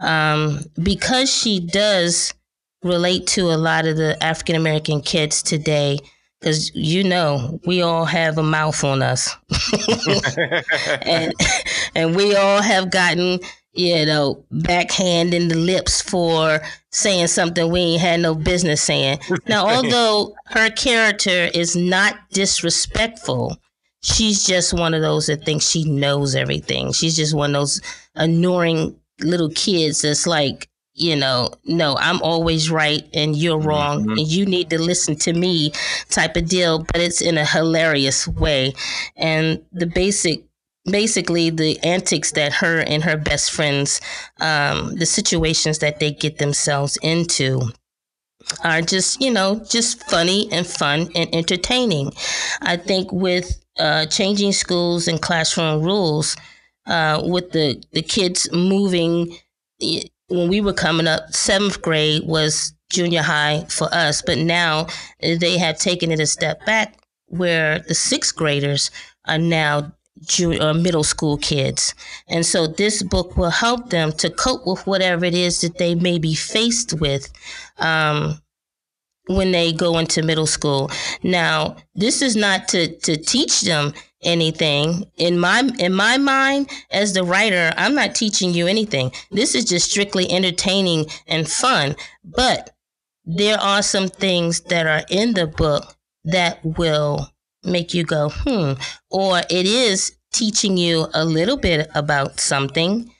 [0.00, 2.34] Um, because she does
[2.82, 5.98] relate to a lot of the African American kids today,
[6.40, 9.36] because you know we all have a mouth on us,
[11.02, 11.32] and
[11.94, 13.38] and we all have gotten
[13.72, 16.60] you know backhand in the lips for
[16.90, 19.18] saying something we ain't had no business saying.
[19.48, 23.56] Now, although her character is not disrespectful,
[24.02, 26.92] she's just one of those that thinks she knows everything.
[26.92, 27.80] She's just one of those
[28.14, 34.10] annoying little kids that's like, you know, no, I'm always right and you're wrong mm-hmm.
[34.10, 35.72] and you need to listen to me
[36.10, 38.74] type of deal, but it's in a hilarious way.
[39.16, 40.44] And the basic
[40.84, 44.00] basically the antics that her and her best friends
[44.40, 47.60] um, the situations that they get themselves into
[48.64, 52.10] are just you know just funny and fun and entertaining
[52.62, 56.36] i think with uh, changing schools and classroom rules
[56.86, 59.36] uh, with the, the kids moving.
[60.28, 64.86] When we were coming up, seventh grade was junior high for us, but now
[65.20, 68.90] they have taken it a step back where the sixth graders
[69.26, 69.92] are now
[70.26, 71.94] junior, uh, middle school kids.
[72.28, 75.94] And so this book will help them to cope with whatever it is that they
[75.94, 77.32] may be faced with.
[77.78, 78.38] Um,
[79.26, 80.90] when they go into middle school.
[81.22, 85.04] Now, this is not to, to teach them anything.
[85.16, 89.12] In my in my mind, as the writer, I'm not teaching you anything.
[89.30, 91.96] This is just strictly entertaining and fun.
[92.24, 92.70] But
[93.24, 97.31] there are some things that are in the book that will
[97.64, 98.72] make you go, hmm,
[99.10, 103.10] or it is teaching you a little bit about something.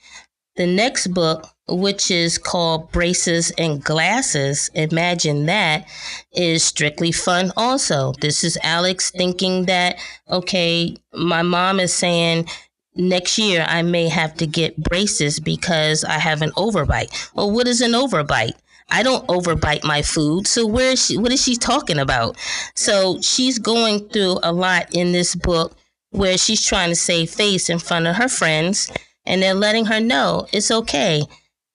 [0.56, 4.70] The next book which is called Braces and Glasses.
[4.74, 5.86] Imagine that
[6.32, 8.12] is strictly fun also.
[8.20, 9.96] This is Alex thinking that,
[10.28, 12.48] okay, my mom is saying
[12.94, 17.30] next year I may have to get braces because I have an overbite.
[17.34, 18.56] Well, what is an overbite?
[18.90, 20.46] I don't overbite my food.
[20.46, 22.36] So where is she what is she talking about?
[22.74, 25.76] So she's going through a lot in this book
[26.10, 28.90] where she's trying to save face in front of her friends
[29.24, 31.22] and they're letting her know it's okay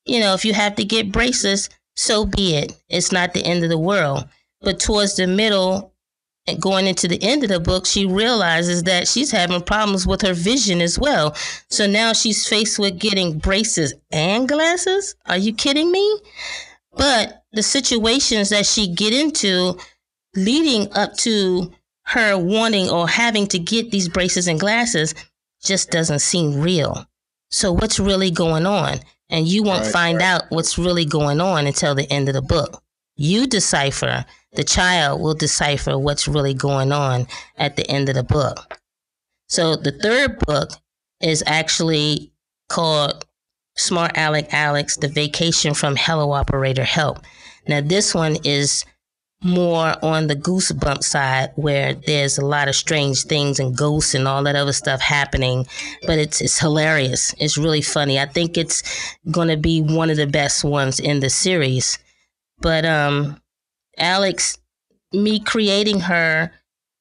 [0.07, 2.73] you know, if you have to get braces, so be it.
[2.89, 4.27] It's not the end of the world.
[4.61, 5.93] But towards the middle,
[6.47, 10.21] and going into the end of the book, she realizes that she's having problems with
[10.21, 11.35] her vision as well.
[11.69, 15.15] So now she's faced with getting braces and glasses.
[15.25, 16.19] Are you kidding me?
[16.97, 19.77] But the situations that she get into
[20.35, 21.71] leading up to
[22.03, 25.13] her wanting or having to get these braces and glasses
[25.63, 27.05] just doesn't seem real.
[27.49, 28.99] So what's really going on?
[29.29, 30.25] and you won't right, find right.
[30.25, 32.81] out what's really going on until the end of the book.
[33.15, 37.27] You decipher, the child will decipher what's really going on
[37.57, 38.79] at the end of the book.
[39.47, 40.69] So the third book
[41.21, 42.31] is actually
[42.69, 43.25] called
[43.77, 47.19] Smart Alec Alex, The Vacation from Hello Operator Help.
[47.67, 48.85] Now, this one is
[49.43, 54.27] more on the goosebump side where there's a lot of strange things and ghosts and
[54.27, 55.63] all that other stuff happening
[56.07, 57.35] but it's it's hilarious.
[57.37, 58.19] It's really funny.
[58.19, 58.81] I think it's
[59.29, 61.99] going to be one of the best ones in the series.
[62.59, 63.39] But um
[63.99, 64.57] alex
[65.13, 66.51] me creating her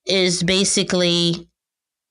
[0.07, 1.49] is basically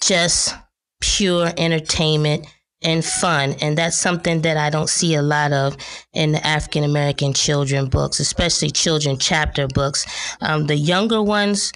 [0.01, 0.55] just
[1.01, 2.47] pure entertainment
[2.85, 3.55] and fun.
[3.61, 5.75] And that's something that I don't see a lot of
[6.13, 10.05] in the African American children books, especially children chapter books.
[10.39, 11.73] Um, the younger ones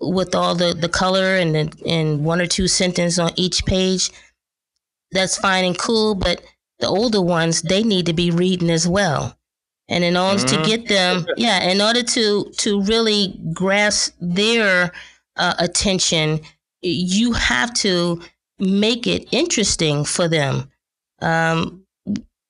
[0.00, 4.10] with all the, the color and the, and one or two sentences on each page,
[5.10, 6.14] that's fine and cool.
[6.14, 6.42] But
[6.78, 9.36] the older ones, they need to be reading as well.
[9.88, 10.62] And in order mm-hmm.
[10.62, 14.92] to get them, yeah, in order to to really grasp their
[15.36, 16.40] uh, attention,
[16.80, 18.22] you have to
[18.58, 20.70] make it interesting for them.
[21.20, 21.84] Um,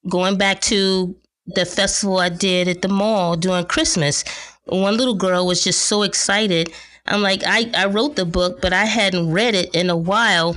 [0.09, 4.25] going back to the festival I did at the mall during Christmas,
[4.65, 6.73] one little girl was just so excited.
[7.07, 10.57] I'm like, I, I wrote the book, but I hadn't read it in a while.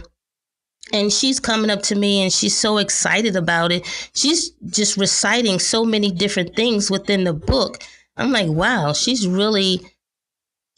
[0.93, 3.85] And she's coming up to me and she's so excited about it.
[4.13, 7.83] She's just reciting so many different things within the book.
[8.15, 9.81] I'm like, wow, she's really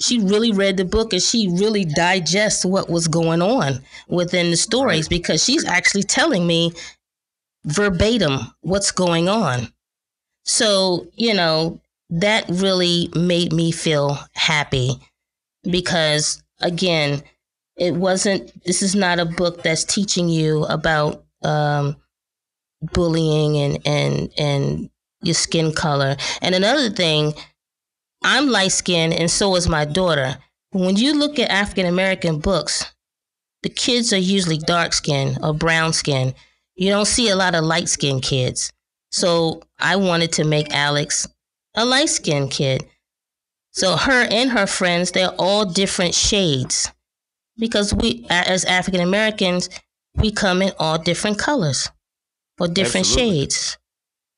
[0.02, 4.58] she really read the book and she really digests what was going on within the
[4.58, 6.72] stories because she's actually telling me
[7.66, 9.72] verbatim what's going on.
[10.45, 15.00] So, you know, that really made me feel happy
[15.64, 17.22] because, again,
[17.76, 21.97] it wasn't, this is not a book that's teaching you about um,
[22.93, 24.89] bullying and, and, and
[25.22, 26.16] your skin color.
[26.41, 27.34] And another thing,
[28.22, 30.38] I'm light skinned and so is my daughter.
[30.72, 32.86] When you look at African American books,
[33.63, 36.34] the kids are usually dark skinned or brown skinned.
[36.76, 38.72] You don't see a lot of light skinned kids.
[39.11, 41.28] So I wanted to make Alex
[41.76, 42.86] a light skinned kid.
[43.72, 46.91] So her and her friends, they're all different shades
[47.57, 49.70] because we, as African Americans,
[50.15, 51.89] we come in all different colors
[52.59, 53.39] or different Absolutely.
[53.41, 53.78] shades.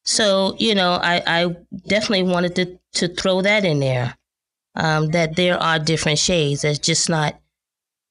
[0.04, 1.56] So, you know, I, I
[1.88, 4.18] definitely wanted to, to throw that in there.
[4.74, 6.62] Um, that there are different shades.
[6.62, 7.40] That's just not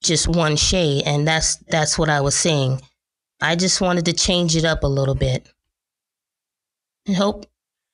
[0.03, 1.05] just one shade.
[1.07, 2.81] And that's that's what I was saying.
[3.41, 5.51] I just wanted to change it up a little bit.
[7.07, 7.47] And hope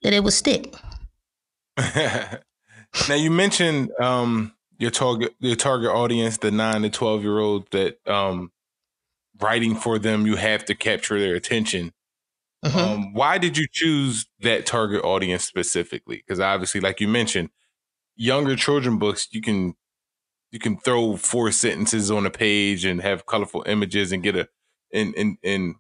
[0.03, 0.75] that it would stick.
[1.79, 7.71] now you mentioned um, your target your target audience, the nine to twelve year old
[7.71, 8.51] that um,
[9.41, 11.93] writing for them, you have to capture their attention.
[12.67, 12.79] Mm-hmm.
[12.79, 16.17] Um, why did you choose that target audience specifically?
[16.17, 17.51] Because obviously, like you mentioned,
[18.17, 19.75] younger children books, you can
[20.51, 24.49] you can throw four sentences on a page and have colorful images and get a
[24.93, 25.75] and and and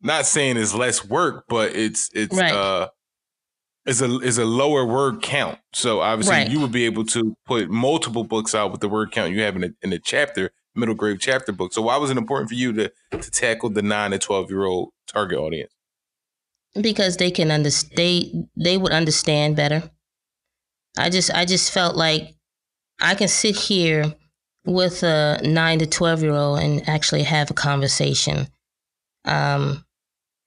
[0.00, 2.52] not saying it's less work, but it's it's right.
[2.52, 2.88] uh
[3.86, 5.58] is a is a lower word count.
[5.72, 6.50] So obviously right.
[6.50, 9.56] you would be able to put multiple books out with the word count you have
[9.56, 11.72] in a in a chapter, middle grade chapter book.
[11.72, 14.64] So why was it important for you to to tackle the nine to twelve year
[14.64, 15.72] old target audience?
[16.80, 19.90] Because they can understand they, they would understand better.
[20.98, 22.34] I just i just felt like
[23.00, 24.14] i can sit here
[24.66, 28.46] with a 9 to 12 year old and actually have a conversation
[29.24, 29.84] um,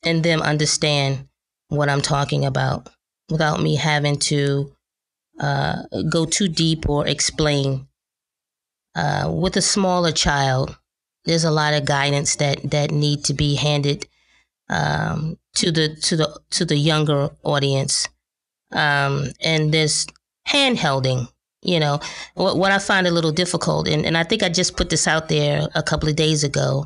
[0.03, 1.27] and them understand
[1.69, 2.89] what i'm talking about
[3.31, 4.71] without me having to
[5.39, 7.87] uh, go too deep or explain.
[8.95, 10.77] Uh, with a smaller child
[11.25, 14.07] there's a lot of guidance that that need to be handed
[14.69, 18.07] um, to the to the to the younger audience,
[18.71, 20.07] um, and this
[20.47, 21.27] handholding.
[21.61, 21.99] You know,
[22.35, 25.07] what, what I find a little difficult, and, and I think I just put this
[25.07, 26.85] out there a couple of days ago,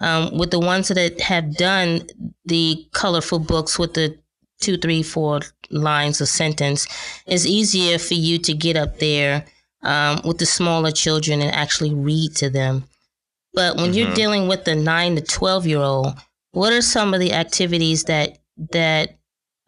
[0.00, 2.02] um, with the ones that have done
[2.44, 4.18] the colorful books with the
[4.60, 5.40] two, three, four
[5.70, 6.86] lines of sentence,
[7.26, 9.44] it's easier for you to get up there
[9.82, 12.84] um, with the smaller children and actually read to them.
[13.52, 13.94] But when mm-hmm.
[13.94, 16.14] you're dealing with the nine to 12 year old,
[16.52, 18.38] what are some of the activities that
[18.72, 19.18] that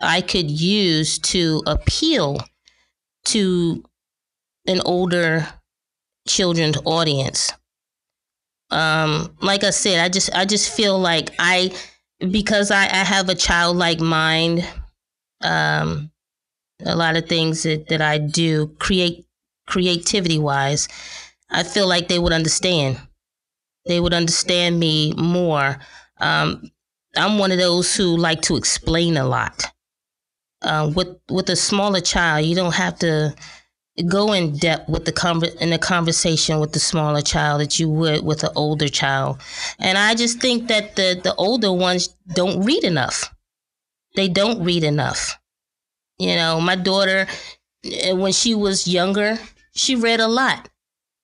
[0.00, 2.38] I could use to appeal
[3.26, 3.84] to
[4.66, 5.46] an older
[6.26, 7.52] children's audience?
[8.70, 11.72] Um, like I said, I just I just feel like I
[12.30, 14.66] because I, I have a childlike mind.
[15.42, 16.10] Um,
[16.84, 19.24] a lot of things that, that I do create
[19.66, 20.88] creativity wise,
[21.50, 23.00] I feel like they would understand.
[23.86, 25.78] They would understand me more
[26.22, 26.70] um,
[27.16, 29.64] I'm one of those who like to explain a lot.
[30.62, 33.34] Uh, with with a smaller child, you don't have to
[34.08, 37.88] go in depth with the conver- in the conversation with the smaller child that you
[37.90, 39.40] would with an older child.
[39.78, 43.34] And I just think that the the older ones don't read enough.
[44.14, 45.38] They don't read enough.
[46.18, 47.26] You know, my daughter
[47.84, 49.38] eh, when she was younger,
[49.74, 50.68] she read a lot.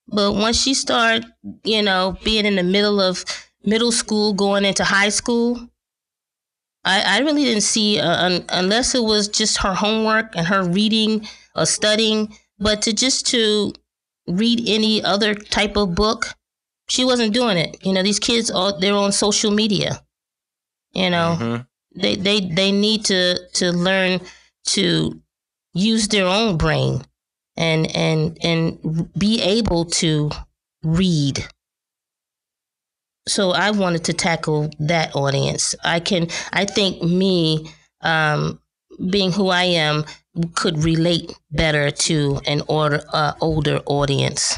[0.07, 1.25] But once she started,
[1.63, 3.23] you know, being in the middle of
[3.63, 5.69] middle school going into high school,
[6.85, 10.63] I, I really didn't see, uh, un, unless it was just her homework and her
[10.63, 13.73] reading or studying, but to just to
[14.27, 16.27] read any other type of book,
[16.87, 17.77] she wasn't doing it.
[17.85, 20.01] You know, these kids are they're on social media.
[20.93, 22.01] You know, mm-hmm.
[22.01, 24.21] they they they need to to learn
[24.67, 25.21] to
[25.73, 27.03] use their own brain
[27.55, 30.31] and and and be able to
[30.83, 31.45] read
[33.29, 35.75] so I wanted to tackle that audience.
[35.83, 37.69] I can, I think me,
[38.01, 38.59] um,
[39.09, 40.05] being who I am,
[40.55, 44.55] could relate better to an order, uh, older audience.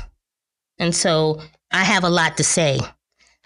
[0.80, 1.42] And so
[1.72, 2.80] I have a lot to say.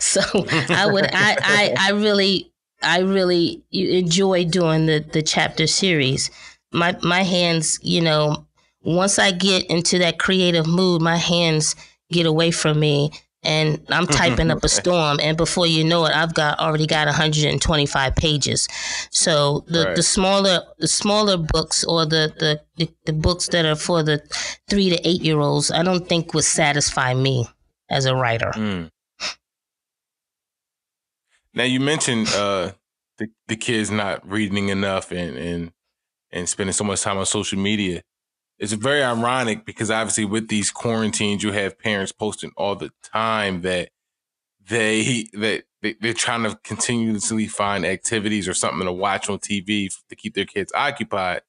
[0.00, 0.20] so
[0.68, 2.52] I would, I, I, I really,
[2.82, 6.30] I really enjoy doing the, the chapter series.
[6.72, 8.46] My, my hands, you know,
[8.82, 11.74] once I get into that creative mood, my hands
[12.10, 13.12] get away from me
[13.42, 17.06] and I'm typing up a storm, and before you know it, I've got already got
[17.06, 18.68] 125 pages.
[19.10, 19.96] So the, right.
[19.96, 24.18] the smaller the smaller books or the, the, the the books that are for the
[24.68, 27.46] three to eight year olds, I don't think would satisfy me
[27.88, 28.52] as a writer.
[28.54, 28.90] Mm.
[31.54, 32.72] Now you mentioned uh,
[33.18, 35.72] the the kids not reading enough and and
[36.30, 38.02] and spending so much time on social media
[38.60, 43.62] it's very ironic because obviously with these quarantines, you have parents posting all the time
[43.62, 43.88] that
[44.68, 50.14] they that they're trying to continuously find activities or something to watch on TV to
[50.14, 51.40] keep their kids occupied.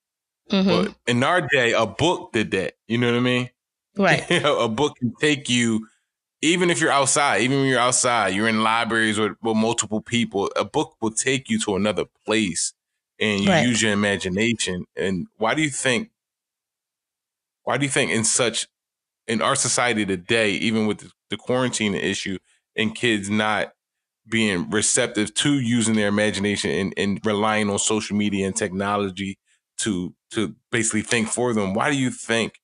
[0.49, 0.69] Mm-hmm.
[0.69, 2.75] But in our day, a book did that.
[2.87, 3.49] You know what I mean?
[3.97, 4.25] Right.
[4.31, 5.87] a book can take you,
[6.41, 10.49] even if you're outside, even when you're outside, you're in libraries with, with multiple people.
[10.55, 12.73] A book will take you to another place,
[13.19, 13.67] and you right.
[13.67, 14.85] use your imagination.
[14.95, 16.10] And why do you think
[17.63, 18.67] why do you think in such
[19.27, 22.37] in our society today, even with the, quarantine issue
[22.75, 23.71] and kids not
[24.29, 29.37] being receptive to using their imagination and, and relying on social media and technology
[29.77, 32.59] to to basically think for them, why do you think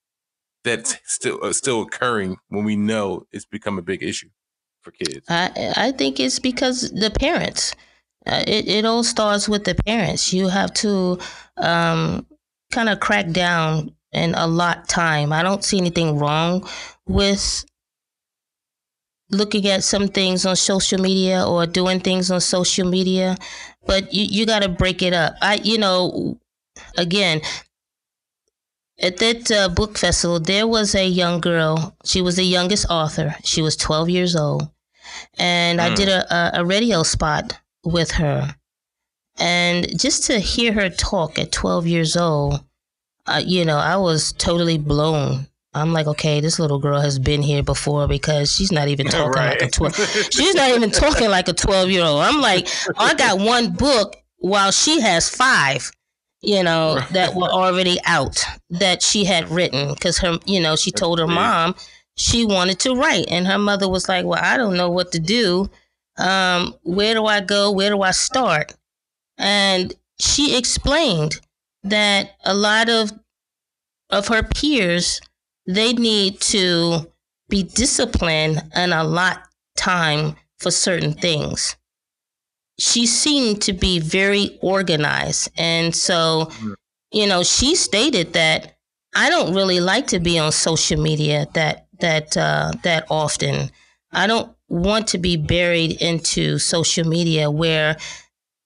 [0.66, 4.30] that's still uh, still occurring when we know it's become a big issue
[4.82, 5.26] for kids?
[5.30, 7.74] I I think it's because the parents.
[8.26, 10.34] Uh, it it all starts with the parents.
[10.34, 11.18] You have to
[11.56, 12.28] um,
[12.74, 15.34] kind of crack down and allot time.
[15.34, 16.68] I don't see anything wrong
[17.08, 17.66] with
[19.30, 23.38] looking at some things on social media or doing things on social media,
[23.86, 25.34] but you, you got to break it up.
[25.42, 26.40] I, you know,
[26.98, 27.42] again,
[29.00, 31.96] at that uh, book festival, there was a young girl.
[32.06, 33.36] She was the youngest author.
[33.44, 34.70] She was 12 years old.
[35.38, 35.84] And mm.
[35.84, 38.56] I did a, a, a radio spot with her.
[39.40, 42.64] And just to hear her talk at 12 years old,
[43.28, 45.48] uh, you know, I was totally blown.
[45.74, 49.34] I'm like, okay, this little girl has been here before because she's not even talking
[49.34, 49.60] right.
[49.60, 49.96] like a 12.
[50.32, 52.22] she's not even talking like a 12 year old.
[52.22, 52.68] I'm like,
[52.98, 55.92] I got one book while she has five,
[56.42, 60.92] you know, that were already out that she had written because her, you know, she
[60.92, 61.76] told her mom
[62.16, 63.26] she wanted to write.
[63.30, 65.70] And her mother was like, well, I don't know what to do.
[66.18, 67.72] Um, where do I go?
[67.72, 68.74] Where do I start?
[69.38, 71.40] And she explained
[71.90, 73.12] that a lot of
[74.10, 75.20] of her peers
[75.68, 77.12] they need to
[77.50, 79.44] be disciplined and allot
[79.76, 81.76] time for certain things.
[82.80, 85.50] She seemed to be very organized.
[85.58, 86.52] And so,
[87.12, 88.78] you know, she stated that
[89.16, 93.72] I don't really like to be on social media that that uh, that often.
[94.12, 97.98] I don't want to be buried into social media where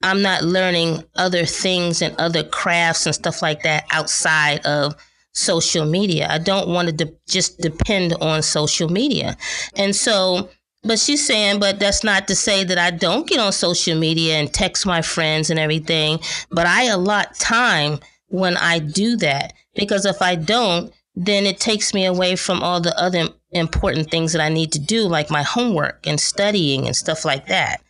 [0.04, 4.96] I'm not learning other things and other crafts and stuff like that outside of
[5.34, 6.28] social media.
[6.30, 9.38] I don't want to de- just depend on social media.
[9.76, 10.50] And so,
[10.84, 14.36] but she's saying, but that's not to say that I don't get on social media
[14.38, 20.06] and text my friends and everything, but I allot time when I do that because
[20.06, 24.42] if I don't, then it takes me away from all the other important things that
[24.42, 27.82] I need to do, like my homework and studying and stuff like that.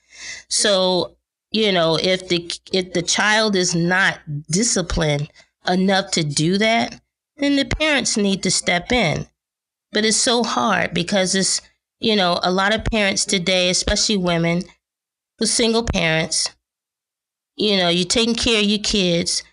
[0.49, 1.15] So
[1.51, 5.29] you know, if the if the child is not disciplined
[5.67, 6.99] enough to do that,
[7.37, 9.27] then the parents need to step in.
[9.91, 11.61] But it's so hard because it's,
[11.99, 14.63] you know, a lot of parents today, especially women,
[15.39, 16.55] with single parents,
[17.57, 19.43] you know, you're taking care of your kids,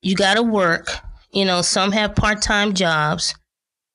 [0.00, 0.88] you got to work,
[1.32, 3.34] you know, some have part-time jobs.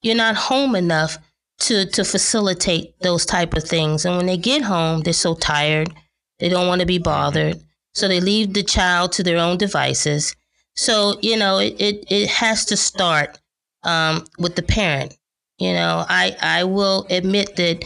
[0.04, 1.18] You're not home enough
[1.62, 4.06] to to facilitate those type of things.
[4.06, 5.92] And when they get home, they're so tired
[6.40, 7.62] they don't want to be bothered.
[7.94, 10.36] So they leave the child to their own devices.
[10.76, 13.40] So, you know, it, it, it has to start
[13.84, 15.18] um, with the parent.
[15.58, 17.84] You know, I, I will admit that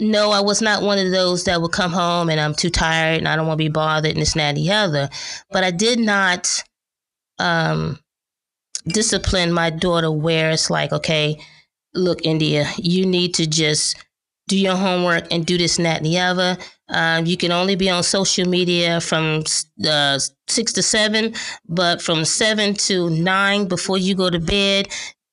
[0.00, 3.18] no, I was not one of those that would come home and I'm too tired
[3.18, 5.08] and I don't want to be bothered and this and that and the other.
[5.50, 6.62] But I did not
[7.38, 8.00] um,
[8.86, 11.38] discipline my daughter where it's like, okay,
[11.94, 13.96] look, India, you need to just
[14.48, 16.56] do your homework and do this and that and the other.
[16.88, 19.44] Um, you can only be on social media from
[19.88, 20.18] uh,
[20.48, 21.34] six to seven,
[21.68, 24.88] but from seven to nine before you go to bed,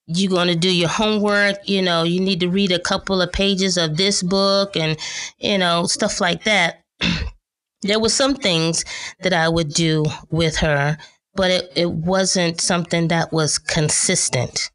[0.08, 1.58] you're going to do your homework.
[1.68, 4.98] You know, you need to read a couple of pages of this book and,
[5.40, 6.84] you know, stuff like that.
[7.82, 8.86] there were some things
[9.22, 10.98] that I would do with her,
[11.36, 14.72] but it, it wasn't something that was consistent.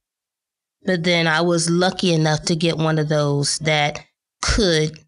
[0.84, 4.05] But then I was lucky enough to get one of those that
[4.42, 4.98] could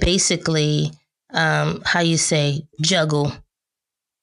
[0.00, 0.90] basically
[1.32, 3.32] um, how you say juggle.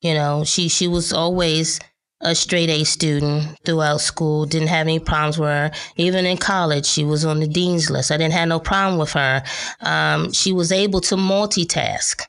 [0.01, 1.79] You know, she she was always
[2.21, 4.45] a straight A student throughout school.
[4.45, 5.71] Didn't have any problems with her.
[5.95, 8.11] Even in college, she was on the dean's list.
[8.11, 9.43] I didn't have no problem with her.
[9.81, 12.23] Um, she was able to multitask.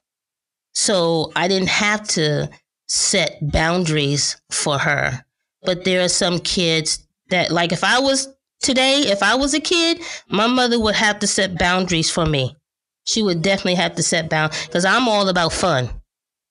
[0.74, 2.48] So I didn't have to
[2.86, 5.24] set boundaries for her.
[5.62, 8.28] But there are some kids that, like, if I was
[8.60, 12.56] today, if I was a kid, my mother would have to set boundaries for me.
[13.04, 15.90] She would definitely have to set boundaries because I'm all about fun.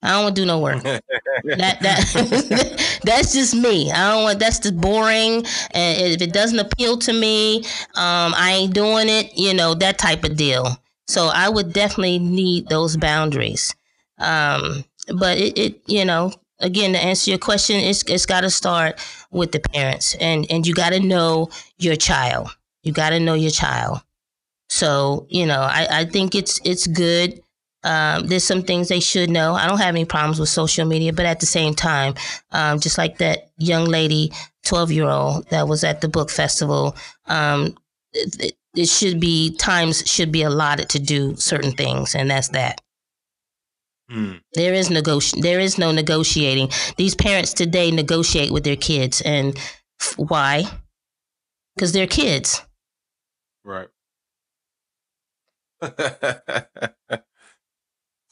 [0.02, 0.82] I don't want to do no work.
[0.82, 1.02] that
[1.44, 3.92] that that's just me.
[3.92, 4.38] I don't want.
[4.38, 5.44] That's just boring.
[5.72, 7.58] And if it doesn't appeal to me,
[7.96, 9.36] um, I ain't doing it.
[9.36, 10.78] You know that type of deal.
[11.06, 13.74] So I would definitely need those boundaries.
[14.18, 14.84] Um,
[15.18, 19.00] but it, it, you know, again, to answer your question, it's it's got to start
[19.30, 22.48] with the parents, and and you got to know your child.
[22.82, 24.00] You got to know your child.
[24.68, 27.40] So you know, I I think it's it's good
[27.82, 29.54] um, there's some things they should know.
[29.54, 32.14] I don't have any problems with social media, but at the same time,
[32.52, 34.32] um, just like that young lady,
[34.64, 36.94] 12 year old that was at the book festival,
[37.26, 37.76] um,
[38.12, 42.80] it, it, should be times should be allotted to do certain things, and that's that.
[44.10, 44.32] Hmm.
[44.54, 46.70] There is negoti- There is no negotiating.
[46.96, 49.56] These parents today negotiate with their kids, and
[50.00, 50.64] f- why?
[51.76, 52.62] Because they're kids.
[53.64, 53.88] Right.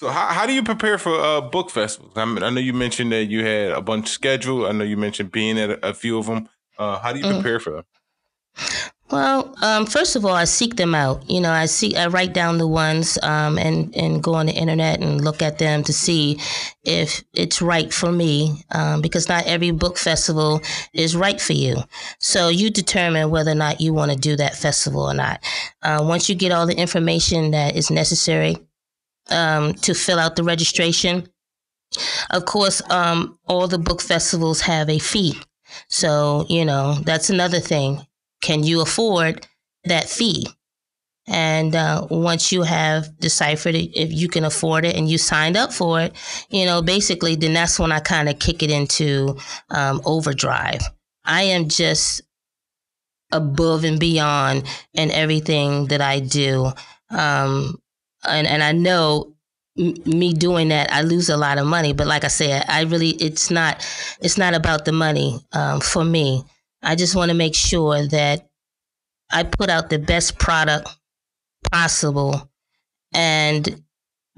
[0.00, 2.12] So how, how do you prepare for uh, book festivals?
[2.16, 4.66] I, mean, I know you mentioned that you had a bunch scheduled.
[4.66, 6.48] I know you mentioned being at a, a few of them.
[6.78, 7.34] Uh, how do you mm.
[7.34, 7.62] prepare mm.
[7.62, 7.84] for them?
[9.10, 11.28] Well, um, first of all, I seek them out.
[11.30, 14.52] You know, I see, I write down the ones um, and and go on the
[14.52, 16.38] internet and look at them to see
[16.84, 18.64] if it's right for me.
[18.70, 20.60] Um, because not every book festival
[20.92, 21.76] is right for you.
[22.18, 25.42] So you determine whether or not you want to do that festival or not.
[25.82, 28.56] Uh, once you get all the information that is necessary
[29.30, 31.26] um, to fill out the registration.
[32.30, 35.34] Of course, um, all the book festivals have a fee.
[35.88, 38.06] So, you know, that's another thing.
[38.40, 39.46] Can you afford
[39.84, 40.46] that fee?
[41.26, 45.56] And uh, once you have deciphered it, if you can afford it and you signed
[45.58, 46.14] up for it,
[46.48, 49.36] you know, basically, then that's when I kind of kick it into
[49.68, 50.80] um, overdrive.
[51.24, 52.22] I am just
[53.30, 56.72] above and beyond in everything that I do.
[57.10, 57.78] Um,
[58.26, 59.34] and and I know
[59.76, 61.92] me doing that, I lose a lot of money.
[61.92, 63.86] But like I said, I really it's not
[64.20, 66.44] it's not about the money um, for me.
[66.82, 68.48] I just want to make sure that
[69.30, 70.88] I put out the best product
[71.70, 72.50] possible
[73.12, 73.82] and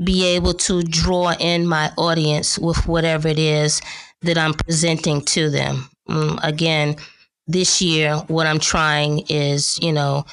[0.03, 3.81] be able to draw in my audience with whatever it is
[4.23, 5.91] that I'm presenting to them.
[6.09, 6.97] Um, again,
[7.47, 10.25] this year, what I'm trying is, you know,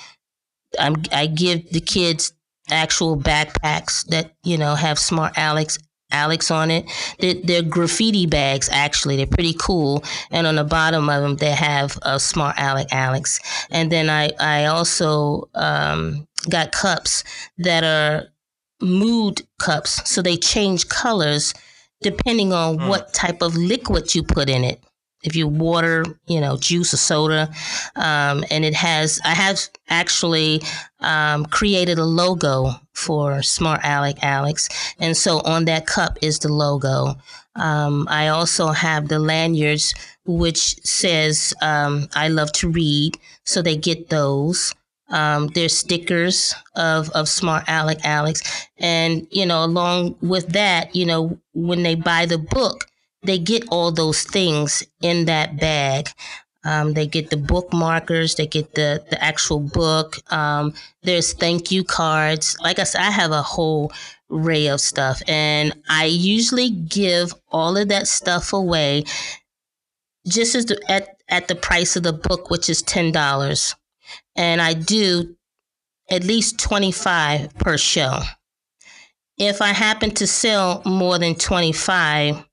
[0.80, 2.34] I'm, I give the kids
[2.70, 5.70] actual backpacks that you know have smart Alec
[6.12, 6.86] Alex on it.
[7.20, 9.18] They're, they're, graffiti bags, actually.
[9.18, 10.04] They're pretty cool.
[10.32, 13.40] And on the bottom of them, they have a smart Alec Alex.
[13.70, 17.24] And then I, I also um, got cups
[17.58, 18.28] that are
[18.82, 20.10] mood cups.
[20.10, 21.54] So they change colors
[22.02, 22.88] depending on mm.
[22.88, 24.84] what type of liquid you put in it
[25.24, 27.50] if you water, you know, juice or soda.
[27.96, 30.62] Um, and it has, I have actually
[31.00, 34.70] um, created a logo for Smart Alec Alex.
[35.00, 37.16] And so on that cup is the logo.
[37.56, 39.94] Um, I also have the lanyards,
[40.26, 43.18] which says, um, I love to read.
[43.44, 44.74] So they get those.
[45.10, 48.68] Um, there's stickers of, of Smart Alec Alex.
[48.78, 52.86] And, you know, along with that, you know, when they buy the book,
[53.24, 56.10] they get all those things in that bag.
[56.64, 60.18] Um, they get the bookmarkers, they get the, the actual book.
[60.34, 60.74] Um,
[61.04, 62.58] there's thank you cards.
[62.62, 63.92] Like I said, I have a whole
[64.30, 69.06] array of stuff, and I usually give all of that stuff away
[70.28, 73.76] just as the, at at the price of the book, which is ten dollars,
[74.36, 75.38] and I do
[76.10, 78.20] at least twenty five per show.
[79.38, 82.44] If I happen to sell more than twenty five,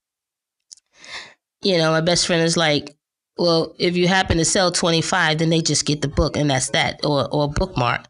[1.64, 2.96] you know, my best friend is like,
[3.36, 6.70] well, if you happen to sell 25, then they just get the book and that's
[6.70, 8.06] that or, or bookmark.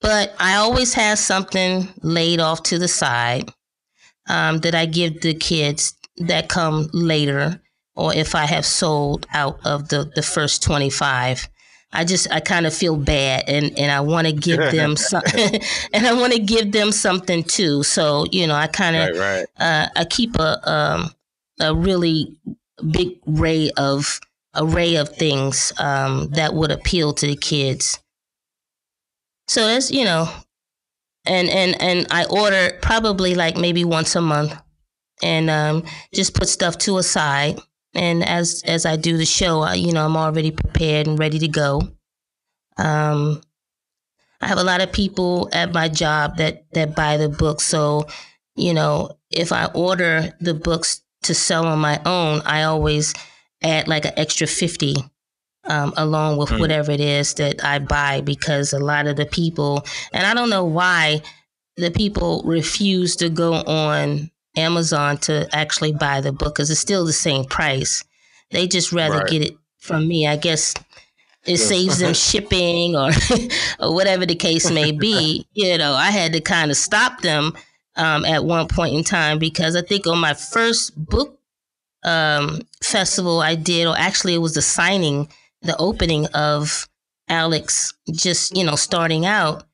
[0.00, 3.50] But I always have something laid off to the side
[4.28, 7.60] um, that I give the kids that come later
[7.94, 11.48] or if I have sold out of the, the first 25.
[11.94, 15.22] I just I kind of feel bad and and I want to give them some
[15.92, 17.82] and I want to give them something too.
[17.82, 19.46] So you know I kind of right, right.
[19.58, 21.10] uh, I keep a um,
[21.60, 22.38] a really
[22.90, 24.20] big array of
[24.54, 27.98] array of things um, that would appeal to the kids.
[29.48, 30.28] So it's you know,
[31.24, 34.54] and and and I order probably like maybe once a month,
[35.22, 35.84] and um,
[36.14, 37.60] just put stuff to a side
[37.94, 41.38] and as as I do the show, I, you know, I'm already prepared and ready
[41.40, 41.82] to go.
[42.78, 43.42] Um,
[44.40, 48.06] I have a lot of people at my job that that buy the books, so
[48.56, 53.14] you know, if I order the books to sell on my own, I always
[53.62, 54.96] add like an extra fifty
[55.64, 56.60] um, along with mm.
[56.60, 60.50] whatever it is that I buy because a lot of the people, and I don't
[60.50, 61.22] know why
[61.76, 67.04] the people refuse to go on Amazon to actually buy the book because it's still
[67.04, 68.04] the same price.
[68.50, 69.28] They just rather right.
[69.28, 70.26] get it from me.
[70.26, 70.74] I guess
[71.46, 73.10] it saves them shipping or
[73.80, 75.46] or whatever the case may be.
[75.54, 77.54] You know, I had to kind of stop them
[77.96, 81.38] um, at one point in time because I think on my first book
[82.04, 85.28] um, festival I did, or actually it was the signing,
[85.62, 86.88] the opening of
[87.28, 89.64] Alex just you know starting out.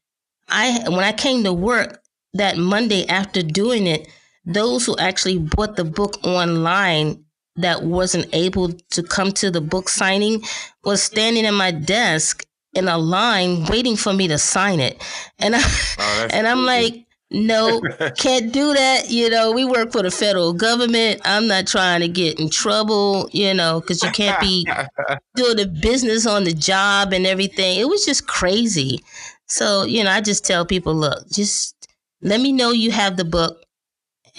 [0.49, 2.03] I when I came to work
[2.35, 4.09] that Monday after doing it,
[4.45, 7.25] those who actually bought the book online
[7.57, 10.43] that wasn't able to come to the book signing
[10.85, 15.03] was standing at my desk in a line waiting for me to sign it.
[15.39, 15.61] And I,
[15.99, 17.81] oh, and I'm like, no,
[18.17, 19.11] can't do that.
[19.11, 21.21] You know, we work for the federal government.
[21.25, 24.67] I'm not trying to get in trouble, you know, because you can't be
[25.35, 27.79] doing the business on the job and everything.
[27.79, 29.03] It was just crazy.
[29.47, 31.75] So, you know, I just tell people, look, just
[32.23, 33.65] let me know you have the book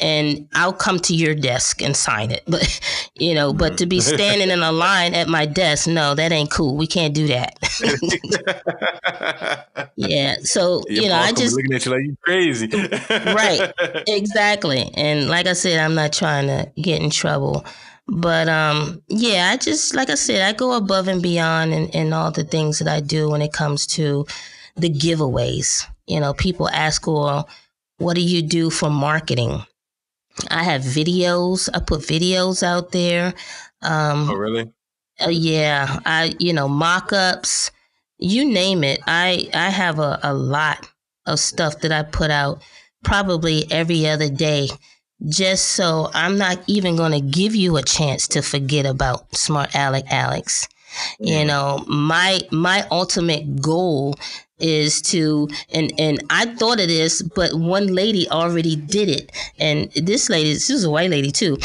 [0.01, 2.43] and I'll come to your desk and sign it.
[2.49, 2.79] But
[3.15, 4.01] you know, but to be mm.
[4.01, 6.75] standing in a line at my desk, no, that ain't cool.
[6.75, 7.57] We can't do that.
[9.95, 10.37] yeah.
[10.41, 12.67] So Your you know, I just looking at you like you crazy.
[13.09, 13.71] right.
[14.07, 14.91] Exactly.
[14.95, 17.65] And like I said, I'm not trying to get in trouble.
[18.07, 22.13] But um, yeah, I just like I said, I go above and beyond in, in
[22.13, 24.25] all the things that I do when it comes to
[24.75, 25.85] the giveaways.
[26.07, 27.47] You know, people ask, well,
[27.97, 29.63] what do you do for marketing?
[30.49, 31.69] I have videos.
[31.73, 33.33] I put videos out there.
[33.81, 34.71] Um, oh, really?
[35.19, 35.99] Uh, yeah.
[36.05, 37.71] I, you know, mock ups,
[38.17, 38.99] you name it.
[39.07, 40.87] I, I have a, a lot
[41.25, 42.61] of stuff that I put out
[43.03, 44.69] probably every other day
[45.27, 49.75] just so I'm not even going to give you a chance to forget about Smart
[49.75, 50.67] Alec Alex.
[51.19, 54.15] You know, my my ultimate goal
[54.59, 59.91] is to and and I thought of this, but one lady already did it, and
[59.91, 61.57] this lady, this is a white lady too.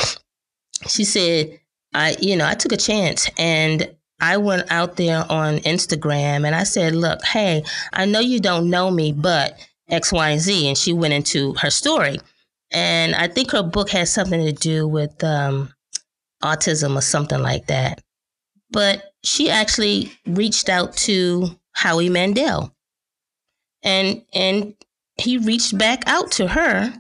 [0.88, 1.58] She said,
[1.92, 6.54] "I, you know, I took a chance and." I went out there on Instagram and
[6.54, 9.58] I said, Look, hey, I know you don't know me, but
[9.90, 10.68] X, Y, and Z.
[10.68, 12.20] And she went into her story.
[12.72, 15.74] And I think her book has something to do with um,
[16.42, 18.00] autism or something like that.
[18.70, 22.74] But she actually reached out to Howie Mandel
[23.84, 24.74] and and
[25.16, 26.92] he reached back out to her.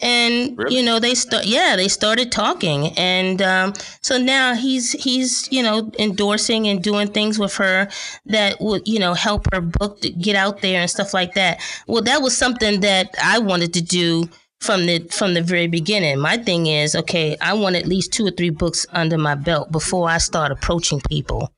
[0.00, 0.76] And really?
[0.76, 2.96] you know they start yeah they started talking.
[2.96, 7.88] And um, so now he's he's you know endorsing and doing things with her
[8.26, 11.60] that would you know help her book get out there and stuff like that.
[11.88, 14.28] Well that was something that i wanted to do
[14.60, 16.20] from the from the very beginning.
[16.20, 19.72] My thing is okay i want at least two or three books under my belt
[19.72, 21.52] before i start approaching people.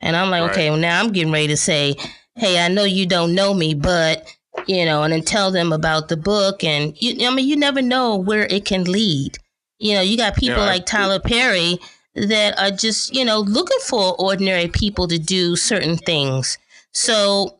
[0.00, 0.50] And i'm like right.
[0.50, 1.96] okay well now i'm getting ready to say
[2.36, 4.34] hey, I know you don't know me, but
[4.66, 6.64] you know, and then tell them about the book.
[6.64, 9.38] And you, I mean, you never know where it can lead.
[9.78, 11.78] You know, you got people yeah, like Tyler Perry
[12.14, 16.58] that are just, you know, looking for ordinary people to do certain things.
[16.92, 17.58] So,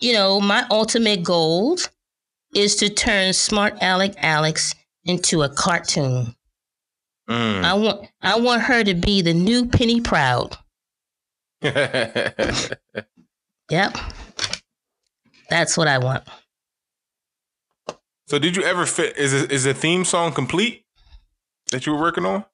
[0.00, 1.78] you know, my ultimate goal
[2.54, 4.74] is to turn Smart Alec Alex
[5.04, 6.34] into a cartoon.
[7.28, 7.64] Mm.
[7.64, 10.56] I want I want her to be the new Penny Proud.
[13.70, 13.96] Yep.
[15.50, 16.24] That's what I want.
[18.26, 20.84] So did you ever fit is is a theme song complete
[21.72, 22.44] that you were working on?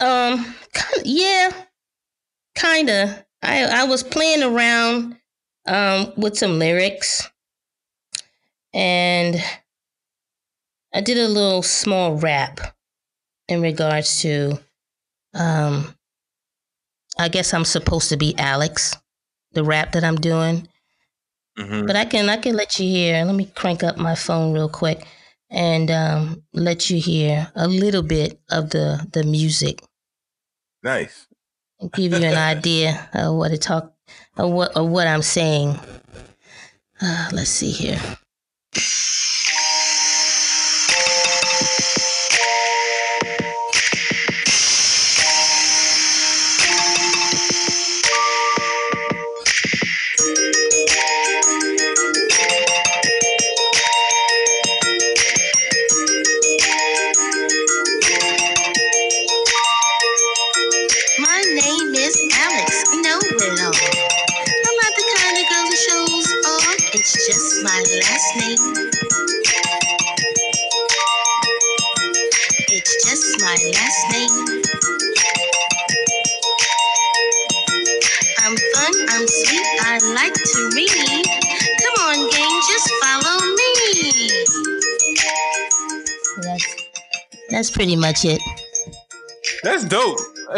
[0.00, 0.54] Um
[1.04, 1.52] yeah.
[2.54, 3.24] Kind of.
[3.42, 5.16] I I was playing around
[5.66, 7.30] um with some lyrics
[8.72, 9.36] and
[10.94, 12.74] I did a little small rap
[13.48, 14.58] in regards to
[15.34, 15.94] um
[17.18, 18.96] I guess I'm supposed to be Alex
[19.54, 20.68] the rap that I'm doing.
[21.58, 21.86] Mm-hmm.
[21.86, 23.24] But I can I can let you hear.
[23.24, 25.06] Let me crank up my phone real quick
[25.50, 29.82] and um, let you hear a little bit of the the music.
[30.82, 31.26] Nice.
[31.78, 33.92] And give you an idea of what it talk
[34.36, 35.78] of what of what I'm saying.
[37.00, 38.00] Uh, let's see here.
[73.52, 74.62] My last name.
[78.38, 81.26] I'm fun, I'm sweet, I like to read.
[81.82, 83.72] Come on, gang, just follow me.
[86.40, 86.66] That's
[87.50, 88.40] that's pretty much it.
[89.62, 90.18] That's dope.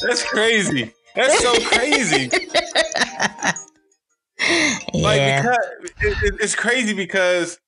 [0.00, 0.92] That's crazy.
[1.14, 2.30] That's so crazy.
[4.92, 5.42] Yeah.
[5.42, 5.66] Like because
[6.02, 7.58] it, it- it's crazy because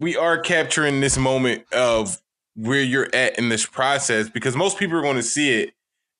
[0.00, 2.20] we are capturing this moment of
[2.56, 5.74] where you're at in this process because most people are going to see it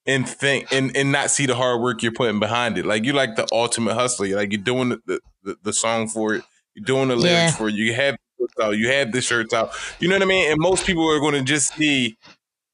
[0.07, 2.85] and think and, and not see the hard work you're putting behind it.
[2.87, 4.27] Like you're like the ultimate hustler.
[4.27, 6.45] You're like you're doing the, the, the song for it.
[6.75, 7.57] You're doing the lyrics Yeah.
[7.57, 7.75] for it.
[7.75, 8.17] You have
[8.61, 8.77] out.
[8.77, 9.73] You have the shirts out.
[10.01, 10.51] You know what I mean?
[10.51, 12.17] And most people are going to just see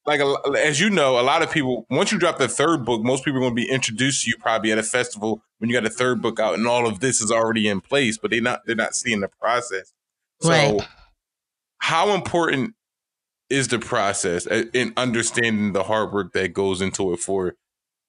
[0.05, 0.19] like
[0.57, 3.37] as you know, a lot of people once you drop the third book, most people
[3.37, 5.89] are going to be introduced to you probably at a festival when you got the
[5.89, 8.75] third book out, and all of this is already in place, but they not they're
[8.75, 9.93] not seeing the process.
[10.41, 10.87] So, Right.
[11.79, 12.75] how important
[13.49, 17.55] is the process in understanding the hard work that goes into it for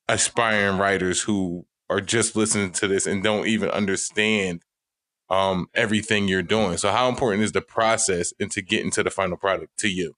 [0.08, 4.62] aspiring writers who are just listening to this and don't even understand
[5.30, 6.76] um, everything you're doing?
[6.76, 10.14] So, how important is the process into getting to the final product to you?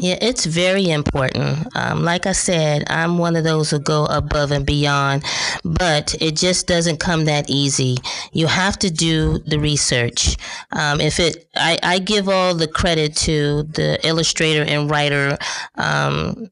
[0.00, 1.66] Yeah, it's very important.
[1.76, 5.24] Um, like I said, I'm one of those who go above and beyond,
[5.64, 7.96] but it just doesn't come that easy.
[8.32, 10.36] You have to do the research.
[10.70, 15.36] Um, if it, I, I give all the credit to the illustrator and writer
[15.74, 16.48] um,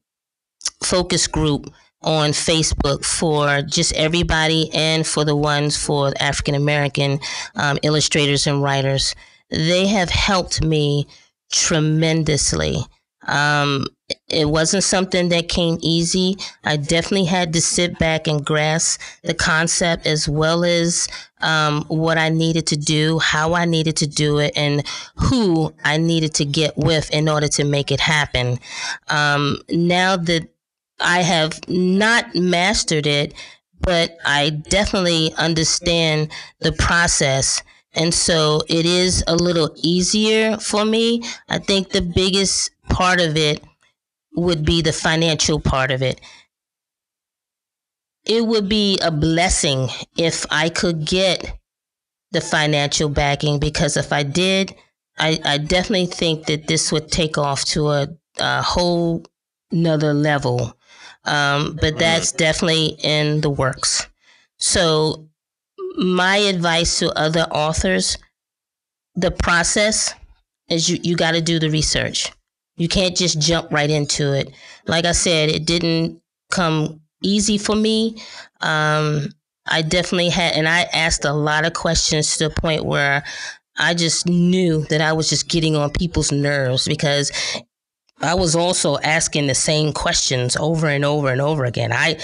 [0.83, 1.71] focus group
[2.01, 7.19] on Facebook for just everybody and for the ones for African American
[7.55, 9.15] um, illustrators and writers.
[9.49, 11.07] They have helped me
[11.49, 12.83] tremendously.
[13.27, 13.85] Um,
[14.29, 16.37] it wasn't something that came easy.
[16.63, 21.07] I definitely had to sit back and grasp the concept as well as
[21.41, 24.85] um, what I needed to do, how I needed to do it, and
[25.15, 28.59] who I needed to get with in order to make it happen.
[29.09, 30.47] Um, now that
[30.99, 33.33] I have not mastered it,
[33.81, 37.61] but I definitely understand the process.
[37.93, 41.23] And so it is a little easier for me.
[41.49, 43.63] I think the biggest part of it
[44.35, 46.19] would be the financial part of it.
[48.25, 51.59] It would be a blessing if I could get
[52.31, 54.73] the financial backing because if I did,
[55.19, 58.07] I, I definitely think that this would take off to a,
[58.39, 59.23] a whole
[59.71, 60.75] nother level.
[61.23, 64.07] Um, but that's definitely in the works.
[64.57, 65.27] So,
[65.97, 68.17] my advice to other authors
[69.15, 70.13] the process
[70.69, 72.31] is you, you got to do the research.
[72.77, 74.51] You can't just jump right into it.
[74.85, 78.21] Like I said, it didn't come easy for me.
[78.61, 79.29] Um,
[79.67, 83.23] I definitely had, and I asked a lot of questions to the point where
[83.77, 87.31] I just knew that I was just getting on people's nerves because
[88.21, 91.91] I was also asking the same questions over and over and over again.
[91.91, 92.17] I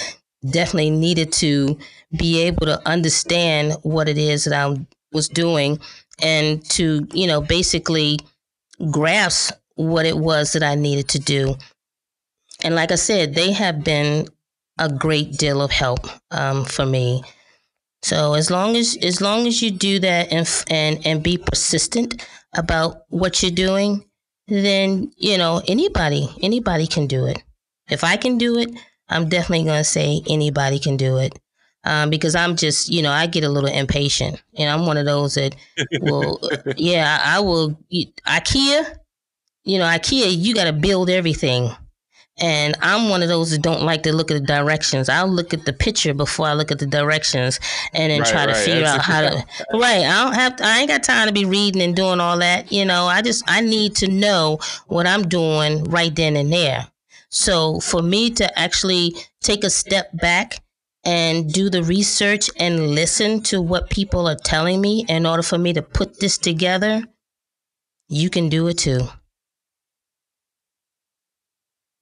[0.49, 1.77] definitely needed to
[2.17, 5.79] be able to understand what it is that I was doing
[6.21, 8.19] and to, you know, basically
[8.89, 11.55] grasp what it was that I needed to do.
[12.63, 14.27] And like I said, they have been
[14.79, 17.23] a great deal of help um, for me.
[18.01, 22.27] So as long as as long as you do that and and and be persistent
[22.53, 24.03] about what you're doing,
[24.47, 27.41] then you know anybody anybody can do it.
[27.89, 28.69] If I can do it,
[29.09, 31.37] I'm definitely going to say anybody can do it.
[31.85, 35.05] Um, because I'm just, you know, I get a little impatient, and I'm one of
[35.05, 35.55] those that
[36.01, 36.39] will,
[36.77, 37.77] yeah, I will.
[38.25, 38.97] IKEA,
[39.63, 41.69] you know, IKEA, you got to build everything.
[42.41, 45.07] And I'm one of those that don't like to look at the directions.
[45.07, 47.59] I'll look at the picture before I look at the directions
[47.93, 48.65] and then Right, try to right.
[48.65, 49.45] figure out how to.
[49.73, 50.03] Right.
[50.03, 52.71] I don't have, I ain't got time to be reading and doing all that.
[52.71, 54.57] You know, I just, I need to know
[54.87, 56.87] what I'm doing right then and there.
[57.29, 60.63] So for me to actually take a step back
[61.05, 65.57] and do the research and listen to what people are telling me in order for
[65.59, 67.03] me to put this together,
[68.07, 69.07] you can do it too.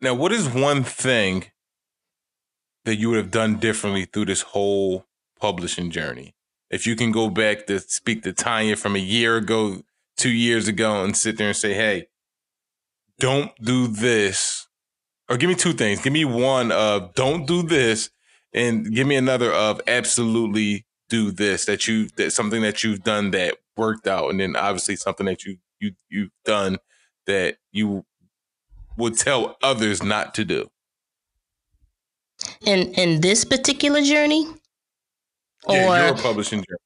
[0.01, 1.45] Now, what is one thing
[2.85, 5.05] that you would have done differently through this whole
[5.39, 6.33] publishing journey?
[6.71, 9.83] If you can go back to speak to Taunya from a year ago,
[10.17, 12.07] two years ago, and sit there and say, hey,
[13.19, 14.67] don't do this.
[15.29, 16.01] Or give me two things.
[16.01, 18.09] Give me one of don't do this,
[18.53, 23.31] and give me another of absolutely do this that you that something that you've done
[23.31, 26.77] that worked out, and then obviously something that you you you've done
[27.27, 28.05] that you
[28.97, 30.69] would tell others not to do.
[32.65, 34.47] In in this particular journey,
[35.65, 36.79] or yeah, your publishing journey.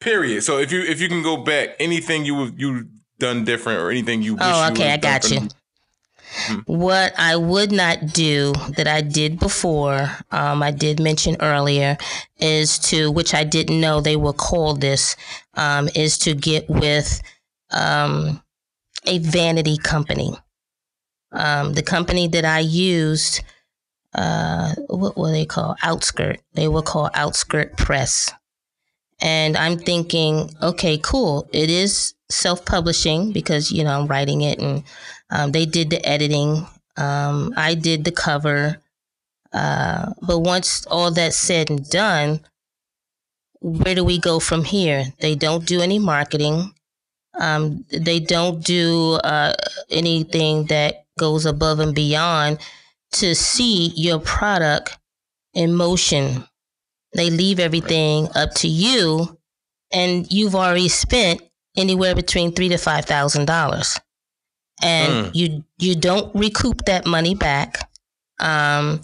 [0.00, 0.42] Period.
[0.42, 2.88] So if you if you can go back, anything you would you
[3.18, 4.36] done different or anything you?
[4.40, 5.40] oh, you okay, I got you.
[5.40, 6.72] Mm-hmm.
[6.72, 11.96] What I would not do that I did before, um, I did mention earlier,
[12.36, 15.16] is to, which I didn't know they were called this,
[15.54, 17.22] um, is to get with
[17.70, 18.42] um,
[19.06, 20.36] a vanity company.
[21.32, 23.42] Um, the company that I used,
[24.14, 25.76] uh, what were they called?
[25.82, 26.40] Outskirt.
[26.54, 28.32] They were called Outskirt Press.
[29.20, 31.48] And I'm thinking, okay, cool.
[31.52, 34.84] It is self publishing because, you know, I'm writing it and
[35.30, 36.66] um, they did the editing.
[36.96, 38.78] Um, I did the cover.
[39.52, 42.40] Uh, but once all that's said and done,
[43.60, 45.06] where do we go from here?
[45.20, 46.72] They don't do any marketing.
[47.38, 49.54] Um, they don't do uh,
[49.90, 52.58] anything that goes above and beyond
[53.12, 54.98] to see your product
[55.54, 56.44] in motion.
[57.14, 59.38] They leave everything up to you,
[59.92, 61.42] and you've already spent
[61.76, 63.98] anywhere between three to five thousand dollars
[64.82, 65.30] and mm.
[65.34, 67.90] you you don't recoup that money back.
[68.40, 69.00] Um,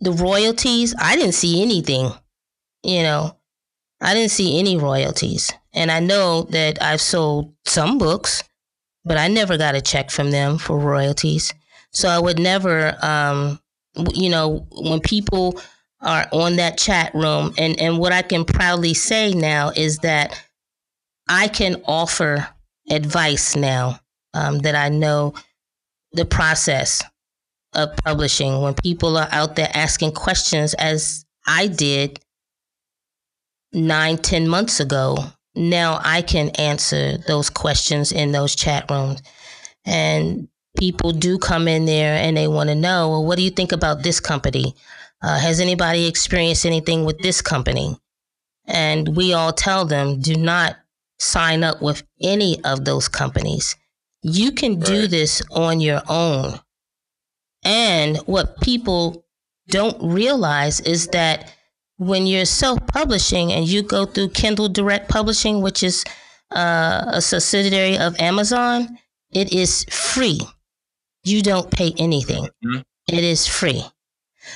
[0.00, 2.10] the royalties, I didn't see anything.
[2.82, 3.36] You know,
[4.00, 8.42] I didn't see any royalties, and I know that I've sold some books,
[9.04, 11.52] but I never got a check from them for royalties.
[11.92, 13.60] So I would never, um,
[14.14, 15.60] you know, when people
[16.00, 20.42] are on that chat room, and and what I can proudly say now is that
[21.28, 22.48] I can offer
[22.90, 24.00] advice now
[24.34, 25.34] um, that I know
[26.12, 27.02] the process
[27.74, 32.20] of publishing when people are out there asking questions as I did
[33.72, 35.16] nine, ten months ago.
[35.54, 39.22] Now I can answer those questions in those chat rooms.
[39.84, 40.48] And
[40.78, 43.72] people do come in there and they want to know, well, what do you think
[43.72, 44.74] about this company?
[45.22, 47.96] Uh, has anybody experienced anything with this company?
[48.66, 50.76] And we all tell them, do not
[51.18, 53.76] sign up with any of those companies.
[54.22, 55.10] You can do right.
[55.10, 56.58] this on your own.
[57.64, 59.24] And what people
[59.68, 61.52] don't realize is that
[61.98, 66.04] when you're self publishing and you go through Kindle Direct Publishing, which is
[66.50, 68.98] uh, a subsidiary of Amazon,
[69.32, 70.40] it is free.
[71.24, 72.44] You don't pay anything.
[72.64, 72.80] Mm-hmm.
[73.08, 73.84] It is free.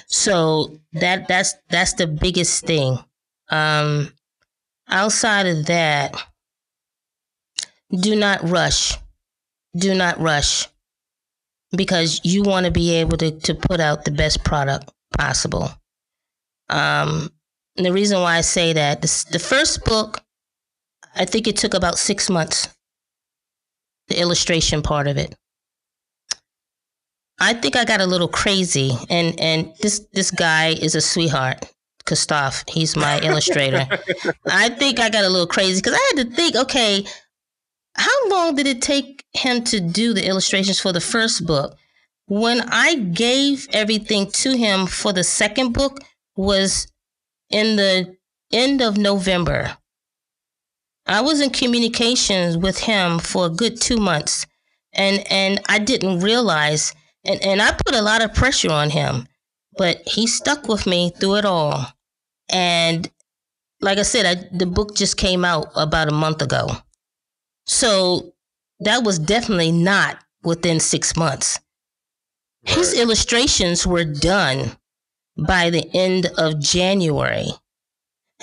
[0.06, 2.98] So that that's that's the biggest thing.
[3.50, 4.12] Um,
[4.88, 6.16] outside of that,
[7.90, 8.96] do not rush
[9.76, 10.68] do not rush
[11.76, 15.70] because you want to be able to, to put out the best product possible.
[16.68, 17.30] Um,
[17.76, 20.22] the reason why I say that, this, the first book,
[21.14, 22.68] I think it took about six months,
[24.08, 25.34] the illustration part of it.
[27.38, 31.66] I think I got a little crazy, and and this this guy is a sweetheart,
[32.06, 32.64] Christoph.
[32.66, 33.86] He's my illustrator.
[34.46, 37.04] I think I got a little crazy because I had to think, okay,
[37.94, 41.76] how long did it take him to do the illustrations for the first book?
[42.26, 46.00] When I gave everything to him for the second book
[46.36, 46.86] was
[47.50, 48.16] in the
[48.52, 49.76] end of November.
[51.06, 54.46] I was in communications with him for a good two months
[54.92, 56.94] and and I didn't realize
[57.24, 59.26] and, and I put a lot of pressure on him,
[59.76, 61.86] but he stuck with me through it all.
[62.48, 63.10] And
[63.80, 66.68] like I said, I, the book just came out about a month ago.
[67.66, 68.32] So
[68.80, 71.58] that was definitely not within six months.
[72.66, 72.76] Right.
[72.76, 74.76] His illustrations were done
[75.36, 77.48] by the end of January.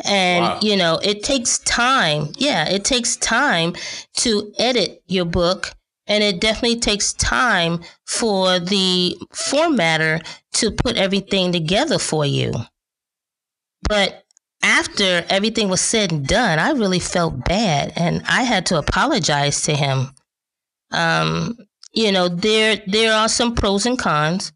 [0.06, 0.60] And, wow.
[0.62, 2.30] you know, it takes time.
[2.38, 3.76] Yeah, it takes time
[4.18, 5.72] to edit your book.
[6.06, 12.54] And it definitely takes time for the formatter to put everything together for you.
[13.88, 14.24] But
[14.62, 19.62] after everything was said and done, I really felt bad and I had to apologize
[19.64, 20.08] to him.
[20.92, 21.58] Um,
[21.94, 24.52] you know, there there are some pros and cons.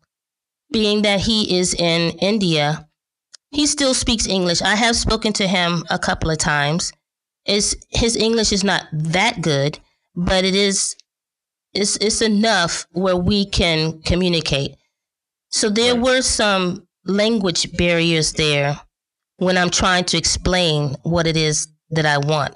[0.71, 2.87] Being that he is in India,
[3.51, 4.61] he still speaks English.
[4.61, 6.91] I have spoken to him a couple of times.
[7.45, 9.79] Is his English is not that good,
[10.15, 10.95] but it is
[11.73, 14.75] it's it's enough where we can communicate.
[15.49, 18.79] So there were some language barriers there
[19.37, 22.55] when I'm trying to explain what it is that I want.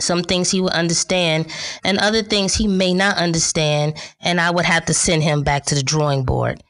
[0.00, 1.46] Some things he would understand,
[1.84, 5.66] and other things he may not understand, and I would have to send him back
[5.66, 6.62] to the drawing board.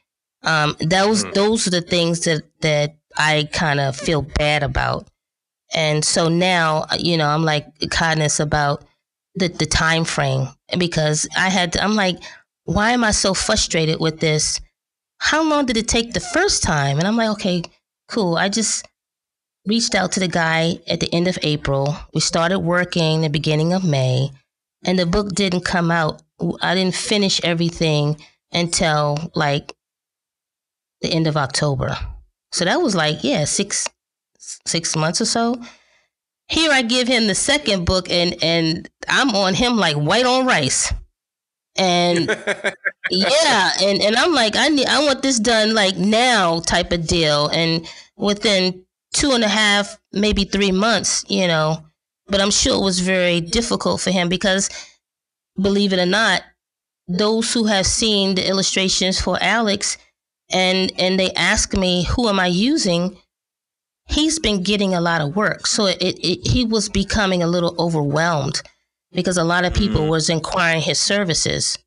[0.43, 1.33] Um, those mm.
[1.33, 5.07] those are the things that that I kind of feel bad about,
[5.73, 8.83] and so now you know I'm like cognizant about
[9.35, 10.47] the the time frame
[10.77, 12.17] because I had to, I'm like,
[12.65, 14.61] why am I so frustrated with this?
[15.19, 16.97] How long did it take the first time?
[16.99, 17.63] And I'm like, okay,
[18.09, 18.35] cool.
[18.37, 18.87] I just
[19.65, 21.95] reached out to the guy at the end of April.
[22.13, 24.31] We started working the beginning of May.
[24.85, 26.21] and the book didn't come out.
[26.61, 28.17] I didn't finish everything
[28.51, 29.73] until like
[31.03, 31.95] the end of October.
[32.51, 33.87] So that was like, yeah, six
[34.39, 35.61] six months or so.
[36.47, 40.47] Here I give him the second book and and I'm on him like white on
[40.47, 40.91] rice.
[41.75, 42.27] And
[43.09, 47.05] yeah, and, and I'm like, I need I want this done like now type of
[47.05, 47.47] deal.
[47.47, 51.85] And within two and a half, maybe three months, you know.
[52.27, 54.69] But I'm sure it was very difficult for him because
[55.59, 56.43] believe it or not,
[57.07, 59.97] those who have seen the illustrations for Alex
[60.53, 63.17] and and they ask me who am I using,
[64.07, 65.67] he's been getting a lot of work.
[65.67, 68.61] So it, it he was becoming a little overwhelmed
[69.11, 70.09] because a lot of people mm.
[70.09, 71.77] was inquiring his services.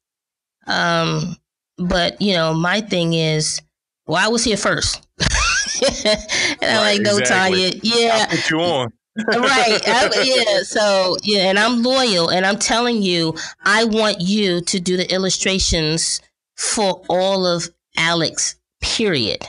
[0.66, 1.36] Um,
[1.78, 3.60] but you know, my thing is,
[4.06, 5.06] well, I was here first.
[5.20, 6.18] and
[6.62, 7.70] I'm like, no, exactly.
[7.70, 8.92] Taunya, yeah, I'll put you on.
[9.28, 9.80] right.
[9.86, 10.62] I, yeah.
[10.62, 13.34] So yeah, and I'm loyal, and I'm telling you,
[13.64, 16.20] I want you to do the illustrations
[16.56, 18.56] for all of Alex.
[18.80, 19.44] Period.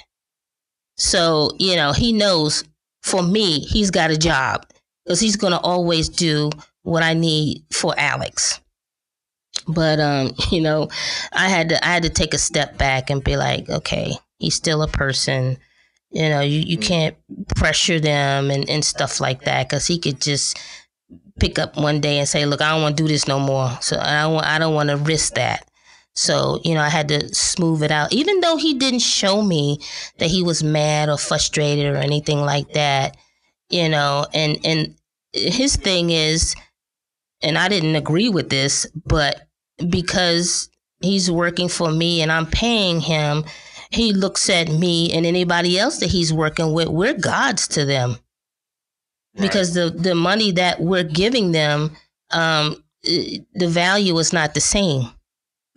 [0.96, 2.64] So you know, he knows.
[3.04, 4.66] For me, he's got a job
[5.06, 6.50] because he's gonna always do
[6.84, 8.60] what I need for Alex.
[9.68, 10.90] But um, you know,
[11.34, 14.56] I had to I had to take a step back and be like, okay, he's
[14.56, 15.58] still a person.
[16.12, 16.84] You know, you, you mm.
[16.84, 17.18] can't
[17.56, 20.58] pressure them and, and stuff like that because he could just
[21.40, 23.78] pick up one day and say, "Look, I don't want to do this no more."
[23.82, 25.67] So I don't I don't want to risk that.
[26.18, 28.12] So you know, I had to smooth it out.
[28.12, 29.80] Even though he didn't show me
[30.18, 33.16] that he was mad or frustrated or anything like that,
[33.70, 34.96] you know, and and
[35.32, 36.56] his thing is,
[37.42, 39.48] and I didn't agree with this, but
[39.90, 40.70] because
[41.02, 43.46] he's working for me and I'm paying him,
[43.92, 48.12] he looks at me and anybody else that he's working with, we're gods to them.
[49.36, 49.42] Right.
[49.44, 51.96] Because the, the money that we're giving them,
[52.32, 55.12] um, the value is not the same.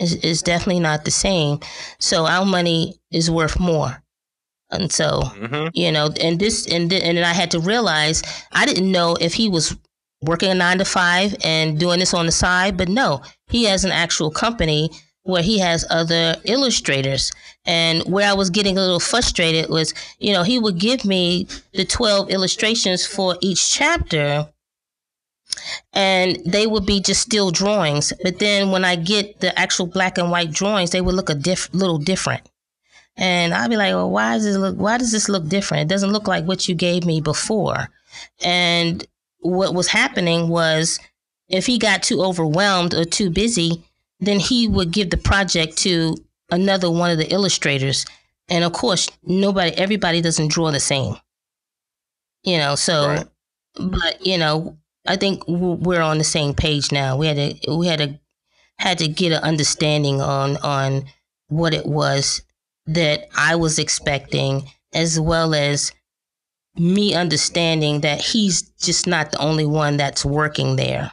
[0.00, 1.60] It's, it's definitely not the same.
[1.98, 4.02] So our money is worth more.
[4.70, 5.68] And so, mm-hmm.
[5.74, 8.22] you know, and this, and, and I had to realize
[8.52, 9.76] I didn't know if he was
[10.22, 13.84] working a nine to five and doing this on the side, but no, he has
[13.84, 14.90] an actual company
[15.22, 17.30] where he has other illustrators.
[17.66, 21.46] And where I was getting a little frustrated was, you know, he would give me
[21.74, 24.48] the 12 illustrations for each chapter
[25.92, 28.12] and they would be just still drawings.
[28.22, 31.34] But then when I get the actual black and white drawings, they would look a
[31.34, 32.48] diff- little different.
[33.16, 35.82] And I'd be like, well, why does it look, why does this look different?
[35.82, 37.88] It doesn't look like what you gave me before.
[38.42, 39.04] And
[39.40, 40.98] what was happening was
[41.48, 43.82] if he got too overwhelmed or too busy,
[44.20, 46.16] then he would give the project to
[46.50, 48.06] another one of the illustrators.
[48.48, 51.16] And of course, nobody, everybody doesn't draw the same.
[52.42, 53.26] You know, so, right.
[53.78, 57.16] but you know, I think we're on the same page now.
[57.16, 58.20] We had to, we had to,
[58.78, 61.04] had to get an understanding on on
[61.48, 62.42] what it was
[62.86, 65.92] that I was expecting, as well as
[66.76, 71.12] me understanding that he's just not the only one that's working there.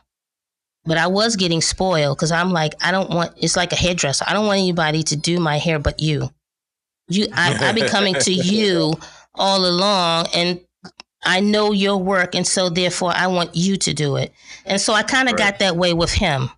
[0.86, 4.24] But I was getting spoiled because I'm like, I don't want, it's like a hairdresser.
[4.28, 6.30] I don't want anybody to do my hair but you.
[7.10, 8.94] You, I, I've been coming to you
[9.36, 10.62] all along and
[11.28, 12.34] I know your work.
[12.34, 14.34] And so therefore I want you to do it.
[14.66, 15.52] And so I kind of right.
[15.52, 16.50] got that way with him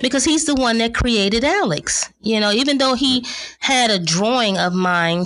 [0.00, 2.12] because he's the one that created Alex.
[2.20, 3.26] You know, even though he
[3.60, 5.24] had a drawing of mine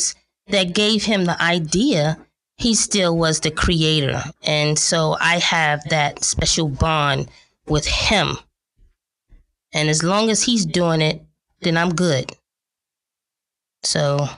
[0.48, 2.18] that gave him the idea,
[2.56, 4.22] he still was the creator.
[4.42, 7.28] And so I have that special bond
[7.66, 8.36] with him.
[9.72, 11.22] And as long as he's doing it,
[11.60, 12.32] then I'm good.
[13.84, 14.28] So,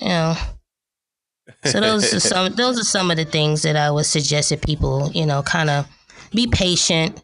[0.00, 0.36] you know.
[1.64, 4.62] So those are some those are some of the things that I would suggest that
[4.62, 5.86] people, you know, kind of
[6.32, 7.22] be patient,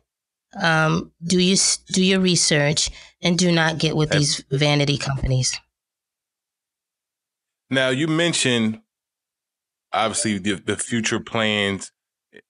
[0.60, 1.56] um, do your
[1.92, 2.90] do your research,
[3.22, 5.58] and do not get with these vanity companies.
[7.70, 8.80] Now you mentioned
[9.92, 11.92] obviously the, the future plans,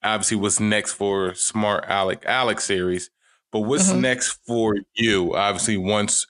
[0.03, 3.11] obviously what's next for Smart Alec Alex series,
[3.53, 4.01] but what's mm-hmm.
[4.01, 5.35] next for you?
[5.35, 6.27] Obviously, once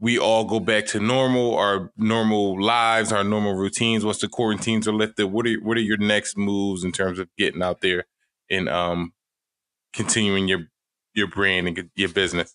[0.00, 4.86] we all go back to normal, our normal lives, our normal routines, once the quarantines
[4.86, 8.04] are lifted, what are what are your next moves in terms of getting out there
[8.50, 9.12] and um
[9.92, 10.60] continuing your
[11.14, 12.54] your brand and your business?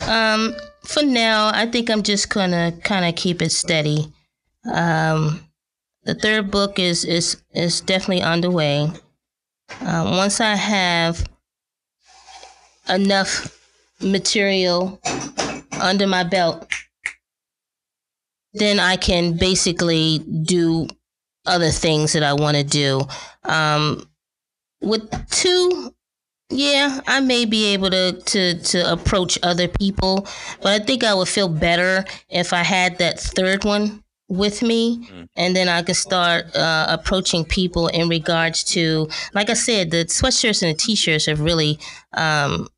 [0.00, 0.54] Um,
[0.84, 4.12] for now, I think I'm just gonna kind of keep it steady.
[4.72, 5.46] Um,
[6.04, 8.90] the third book is is is definitely underway.
[9.80, 11.26] Um, once I have
[12.88, 13.58] enough
[14.00, 15.00] material
[15.82, 16.66] under my belt,
[18.54, 20.88] then I can basically do
[21.46, 23.02] other things that I want to do.
[23.44, 24.08] Um,
[24.80, 25.94] with two
[26.52, 30.26] yeah, I may be able to, to to approach other people,
[30.60, 35.06] but I think I would feel better if I had that third one with me,
[35.06, 35.28] mm.
[35.36, 40.04] and then I could start uh, approaching people in regards to, like I said, the
[40.04, 41.78] sweatshirts and the t-shirts have really
[42.14, 42.68] um,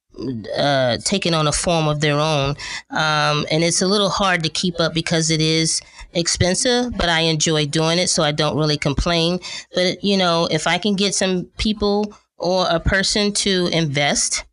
[0.56, 2.50] uh, taken on a form of their own,
[2.90, 5.80] um, and it's a little hard to keep up because it is
[6.12, 6.96] expensive.
[6.96, 9.40] But I enjoy doing it, so I don't really complain.
[9.74, 14.44] But you know, if I can get some people or a person to invest,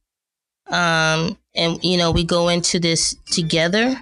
[0.67, 4.01] um, and you know we go into this together,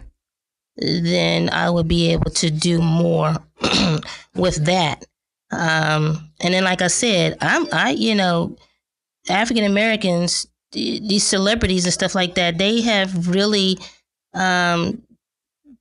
[0.78, 3.36] then I would be able to do more
[4.36, 5.06] with that.
[5.52, 8.56] Um, and then, like I said, I'm I you know
[9.30, 13.78] African Americans, these celebrities and stuff like that, they have really
[14.34, 15.02] um,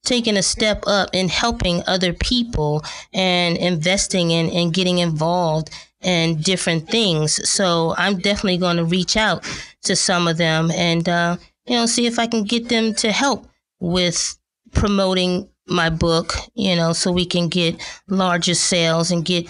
[0.05, 2.83] taking a step up in helping other people
[3.13, 5.71] and investing in and getting involved
[6.01, 7.49] in different things.
[7.49, 9.45] So I'm definitely going to reach out
[9.83, 11.37] to some of them and, uh,
[11.67, 13.47] you know, see if I can get them to help
[13.81, 14.39] with
[14.73, 17.77] promoting my book, you know, so we can get
[18.09, 19.47] larger sales and get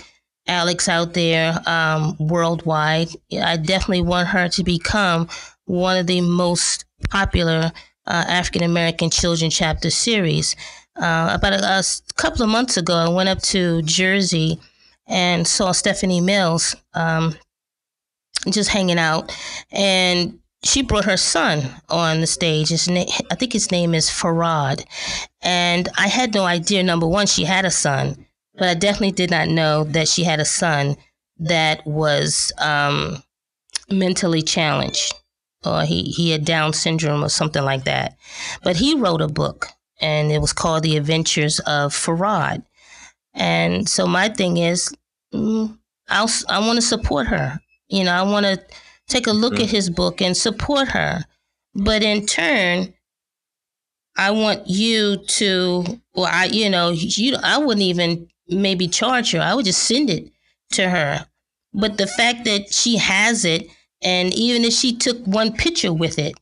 [0.48, 3.08] Alex out there um, worldwide.
[3.32, 5.28] I definitely want her to become
[5.66, 7.70] one of the most popular
[8.06, 10.56] uh, African American children chapter series.
[10.96, 11.84] Uh, about a, a
[12.16, 14.58] couple of months ago, I went up to Jersey
[15.06, 17.36] and saw Stephanie Mills um,
[18.50, 19.34] just hanging out,
[19.70, 22.70] and she brought her son on the stage.
[22.70, 24.84] His name, I think his name is Farad,
[25.42, 26.82] and I had no idea.
[26.82, 28.26] Number one, she had a son,
[28.58, 30.96] but I definitely did not know that she had a son
[31.38, 33.22] that was um,
[33.88, 35.14] mentally challenged,
[35.64, 38.16] or he he had Down syndrome or something like that.
[38.62, 39.68] But he wrote a book,
[40.00, 42.64] and it was called The Adventures of Farad.
[43.34, 44.92] And so my thing is,
[45.32, 45.78] mm,
[46.08, 47.60] I'll, I want to support her.
[47.88, 48.60] You know, I want to
[49.08, 49.62] take a look mm.
[49.62, 51.24] at his book and support her.
[51.74, 52.94] But in turn,
[54.16, 59.40] I want you to, well, I, you know, you, I wouldn't even maybe charge her.
[59.40, 60.30] I would just send it
[60.72, 61.26] to her.
[61.72, 63.68] But the fact that she has it,
[64.02, 66.34] and even if she took one picture with it,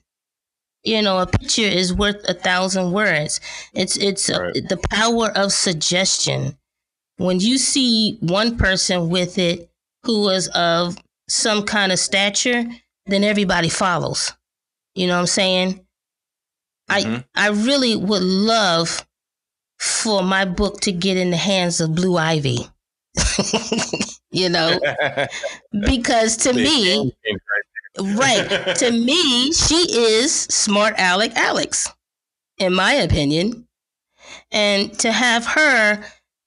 [0.85, 3.41] you know, a picture is worth a thousand words.
[3.74, 4.55] It's it's right.
[4.69, 6.57] the power of suggestion
[7.16, 9.70] when you see one person with it
[10.05, 10.97] who was of
[11.28, 12.65] some kind of stature,
[13.07, 14.33] then everybody follows.
[14.95, 15.87] You know what I'm saying?
[16.91, 17.16] Mm-hmm.
[17.35, 19.06] I I really would love
[19.78, 22.69] for my book to get in the hands of Blue Ivy.
[24.31, 24.78] you know,
[25.86, 27.12] because to me,
[27.98, 31.89] right, to me, she is smart Alec Alex,
[32.59, 33.66] in my opinion.
[34.51, 36.05] And to have her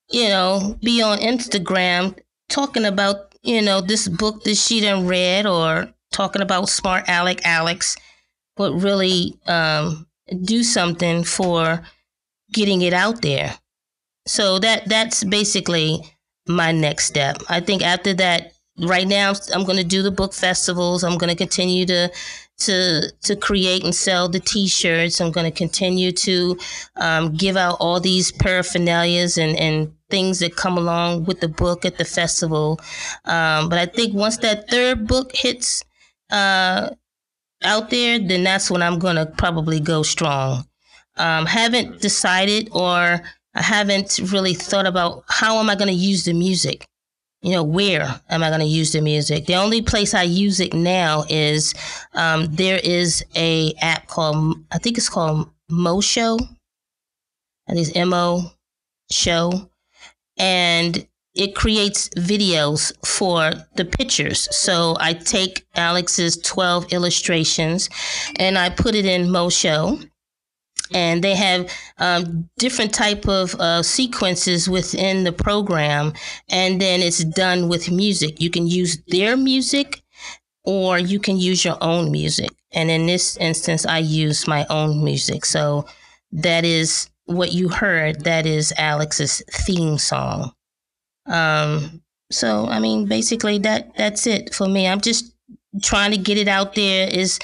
[0.10, 2.18] you know, be on Instagram
[2.50, 7.42] talking about, you know, this book that she done read or talking about smart Alec
[7.46, 7.96] Alex,
[8.58, 10.08] would really um,
[10.44, 11.82] do something for
[12.52, 13.56] getting it out there.
[14.26, 16.04] So that that's basically
[16.48, 17.38] my next step.
[17.50, 21.04] I think after that, right now I'm going to do the book festivals.
[21.04, 22.12] I'm going to continue to
[22.60, 25.22] to to create and sell the t-shirts.
[25.22, 26.58] I'm going to continue to
[26.98, 31.86] um, give out all these paraphernalias and and things that come along with the book
[31.86, 32.80] at the festival.
[33.26, 35.84] Um, but I think once that third book hits
[36.32, 36.90] uh,
[37.64, 40.66] out there, then that's when I'm going to probably go strong.
[41.20, 43.22] Um, haven't decided or
[43.56, 46.86] I haven't really thought about how am I going to use the music.
[47.42, 49.46] You know, where am I going to use the music?
[49.46, 51.74] The only place I use it now is
[52.14, 56.38] um, there is a app called I think it's called Mo-Show.
[57.68, 58.52] I think it's M O
[59.12, 59.70] Show
[60.38, 64.54] and it creates videos for the pictures.
[64.56, 67.90] So I take Alex's 12 illustrations
[68.38, 70.00] and I put it in Mo-Show.
[70.94, 76.14] And they have um, different type of uh, sequences within the program,
[76.50, 78.42] and then it's done with music.
[78.42, 80.02] You can use their music,
[80.64, 82.50] or you can use your own music.
[82.72, 85.46] And in this instance, I use my own music.
[85.46, 85.86] So
[86.32, 90.52] that is what you heard, that is Alex's theme song.
[91.28, 92.02] Um,
[92.32, 94.88] so I mean, basically that that's it for me.
[94.88, 95.34] I'm just
[95.82, 97.40] trying to get it out there as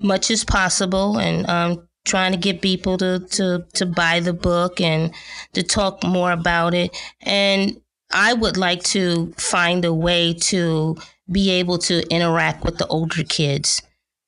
[0.00, 4.80] much as possible, and um, trying to get people to to to buy the book
[4.80, 5.14] and
[5.52, 6.96] to talk more about it.
[7.22, 7.80] And
[8.10, 10.96] I would like to find a way to
[11.30, 13.82] be able to interact with the older kids.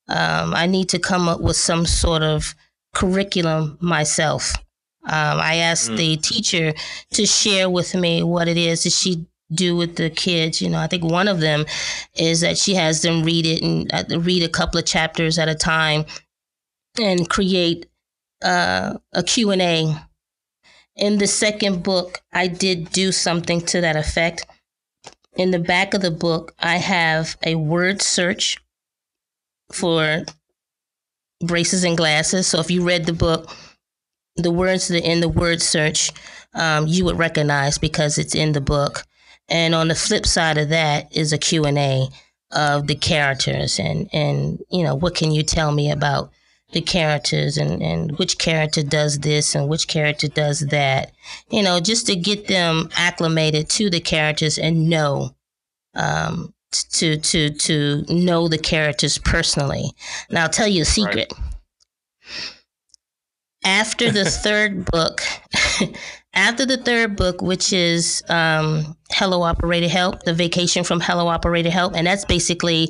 [0.07, 2.53] Um, I need to come up with some sort of
[2.93, 4.53] curriculum myself
[5.03, 5.97] um, I asked mm.
[5.97, 6.73] the teacher
[7.13, 10.61] to share with me what it is that she do with the kids.
[10.61, 11.65] You know, I think one of them
[12.15, 15.49] is that she has them read it and uh, read a couple of chapters at
[15.49, 16.05] a time
[16.99, 17.87] and create
[18.43, 19.95] uh, a Q&A.
[20.95, 24.45] In the second book, I did do something to that effect.
[25.35, 28.57] In the back of the book, I have a word search
[29.71, 30.25] for
[31.41, 32.47] braces and glasses.
[32.47, 33.49] So if you read the book,
[34.35, 36.11] the words that in the word search,
[36.53, 39.03] um, you would recognize because it's in the book.
[39.49, 42.07] And on the flip side of that is a Q&A
[42.51, 46.31] of the characters and, and, you know, what can you tell me about
[46.71, 51.11] the characters and, and which character does this and which character does that,
[51.49, 55.35] you know, just to get them acclimated to the characters and know,
[55.95, 59.91] um, to, to, to know the characters personally.
[60.29, 61.33] Now I'll tell you a secret.
[61.37, 61.49] Right.
[63.63, 65.21] After the third book,
[66.33, 71.69] after the third book, which is um, Hello Operator Help, the vacation from Hello Operator
[71.69, 72.89] Help, and that's basically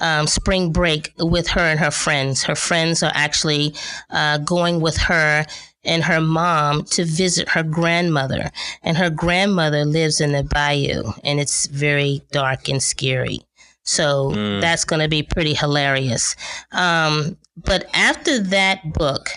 [0.00, 2.42] um, spring break with her and her friends.
[2.42, 3.74] Her friends are actually
[4.10, 5.46] uh, going with her
[5.84, 8.50] and her mom to visit her grandmother,
[8.82, 13.40] and her grandmother lives in the bayou, and it's very dark and scary.
[13.84, 14.60] So mm.
[14.60, 16.36] that's going to be pretty hilarious.
[16.70, 19.30] Um, but after that book,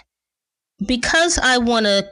[0.86, 2.08] because I want to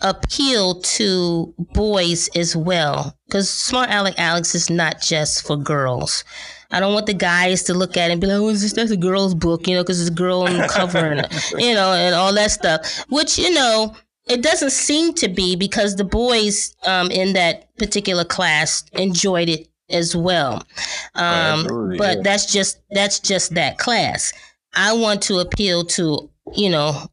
[0.00, 3.16] appeal to boys as well.
[3.26, 6.24] Because smart alec alex is not just for girls.
[6.70, 8.74] I don't want the guys to look at it and be like oh is this
[8.74, 11.26] that's a girl's book you know because it's a girl on the cover and
[11.58, 13.04] you know and all that stuff.
[13.08, 13.94] Which you know
[14.28, 19.68] it doesn't seem to be because the boys um, in that particular class enjoyed it
[19.90, 20.66] as well.
[21.14, 21.66] Um,
[21.96, 22.22] but yeah.
[22.22, 24.32] that's just that's just that class.
[24.74, 27.08] I want to appeal to you know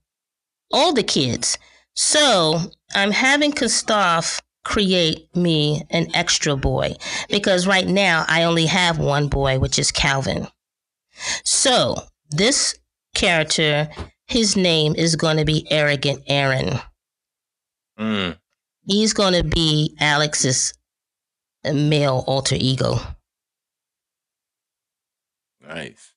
[0.72, 1.58] all the kids
[1.96, 2.60] so
[2.94, 6.96] I'm having Kostov create me an extra boy
[7.30, 10.48] because right now I only have one boy, which is Calvin.
[11.44, 11.96] So
[12.32, 12.76] this
[13.14, 13.90] character,
[14.28, 16.80] his name is going to be Arrogant Aaron.
[17.98, 18.38] Mm.
[18.86, 20.74] He's going to be Alex's
[21.64, 23.00] male alter ego.
[25.66, 26.14] Nice.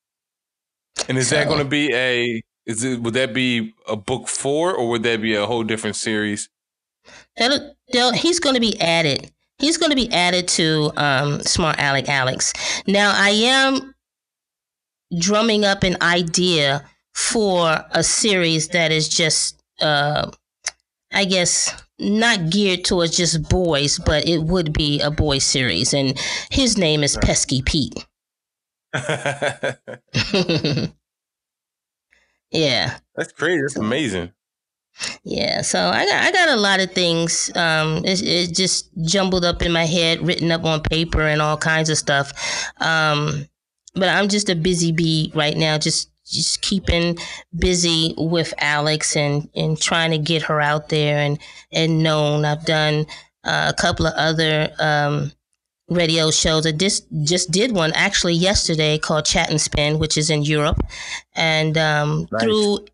[1.09, 4.29] And is so, that going to be a is it would that be a book
[4.29, 6.51] four or would that be a whole different series?
[7.39, 9.33] That'll, will he's going to be added.
[9.59, 12.53] He's going to be added to um, Smart Alec Alex.
[12.87, 13.95] Now I am
[15.19, 16.85] drumming up an idea
[17.15, 20.31] for a series that is just, uh,
[21.13, 26.17] I guess, not geared towards just boys, but it would be a boy series, and
[26.51, 28.07] his name is Pesky Pete.
[32.51, 32.99] Yeah.
[33.15, 33.63] That's crazy.
[33.63, 34.33] That's amazing.
[35.23, 37.53] Yeah, so I got I got a lot of things.
[37.55, 41.57] Um, it's, it's just jumbled up in my head, written up on paper, and all
[41.57, 42.33] kinds of stuff.
[42.81, 43.47] Um,
[43.95, 47.17] but I'm just a busy bee right now, just just keeping
[47.57, 51.39] busy with Alex and and trying to get her out there and
[51.73, 52.45] and known.
[52.45, 53.07] I've done
[53.45, 55.33] uh, a couple of other um,
[55.89, 56.67] radio shows.
[56.67, 60.81] I just just did one actually yesterday called Chat and Spin, which is in Europe,
[61.35, 62.43] and um, nice.
[62.43, 62.87] through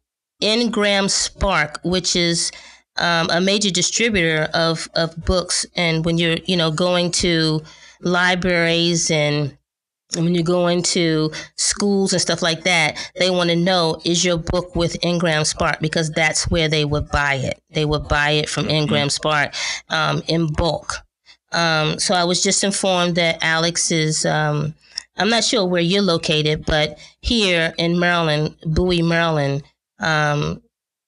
[0.42, 2.50] IngramSpark, which is
[2.96, 5.66] um, a major distributor of of books.
[5.76, 7.62] And when you're you know going to
[8.00, 9.56] libraries and
[10.16, 14.36] when you go into schools and stuff like that, they want to know is your
[14.38, 17.60] book with IngramSpark because that's where they would buy it.
[17.70, 19.08] They would buy it from mm-hmm.
[19.08, 19.54] Spark
[19.88, 21.03] um, in bulk.
[21.54, 24.74] Um, so I was just informed that Alex is, um,
[25.16, 29.62] I'm not sure where you're located, but here in Maryland, Bowie, Maryland,
[30.00, 30.62] um,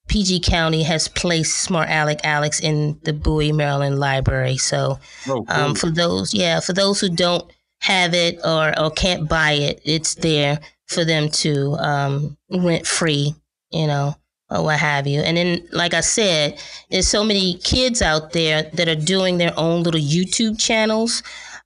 [0.09, 4.57] PG County has placed Smart Alec Alex in the Bowie, Maryland library.
[4.57, 5.47] So oh, cool.
[5.49, 7.51] Um, for those, yeah, for those who don't
[7.81, 13.35] have it or, or can't buy it, it's there for them to um, rent free,
[13.73, 14.15] you know
[14.51, 15.21] or what have you.
[15.21, 16.59] And then, like I said,
[16.91, 21.23] there's so many kids out there that are doing their own little YouTube channels.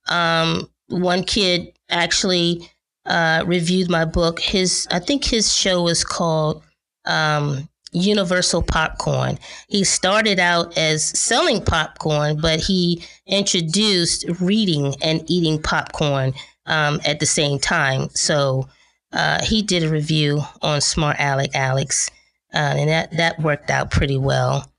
[0.09, 2.71] Um, one kid actually
[3.07, 4.41] uh, reviewed my book.
[4.41, 6.63] His, I think his show is called
[7.05, 9.39] um, Universal Popcorn.
[9.69, 16.33] He started out as selling popcorn, but he introduced reading and eating popcorn
[16.67, 18.09] um, at the same time.
[18.15, 18.69] So
[19.13, 22.11] uh, he did a review on Smart Alec Alex
[22.55, 24.71] uh, and that that worked out pretty well.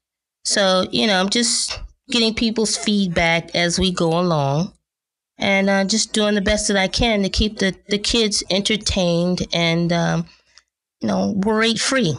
[0.44, 1.80] So you know, I'm just
[2.10, 4.74] getting people's feedback as we go along,
[5.38, 9.48] and uh, just doing the best that I can to keep the the kids entertained
[9.54, 10.26] and um,
[11.00, 12.18] you know worried free.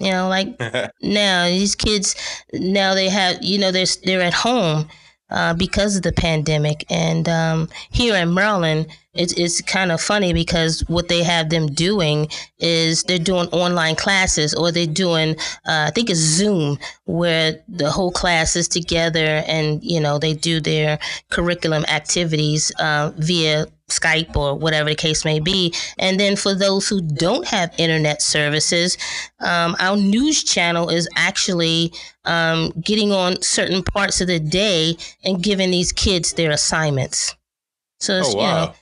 [0.00, 0.58] You know, like
[1.02, 2.16] now these kids
[2.52, 4.88] now they have you know they're they're at home.
[5.30, 6.84] Uh, because of the pandemic.
[6.90, 11.66] And um, here in Maryland, it's, it's kind of funny because what they have them
[11.66, 12.28] doing
[12.58, 15.36] is they're doing online classes or they're doing,
[15.66, 20.34] uh, I think it's Zoom, where the whole class is together and, you know, they
[20.34, 20.98] do their
[21.30, 25.72] curriculum activities uh, via Skype or whatever the case may be.
[25.98, 28.96] And then for those who don't have internet services,
[29.40, 31.92] um, our news channel is actually
[32.24, 37.34] um, getting on certain parts of the day and giving these kids their assignments.
[38.00, 38.42] So it's, Oh, wow.
[38.42, 38.74] you know,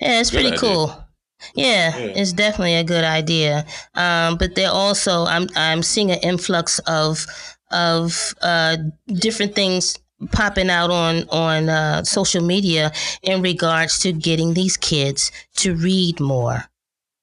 [0.00, 0.58] yeah, it's Good pretty idea.
[0.60, 1.04] cool.
[1.54, 2.04] Yeah, Yeah.
[2.16, 3.64] it's definitely a good idea.
[3.94, 7.24] Um, but they're also I'm I'm seeing an influx of
[7.70, 8.76] of uh,
[9.06, 9.96] different things
[10.32, 12.92] popping out on on uh, social media
[13.22, 16.64] in regards to getting these kids to read more.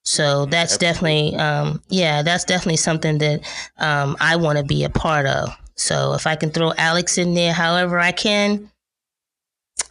[0.03, 1.32] So that's Absolutely.
[1.32, 3.41] definitely um, yeah, that's definitely something that
[3.78, 5.49] um, I want to be a part of.
[5.76, 8.72] So if I can throw Alex in there, however I can,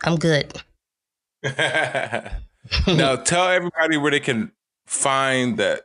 [0.02, 0.52] I'm good.
[1.42, 4.50] now tell everybody where they can
[4.86, 5.82] find that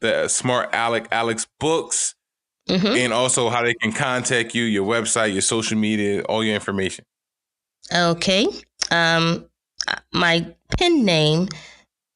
[0.00, 2.14] the smart Alec Alex books
[2.68, 6.54] hmm and also how they can contact you, your website, your social media, all your
[6.54, 7.04] information.
[7.92, 8.46] Okay.
[8.90, 9.46] Um,
[10.12, 10.46] my
[10.78, 11.48] pen name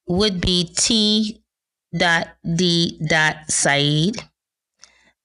[0.07, 1.43] would be T.
[1.97, 3.01] Dot D.
[3.07, 4.17] Dot Said.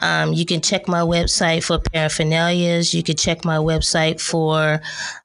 [0.00, 2.92] Um, you can check my website for paraphernalias.
[2.92, 4.80] You can check my website for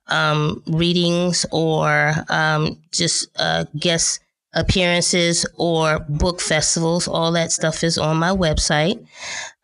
[0.08, 4.22] um, readings or um, just uh, guest
[4.54, 7.08] appearances or book festivals.
[7.08, 9.00] All that stuff is on my website.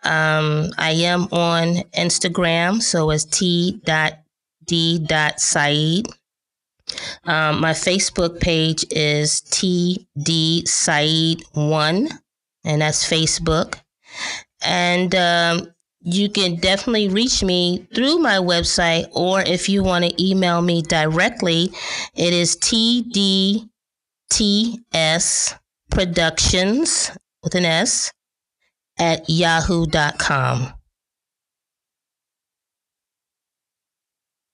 [0.03, 3.77] Um, I am on Instagram, so it's t.d.said.
[7.23, 12.11] Um, my Facebook page is TD Said1,
[12.63, 13.79] and that's Facebook.
[14.63, 20.23] And um, you can definitely reach me through my website, or if you want to
[20.23, 21.71] email me directly,
[22.13, 22.55] it is
[24.31, 25.57] TDTS
[25.91, 27.11] Productions
[27.43, 28.11] with an S
[28.99, 30.73] at yahoo.com.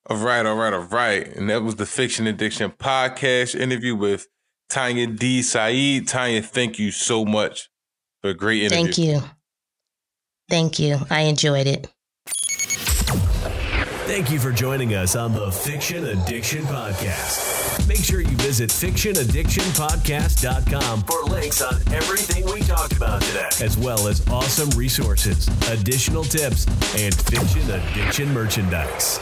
[0.10, 1.27] All right, all right, all right.
[1.35, 4.27] And that was the Fiction Addiction podcast interview with
[4.69, 5.41] Taunya D.
[5.41, 6.07] Said.
[6.07, 7.69] Tanya, thank you so much
[8.22, 8.84] for a great interview.
[8.84, 9.22] Thank you.
[10.49, 10.99] Thank you.
[11.10, 11.88] I enjoyed it.
[14.12, 17.88] Thank you for joining us on the Fiction Addiction Podcast.
[17.88, 24.10] Make sure you visit fictionaddictionpodcast.com for links on everything we talked about today, as well
[24.10, 26.68] as awesome resources, additional tips,
[26.98, 29.22] and fiction addiction merchandise.